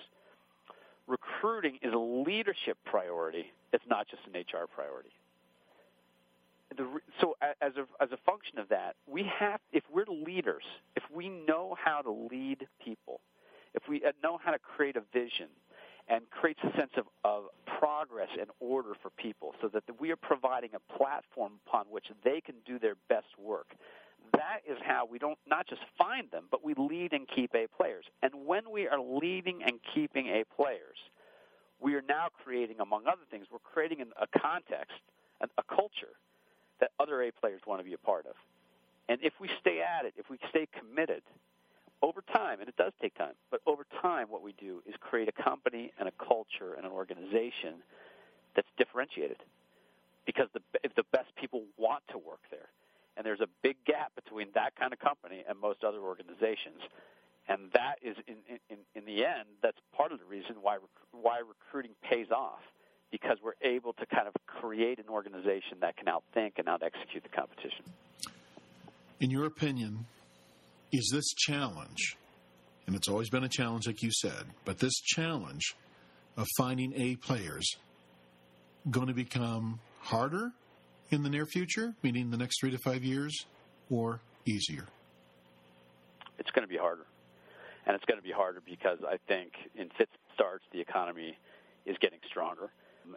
Recruiting 1.05 1.77
is 1.83 1.93
a 1.93 1.97
leadership 1.97 2.77
priority, 2.83 3.51
it's 3.73 3.85
not 3.87 4.07
just 4.07 4.23
an 4.25 4.39
HR 4.39 4.65
priority 4.65 5.11
the, 6.77 6.99
so 7.19 7.35
as 7.61 7.73
a, 7.77 8.03
as 8.03 8.11
a 8.11 8.17
function 8.25 8.59
of 8.59 8.69
that, 8.69 8.95
we 9.07 9.23
have, 9.39 9.59
if 9.71 9.83
we're 9.91 10.05
leaders, 10.05 10.63
if 10.95 11.03
we 11.13 11.29
know 11.29 11.75
how 11.83 12.01
to 12.01 12.11
lead 12.11 12.67
people, 12.83 13.21
if 13.73 13.83
we 13.87 14.03
uh, 14.03 14.11
know 14.21 14.39
how 14.43 14.51
to 14.51 14.59
create 14.59 14.95
a 14.95 15.03
vision 15.13 15.47
and 16.07 16.29
creates 16.29 16.59
a 16.63 16.77
sense 16.77 16.91
of, 16.97 17.05
of 17.23 17.45
progress 17.79 18.29
and 18.39 18.49
order 18.59 18.93
for 19.01 19.09
people 19.11 19.53
so 19.61 19.67
that 19.69 19.83
we 19.99 20.11
are 20.11 20.17
providing 20.17 20.71
a 20.75 20.97
platform 20.97 21.53
upon 21.65 21.85
which 21.89 22.05
they 22.23 22.41
can 22.41 22.55
do 22.65 22.77
their 22.77 22.95
best 23.09 23.27
work, 23.39 23.67
that 24.33 24.59
is 24.69 24.77
how 24.85 25.05
we 25.09 25.19
don't 25.19 25.37
not 25.47 25.67
just 25.67 25.81
find 25.97 26.29
them, 26.31 26.45
but 26.51 26.63
we 26.63 26.73
lead 26.77 27.13
and 27.13 27.27
keep 27.33 27.53
A 27.55 27.67
players. 27.75 28.05
And 28.21 28.31
when 28.45 28.69
we 28.71 28.87
are 28.87 28.99
leading 28.99 29.61
and 29.63 29.79
keeping 29.93 30.27
A 30.27 30.43
players, 30.55 30.97
we 31.79 31.95
are 31.95 32.03
now 32.07 32.27
creating, 32.43 32.79
among 32.79 33.07
other 33.07 33.23
things, 33.29 33.47
we're 33.51 33.59
creating 33.59 33.99
a 34.01 34.39
context, 34.39 34.99
a 35.41 35.75
culture 35.75 36.15
that 36.83 36.91
other 36.99 37.21
A 37.21 37.31
players 37.31 37.61
want 37.65 37.79
to 37.79 37.85
be 37.85 37.93
a 37.93 37.97
part 37.97 38.25
of. 38.25 38.35
And 39.07 39.19
if 39.23 39.31
we 39.39 39.49
stay 39.61 39.79
at 39.79 40.03
it, 40.03 40.13
if 40.17 40.29
we 40.29 40.37
stay 40.49 40.67
committed, 40.77 41.23
over 42.01 42.21
time, 42.21 42.59
and 42.59 42.67
it 42.67 42.75
does 42.75 42.91
take 43.01 43.15
time, 43.15 43.31
but 43.49 43.61
over 43.65 43.85
time, 44.01 44.27
what 44.29 44.43
we 44.43 44.51
do 44.59 44.83
is 44.85 44.93
create 44.99 45.29
a 45.29 45.43
company 45.43 45.93
and 45.97 46.09
a 46.09 46.11
culture 46.11 46.73
and 46.75 46.85
an 46.85 46.91
organization 46.91 47.75
that's 48.57 48.67
differentiated. 48.77 49.37
Because 50.25 50.49
the, 50.53 50.59
if 50.83 50.93
the 50.95 51.05
best 51.13 51.33
people 51.37 51.61
want 51.77 52.03
to 52.11 52.17
work 52.17 52.41
there, 52.51 52.67
and 53.15 53.25
there's 53.25 53.39
a 53.39 53.47
big 53.61 53.77
gap 53.85 54.11
between 54.15 54.47
that 54.53 54.75
kind 54.75 54.91
of 54.91 54.99
company 54.99 55.45
and 55.47 55.57
most 55.57 55.85
other 55.85 55.99
organizations, 55.99 56.81
and 57.47 57.71
that 57.73 57.95
is, 58.01 58.17
in, 58.27 58.35
in, 58.69 58.77
in 58.95 59.05
the 59.05 59.23
end, 59.23 59.47
that's 59.61 59.79
part 59.95 60.11
of 60.11 60.19
the 60.19 60.25
reason 60.25 60.55
why 60.61 60.79
why 61.13 61.39
recruiting 61.39 61.91
pays 62.03 62.31
off 62.31 62.59
because 63.13 63.37
we're 63.43 63.53
able 63.61 63.93
to 63.93 64.07
kind 64.07 64.27
of 64.27 64.33
create 64.47 64.97
an 64.97 65.05
organization 65.07 65.77
that 65.81 65.95
can 65.95 66.07
outthink 66.07 66.53
and 66.57 66.67
out 66.67 66.81
execute 66.81 67.21
the 67.21 67.29
competition. 67.29 67.85
In 69.19 69.29
your 69.29 69.45
opinion, 69.45 70.07
is 70.91 71.11
this 71.13 71.31
challenge, 71.37 72.17
and 72.87 72.95
it's 72.95 73.07
always 73.07 73.29
been 73.29 73.43
a 73.43 73.49
challenge, 73.49 73.85
like 73.85 74.01
you 74.01 74.09
said, 74.11 74.45
but 74.65 74.79
this 74.79 74.95
challenge 74.95 75.75
of 76.35 76.47
finding 76.57 76.91
A 76.95 77.15
players 77.17 77.75
going 78.89 79.07
to 79.07 79.13
become 79.13 79.79
harder 79.99 80.51
in 81.11 81.21
the 81.21 81.29
near 81.29 81.45
future, 81.45 81.93
meaning 82.01 82.31
the 82.31 82.37
next 82.37 82.59
three 82.59 82.71
to 82.71 82.79
five 82.79 83.03
years, 83.03 83.45
or 83.91 84.21
easier? 84.47 84.87
It's 86.39 86.49
going 86.49 86.67
to 86.67 86.69
be 86.69 86.77
harder. 86.77 87.05
And 87.85 87.95
it's 87.95 88.05
going 88.05 88.19
to 88.19 88.23
be 88.23 88.31
harder 88.31 88.61
because 88.65 88.97
I 89.07 89.17
think 89.27 89.51
in 89.75 89.89
fits 89.89 90.11
and 90.11 90.33
starts, 90.33 90.63
the 90.71 90.81
economy 90.81 91.37
is 91.85 91.95
getting 92.01 92.19
stronger. 92.27 92.71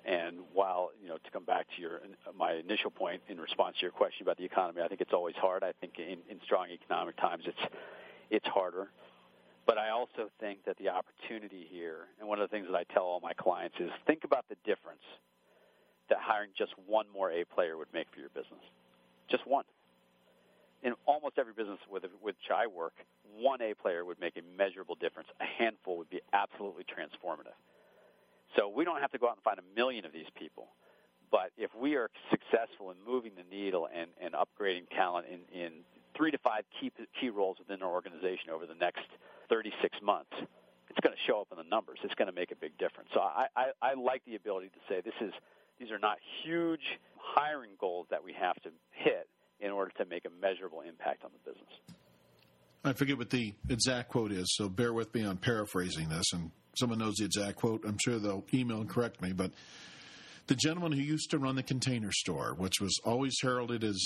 And 0.05 0.41
while 0.53 0.91
you 1.03 1.09
know, 1.09 1.17
to 1.17 1.31
come 1.31 1.45
back 1.45 1.67
to 1.77 1.83
your 1.83 2.01
my 2.37 2.55
initial 2.55 2.91
point 2.91 3.23
in 3.29 3.41
response 3.41 3.77
to 3.79 3.83
your 3.83 3.93
question 3.93 4.23
about 4.23 4.37
the 4.37 4.45
economy, 4.45 4.83
I 4.83 4.89
think 4.89 5.01
it's 5.01 5.13
always 5.13 5.37
hard. 5.37 5.63
I 5.63 5.73
think 5.81 5.99
in, 5.99 6.19
in 6.29 6.41
strong 6.45 6.69
economic 6.71 7.17
times, 7.17 7.45
it's 7.47 7.75
it's 8.31 8.47
harder. 8.47 8.89
But 9.67 9.79
I 9.79 9.91
also 9.91 10.31
think 10.39 10.65
that 10.65 10.77
the 10.79 10.91
opportunity 10.91 11.67
here, 11.69 12.07
and 12.21 12.29
one 12.29 12.41
of 12.41 12.49
the 12.49 12.57
things 12.57 12.69
that 12.71 12.77
I 12.77 12.85
tell 12.95 13.03
all 13.03 13.21
my 13.21 13.33
clients 13.33 13.77
is 13.81 13.91
think 14.07 14.23
about 14.23 14.45
the 14.49 14.55
difference 14.65 15.03
that 16.09 16.19
hiring 16.21 16.51
just 16.57 16.73
one 16.87 17.07
more 17.13 17.33
A 17.33 17.45
player 17.45 17.77
would 17.77 17.93
make 17.93 18.07
for 18.15 18.21
your 18.21 18.29
business. 18.29 18.63
Just 19.29 19.47
one. 19.47 19.65
In 20.85 20.93
almost 21.05 21.39
every 21.39 21.53
business 21.53 21.79
with 21.91 22.05
with 22.05 22.13
which 22.21 22.51
I 22.55 22.67
work, 22.67 22.95
one 23.39 23.61
A 23.61 23.75
player 23.75 24.05
would 24.05 24.21
make 24.21 24.37
a 24.37 24.43
measurable 24.57 24.95
difference. 24.95 25.29
A 25.41 25.45
handful 25.45 25.99
would 25.99 26.11
be 26.11 26.21
absolutely 26.33 26.85
transformative. 26.85 27.59
So 28.57 28.69
we 28.69 28.85
don't 28.85 29.01
have 29.01 29.13
to 29.13 29.19
go 29.19 29.29
out 29.29 29.37
and 29.37 29.43
find 29.45 29.59
a 29.59 29.69
million 29.77 30.05
of 30.05 30.13
these 30.13 30.31
people, 30.39 30.69
But 31.31 31.51
if 31.59 31.71
we 31.75 31.97
are 31.97 32.09
successful 32.31 32.91
in 32.91 32.97
moving 33.07 33.33
the 33.37 33.45
needle 33.55 33.89
and, 33.93 34.11
and 34.21 34.35
upgrading 34.35 34.89
talent 34.91 35.27
in, 35.29 35.41
in 35.53 35.73
three 36.17 36.31
to 36.31 36.39
five 36.39 36.65
key, 36.81 36.91
key 37.21 37.31
roles 37.31 37.59
within 37.59 37.83
our 37.83 37.91
organization 37.91 38.51
over 38.53 38.65
the 38.65 38.75
next 38.75 39.05
36 39.51 39.99
months, 40.03 40.33
it's 40.89 41.01
going 41.03 41.15
to 41.15 41.23
show 41.27 41.41
up 41.41 41.49
in 41.51 41.59
the 41.59 41.69
numbers. 41.69 41.99
It's 42.03 42.15
going 42.15 42.29
to 42.29 42.35
make 42.35 42.53
a 42.53 42.57
big 42.57 42.79
difference. 42.79 43.11
So 43.13 43.21
I, 43.21 43.47
I, 43.55 43.67
I 43.83 43.95
like 43.95 44.23
the 44.25 44.37
ability 44.37 44.69
to 44.69 44.81
say 44.89 45.03
this 45.03 45.19
is 45.21 45.33
these 45.79 45.91
are 45.91 45.99
not 45.99 46.19
huge 46.43 46.99
hiring 47.19 47.73
goals 47.79 48.07
that 48.11 48.25
we 48.25 48.33
have 48.33 48.57
to 48.63 48.71
hit 48.93 49.29
in 49.61 49.71
order 49.71 49.93
to 49.99 50.05
make 50.07 50.25
a 50.25 50.31
measurable 50.41 50.81
impact 50.81 51.25
on 51.25 51.31
the 51.33 51.51
business. 51.51 51.73
I 52.85 52.93
forget 52.93 53.19
what 53.19 53.31
the 53.31 53.53
exact 53.69 54.11
quote 54.11 54.33
is, 54.33 54.47
so 54.55 54.69
bear 54.69 54.93
with 54.93 55.13
me 55.13 55.25
on 55.25 55.39
paraphrasing 55.39 56.09
this. 56.09 56.33
And 56.33 56.53
someone 56.77 56.99
knows 56.99 57.17
the 57.17 57.25
exact 57.25 57.57
quote. 57.57 57.85
I'm 57.87 57.99
sure 57.99 58.19
they'll 58.19 58.45
email 58.53 58.81
and 58.81 58.89
correct 58.89 59.21
me. 59.21 59.33
But 59.33 59.53
the 60.47 60.55
gentleman 60.55 60.93
who 60.93 61.03
used 61.03 61.31
to 61.31 61.39
run 61.39 61.57
the 61.57 61.63
container 61.63 62.13
store, 62.13 62.55
which 62.57 62.81
was 62.81 62.99
always 63.05 63.37
heralded 63.43 63.83
as 63.83 63.99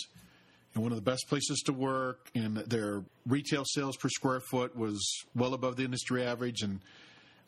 one 0.75 0.93
of 0.93 0.97
the 0.97 1.03
best 1.03 1.29
places 1.29 1.61
to 1.67 1.73
work, 1.73 2.31
and 2.35 2.57
their 2.57 3.03
retail 3.27 3.65
sales 3.65 3.97
per 3.97 4.09
square 4.09 4.41
foot 4.41 4.77
was 4.77 5.01
well 5.35 5.55
above 5.55 5.77
the 5.77 5.85
industry 5.85 6.25
average. 6.25 6.63
And 6.63 6.81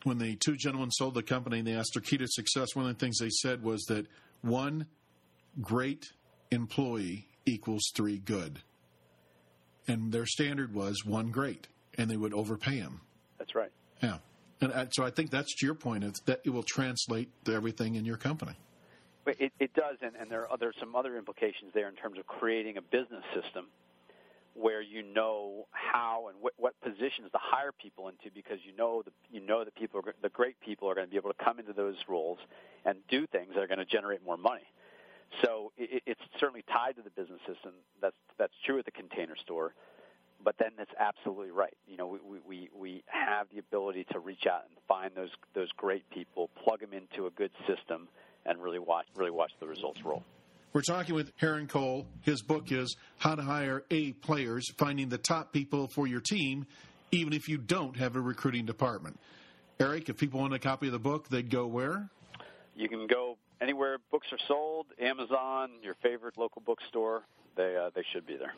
when 0.03 0.17
the 0.17 0.35
two 0.35 0.57
gentlemen 0.57 0.91
sold 0.91 1.13
the 1.13 1.23
company 1.23 1.59
and 1.59 1.67
they 1.67 1.73
asked 1.73 1.93
their 1.93 2.01
key 2.01 2.17
to 2.17 2.27
success, 2.27 2.75
one 2.75 2.85
of 2.85 2.93
the 2.93 2.99
things 2.99 3.17
they 3.19 3.29
said 3.29 3.63
was 3.63 3.83
that 3.85 4.07
one 4.41 4.87
great 5.61 6.11
employee 6.51 7.27
equals 7.45 7.91
three 7.95 8.17
good. 8.17 8.59
And 9.87 10.11
their 10.11 10.25
standard 10.25 10.73
was 10.73 11.05
one 11.05 11.31
great, 11.31 11.67
and 11.97 12.09
they 12.09 12.17
would 12.17 12.33
overpay 12.33 12.77
him. 12.77 13.01
That's 13.37 13.55
right. 13.55 13.71
Yeah. 14.01 14.17
And 14.63 14.73
uh, 14.73 14.85
so 14.91 15.03
I 15.03 15.09
think 15.09 15.29
that's 15.29 15.53
to 15.55 15.65
your 15.65 15.75
point, 15.75 16.03
it's 16.03 16.19
that 16.21 16.41
it 16.45 16.49
will 16.49 16.63
translate 16.63 17.29
to 17.45 17.53
everything 17.53 17.95
in 17.95 18.05
your 18.05 18.17
company. 18.17 18.53
It, 19.25 19.53
it 19.59 19.73
does, 19.73 19.97
and, 20.01 20.13
and 20.19 20.29
there 20.29 20.47
are 20.51 20.73
some 20.79 20.95
other 20.95 21.17
implications 21.17 21.71
there 21.73 21.87
in 21.87 21.95
terms 21.95 22.19
of 22.19 22.27
creating 22.27 22.77
a 22.77 22.81
business 22.81 23.23
system 23.33 23.67
where 24.53 24.81
you 24.81 25.01
know 25.01 25.65
how 25.71 26.27
and 26.29 26.37
what, 26.41 26.53
what 26.57 26.79
positions 26.81 27.31
to 27.31 27.39
hire 27.41 27.71
people 27.71 28.09
into 28.09 28.29
because 28.35 28.59
you 28.63 28.75
know 28.75 29.01
the 29.01 29.11
you 29.31 29.39
know 29.39 29.63
the 29.63 29.71
people 29.71 29.99
are, 30.05 30.13
the 30.21 30.29
great 30.29 30.59
people 30.59 30.89
are 30.89 30.93
going 30.93 31.07
to 31.07 31.11
be 31.11 31.17
able 31.17 31.31
to 31.31 31.43
come 31.43 31.59
into 31.59 31.73
those 31.73 31.95
roles 32.07 32.37
and 32.85 32.97
do 33.09 33.25
things 33.27 33.49
that 33.55 33.63
are 33.63 33.67
going 33.67 33.79
to 33.79 33.85
generate 33.85 34.23
more 34.23 34.37
money. 34.37 34.67
So 35.41 35.71
it, 35.77 36.03
it's 36.05 36.21
certainly 36.39 36.63
tied 36.71 36.97
to 36.97 37.01
the 37.01 37.09
business 37.09 37.39
system. 37.47 37.71
That's 38.01 38.15
that's 38.37 38.53
true 38.65 38.77
at 38.77 38.85
the 38.85 38.91
container 38.91 39.35
store. 39.37 39.73
But 40.43 40.55
then 40.59 40.71
that's 40.77 40.91
absolutely 40.99 41.51
right. 41.51 41.73
You 41.87 41.97
know, 41.97 42.17
we, 42.27 42.39
we, 42.45 42.69
we 42.75 43.03
have 43.07 43.47
the 43.53 43.59
ability 43.59 44.05
to 44.11 44.19
reach 44.19 44.45
out 44.49 44.63
and 44.67 44.77
find 44.87 45.11
those 45.15 45.29
those 45.53 45.69
great 45.77 46.09
people, 46.09 46.49
plug 46.63 46.81
them 46.81 46.91
into 46.93 47.27
a 47.27 47.31
good 47.31 47.51
system, 47.67 48.07
and 48.45 48.61
really 48.61 48.79
watch 48.79 49.05
really 49.15 49.31
watch 49.31 49.51
the 49.59 49.67
results 49.67 49.99
roll. 50.03 50.23
We're 50.73 50.81
talking 50.81 51.13
with 51.13 51.37
Herrenkohl. 51.37 52.05
His 52.21 52.41
book 52.41 52.71
is 52.71 52.95
How 53.17 53.35
to 53.35 53.43
Hire 53.43 53.83
A 53.91 54.13
Players 54.13 54.71
Finding 54.77 55.07
the 55.07 55.19
Top 55.19 55.53
People 55.53 55.87
for 55.87 56.07
Your 56.07 56.19
Team, 56.19 56.65
even 57.11 57.31
if 57.31 57.47
you 57.47 57.59
don't 57.59 57.95
have 57.97 58.15
a 58.15 58.19
recruiting 58.19 58.65
department. 58.65 59.19
Eric, 59.79 60.09
if 60.09 60.17
people 60.17 60.39
want 60.39 60.53
a 60.53 60.59
copy 60.59 60.87
of 60.87 60.93
the 60.93 60.99
book, 60.99 61.29
they'd 61.29 61.51
go 61.51 61.67
where? 61.67 62.09
You 62.75 62.89
can 62.89 63.05
go 63.05 63.37
anywhere 63.61 63.97
books 64.11 64.27
are 64.31 64.39
sold 64.47 64.87
Amazon, 64.99 65.69
your 65.83 65.95
favorite 66.01 66.37
local 66.37 66.61
bookstore. 66.65 67.23
They, 67.55 67.75
uh, 67.77 67.91
they 67.93 68.03
should 68.11 68.25
be 68.25 68.35
there. 68.35 68.53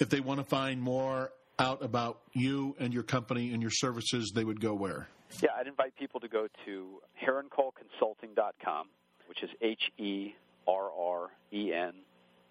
If 0.00 0.08
they 0.08 0.20
want 0.20 0.40
to 0.40 0.44
find 0.44 0.80
more 0.80 1.30
out 1.58 1.84
about 1.84 2.20
you 2.32 2.74
and 2.80 2.92
your 2.92 3.02
company 3.02 3.52
and 3.52 3.60
your 3.60 3.70
services, 3.70 4.32
they 4.34 4.44
would 4.44 4.58
go 4.58 4.72
where? 4.72 5.08
Yeah, 5.42 5.50
I'd 5.58 5.66
invite 5.66 5.94
people 5.96 6.20
to 6.20 6.28
go 6.28 6.48
to 6.64 7.02
herrenkohlconsulting.com, 7.22 8.88
which 9.26 9.42
is 9.42 9.50
H 9.60 9.92
E 9.98 10.34
R 10.66 10.90
R 10.98 11.28
E 11.52 11.72
N 11.74 11.92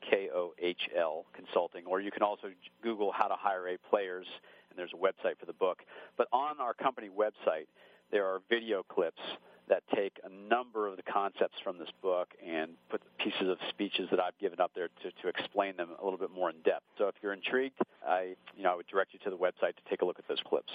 K 0.08 0.30
O 0.34 0.54
H 0.60 0.89
L 0.95 1.26
Consulting, 1.34 1.86
or 1.88 2.00
you 2.00 2.12
can 2.12 2.22
also 2.22 2.50
Google 2.84 3.12
how 3.12 3.28
to 3.28 3.36
hire 3.36 3.68
A 3.68 3.78
players, 3.89 4.28
and 4.70 4.78
there's 4.78 4.93
a 4.93 4.97
website 4.97 5.39
for 5.39 5.47
the 5.47 5.54
book. 5.54 5.80
But 6.18 6.28
on 6.32 6.62
our 6.62 6.76
company 6.76 7.10
website, 7.10 7.66
there 8.12 8.28
are 8.28 8.41
video 8.47 8.84
clips 8.84 9.22
that 9.70 9.84
take 9.95 10.20
a 10.24 10.30
number 10.30 10.88
of 10.88 10.97
the 10.97 11.03
concepts 11.03 11.55
from 11.63 11.78
this 11.78 11.89
book 12.01 12.30
and 12.45 12.72
put 12.89 13.01
pieces 13.17 13.47
of 13.49 13.57
speeches 13.70 14.07
that 14.11 14.20
I've 14.20 14.38
given 14.39 14.59
up 14.59 14.72
there 14.76 14.89
to, 15.03 15.11
to 15.22 15.28
explain 15.28 15.78
them 15.78 15.89
a 15.99 16.03
little 16.03 16.20
bit 16.20 16.32
more 16.32 16.49
in 16.49 16.57
depth. 16.63 16.86
So 16.97 17.07
if 17.07 17.15
you're 17.22 17.34
intrigued, 17.34 17.78
I, 18.05 18.36
you 18.57 18.63
know, 18.63 18.74
I 18.74 18.76
would 18.76 18.88
direct 18.88 19.13
you 19.13 19.20
to 19.24 19.30
the 19.30 19.38
website 19.38 19.76
to 19.76 19.89
take 19.89 20.01
a 20.01 20.05
look 20.05 20.20
at 20.20 20.28
those 20.28 20.41
clips. 20.45 20.74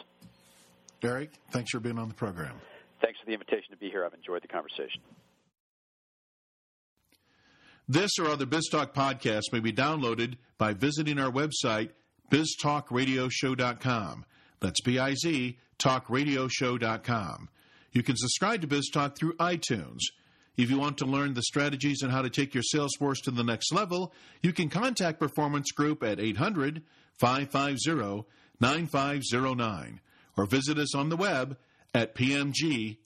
Eric, 1.02 1.30
thanks 1.50 1.70
for 1.70 1.80
being 1.80 1.98
on 1.98 2.08
the 2.08 2.14
program. 2.14 2.54
Thanks 3.02 3.18
for 3.20 3.26
the 3.26 3.32
invitation 3.32 3.70
to 3.72 3.76
be 3.76 3.90
here. 3.90 4.04
I've 4.04 4.14
enjoyed 4.14 4.42
the 4.42 4.48
conversation. 4.48 5.02
This 7.86 8.12
or 8.18 8.28
other 8.28 8.46
BizTalk 8.46 8.94
podcasts 8.94 9.52
may 9.52 9.60
be 9.60 9.72
downloaded 9.72 10.36
by 10.56 10.72
visiting 10.72 11.18
our 11.18 11.30
website, 11.30 11.90
biztalkradioshow.com. 12.30 14.24
That's 14.60 14.80
B 14.80 14.98
I 14.98 15.14
Z, 15.14 15.58
talkradioshow.com. 15.78 17.50
You 17.94 18.02
can 18.02 18.16
subscribe 18.16 18.60
to 18.60 18.66
BizTalk 18.66 19.16
through 19.16 19.34
iTunes. 19.36 20.00
If 20.56 20.68
you 20.70 20.78
want 20.78 20.98
to 20.98 21.06
learn 21.06 21.34
the 21.34 21.42
strategies 21.42 22.02
and 22.02 22.12
how 22.12 22.22
to 22.22 22.30
take 22.30 22.52
your 22.54 22.62
sales 22.62 22.94
force 22.98 23.20
to 23.22 23.30
the 23.30 23.42
next 23.42 23.72
level, 23.72 24.12
you 24.42 24.52
can 24.52 24.68
contact 24.68 25.18
Performance 25.18 25.72
Group 25.72 26.02
at 26.02 26.20
800 26.20 26.82
550 27.18 28.28
9509 28.60 30.00
or 30.36 30.46
visit 30.46 30.78
us 30.78 30.94
on 30.94 31.08
the 31.08 31.16
web 31.16 31.56
at 31.92 32.14
pmgllc.net. 32.14 32.98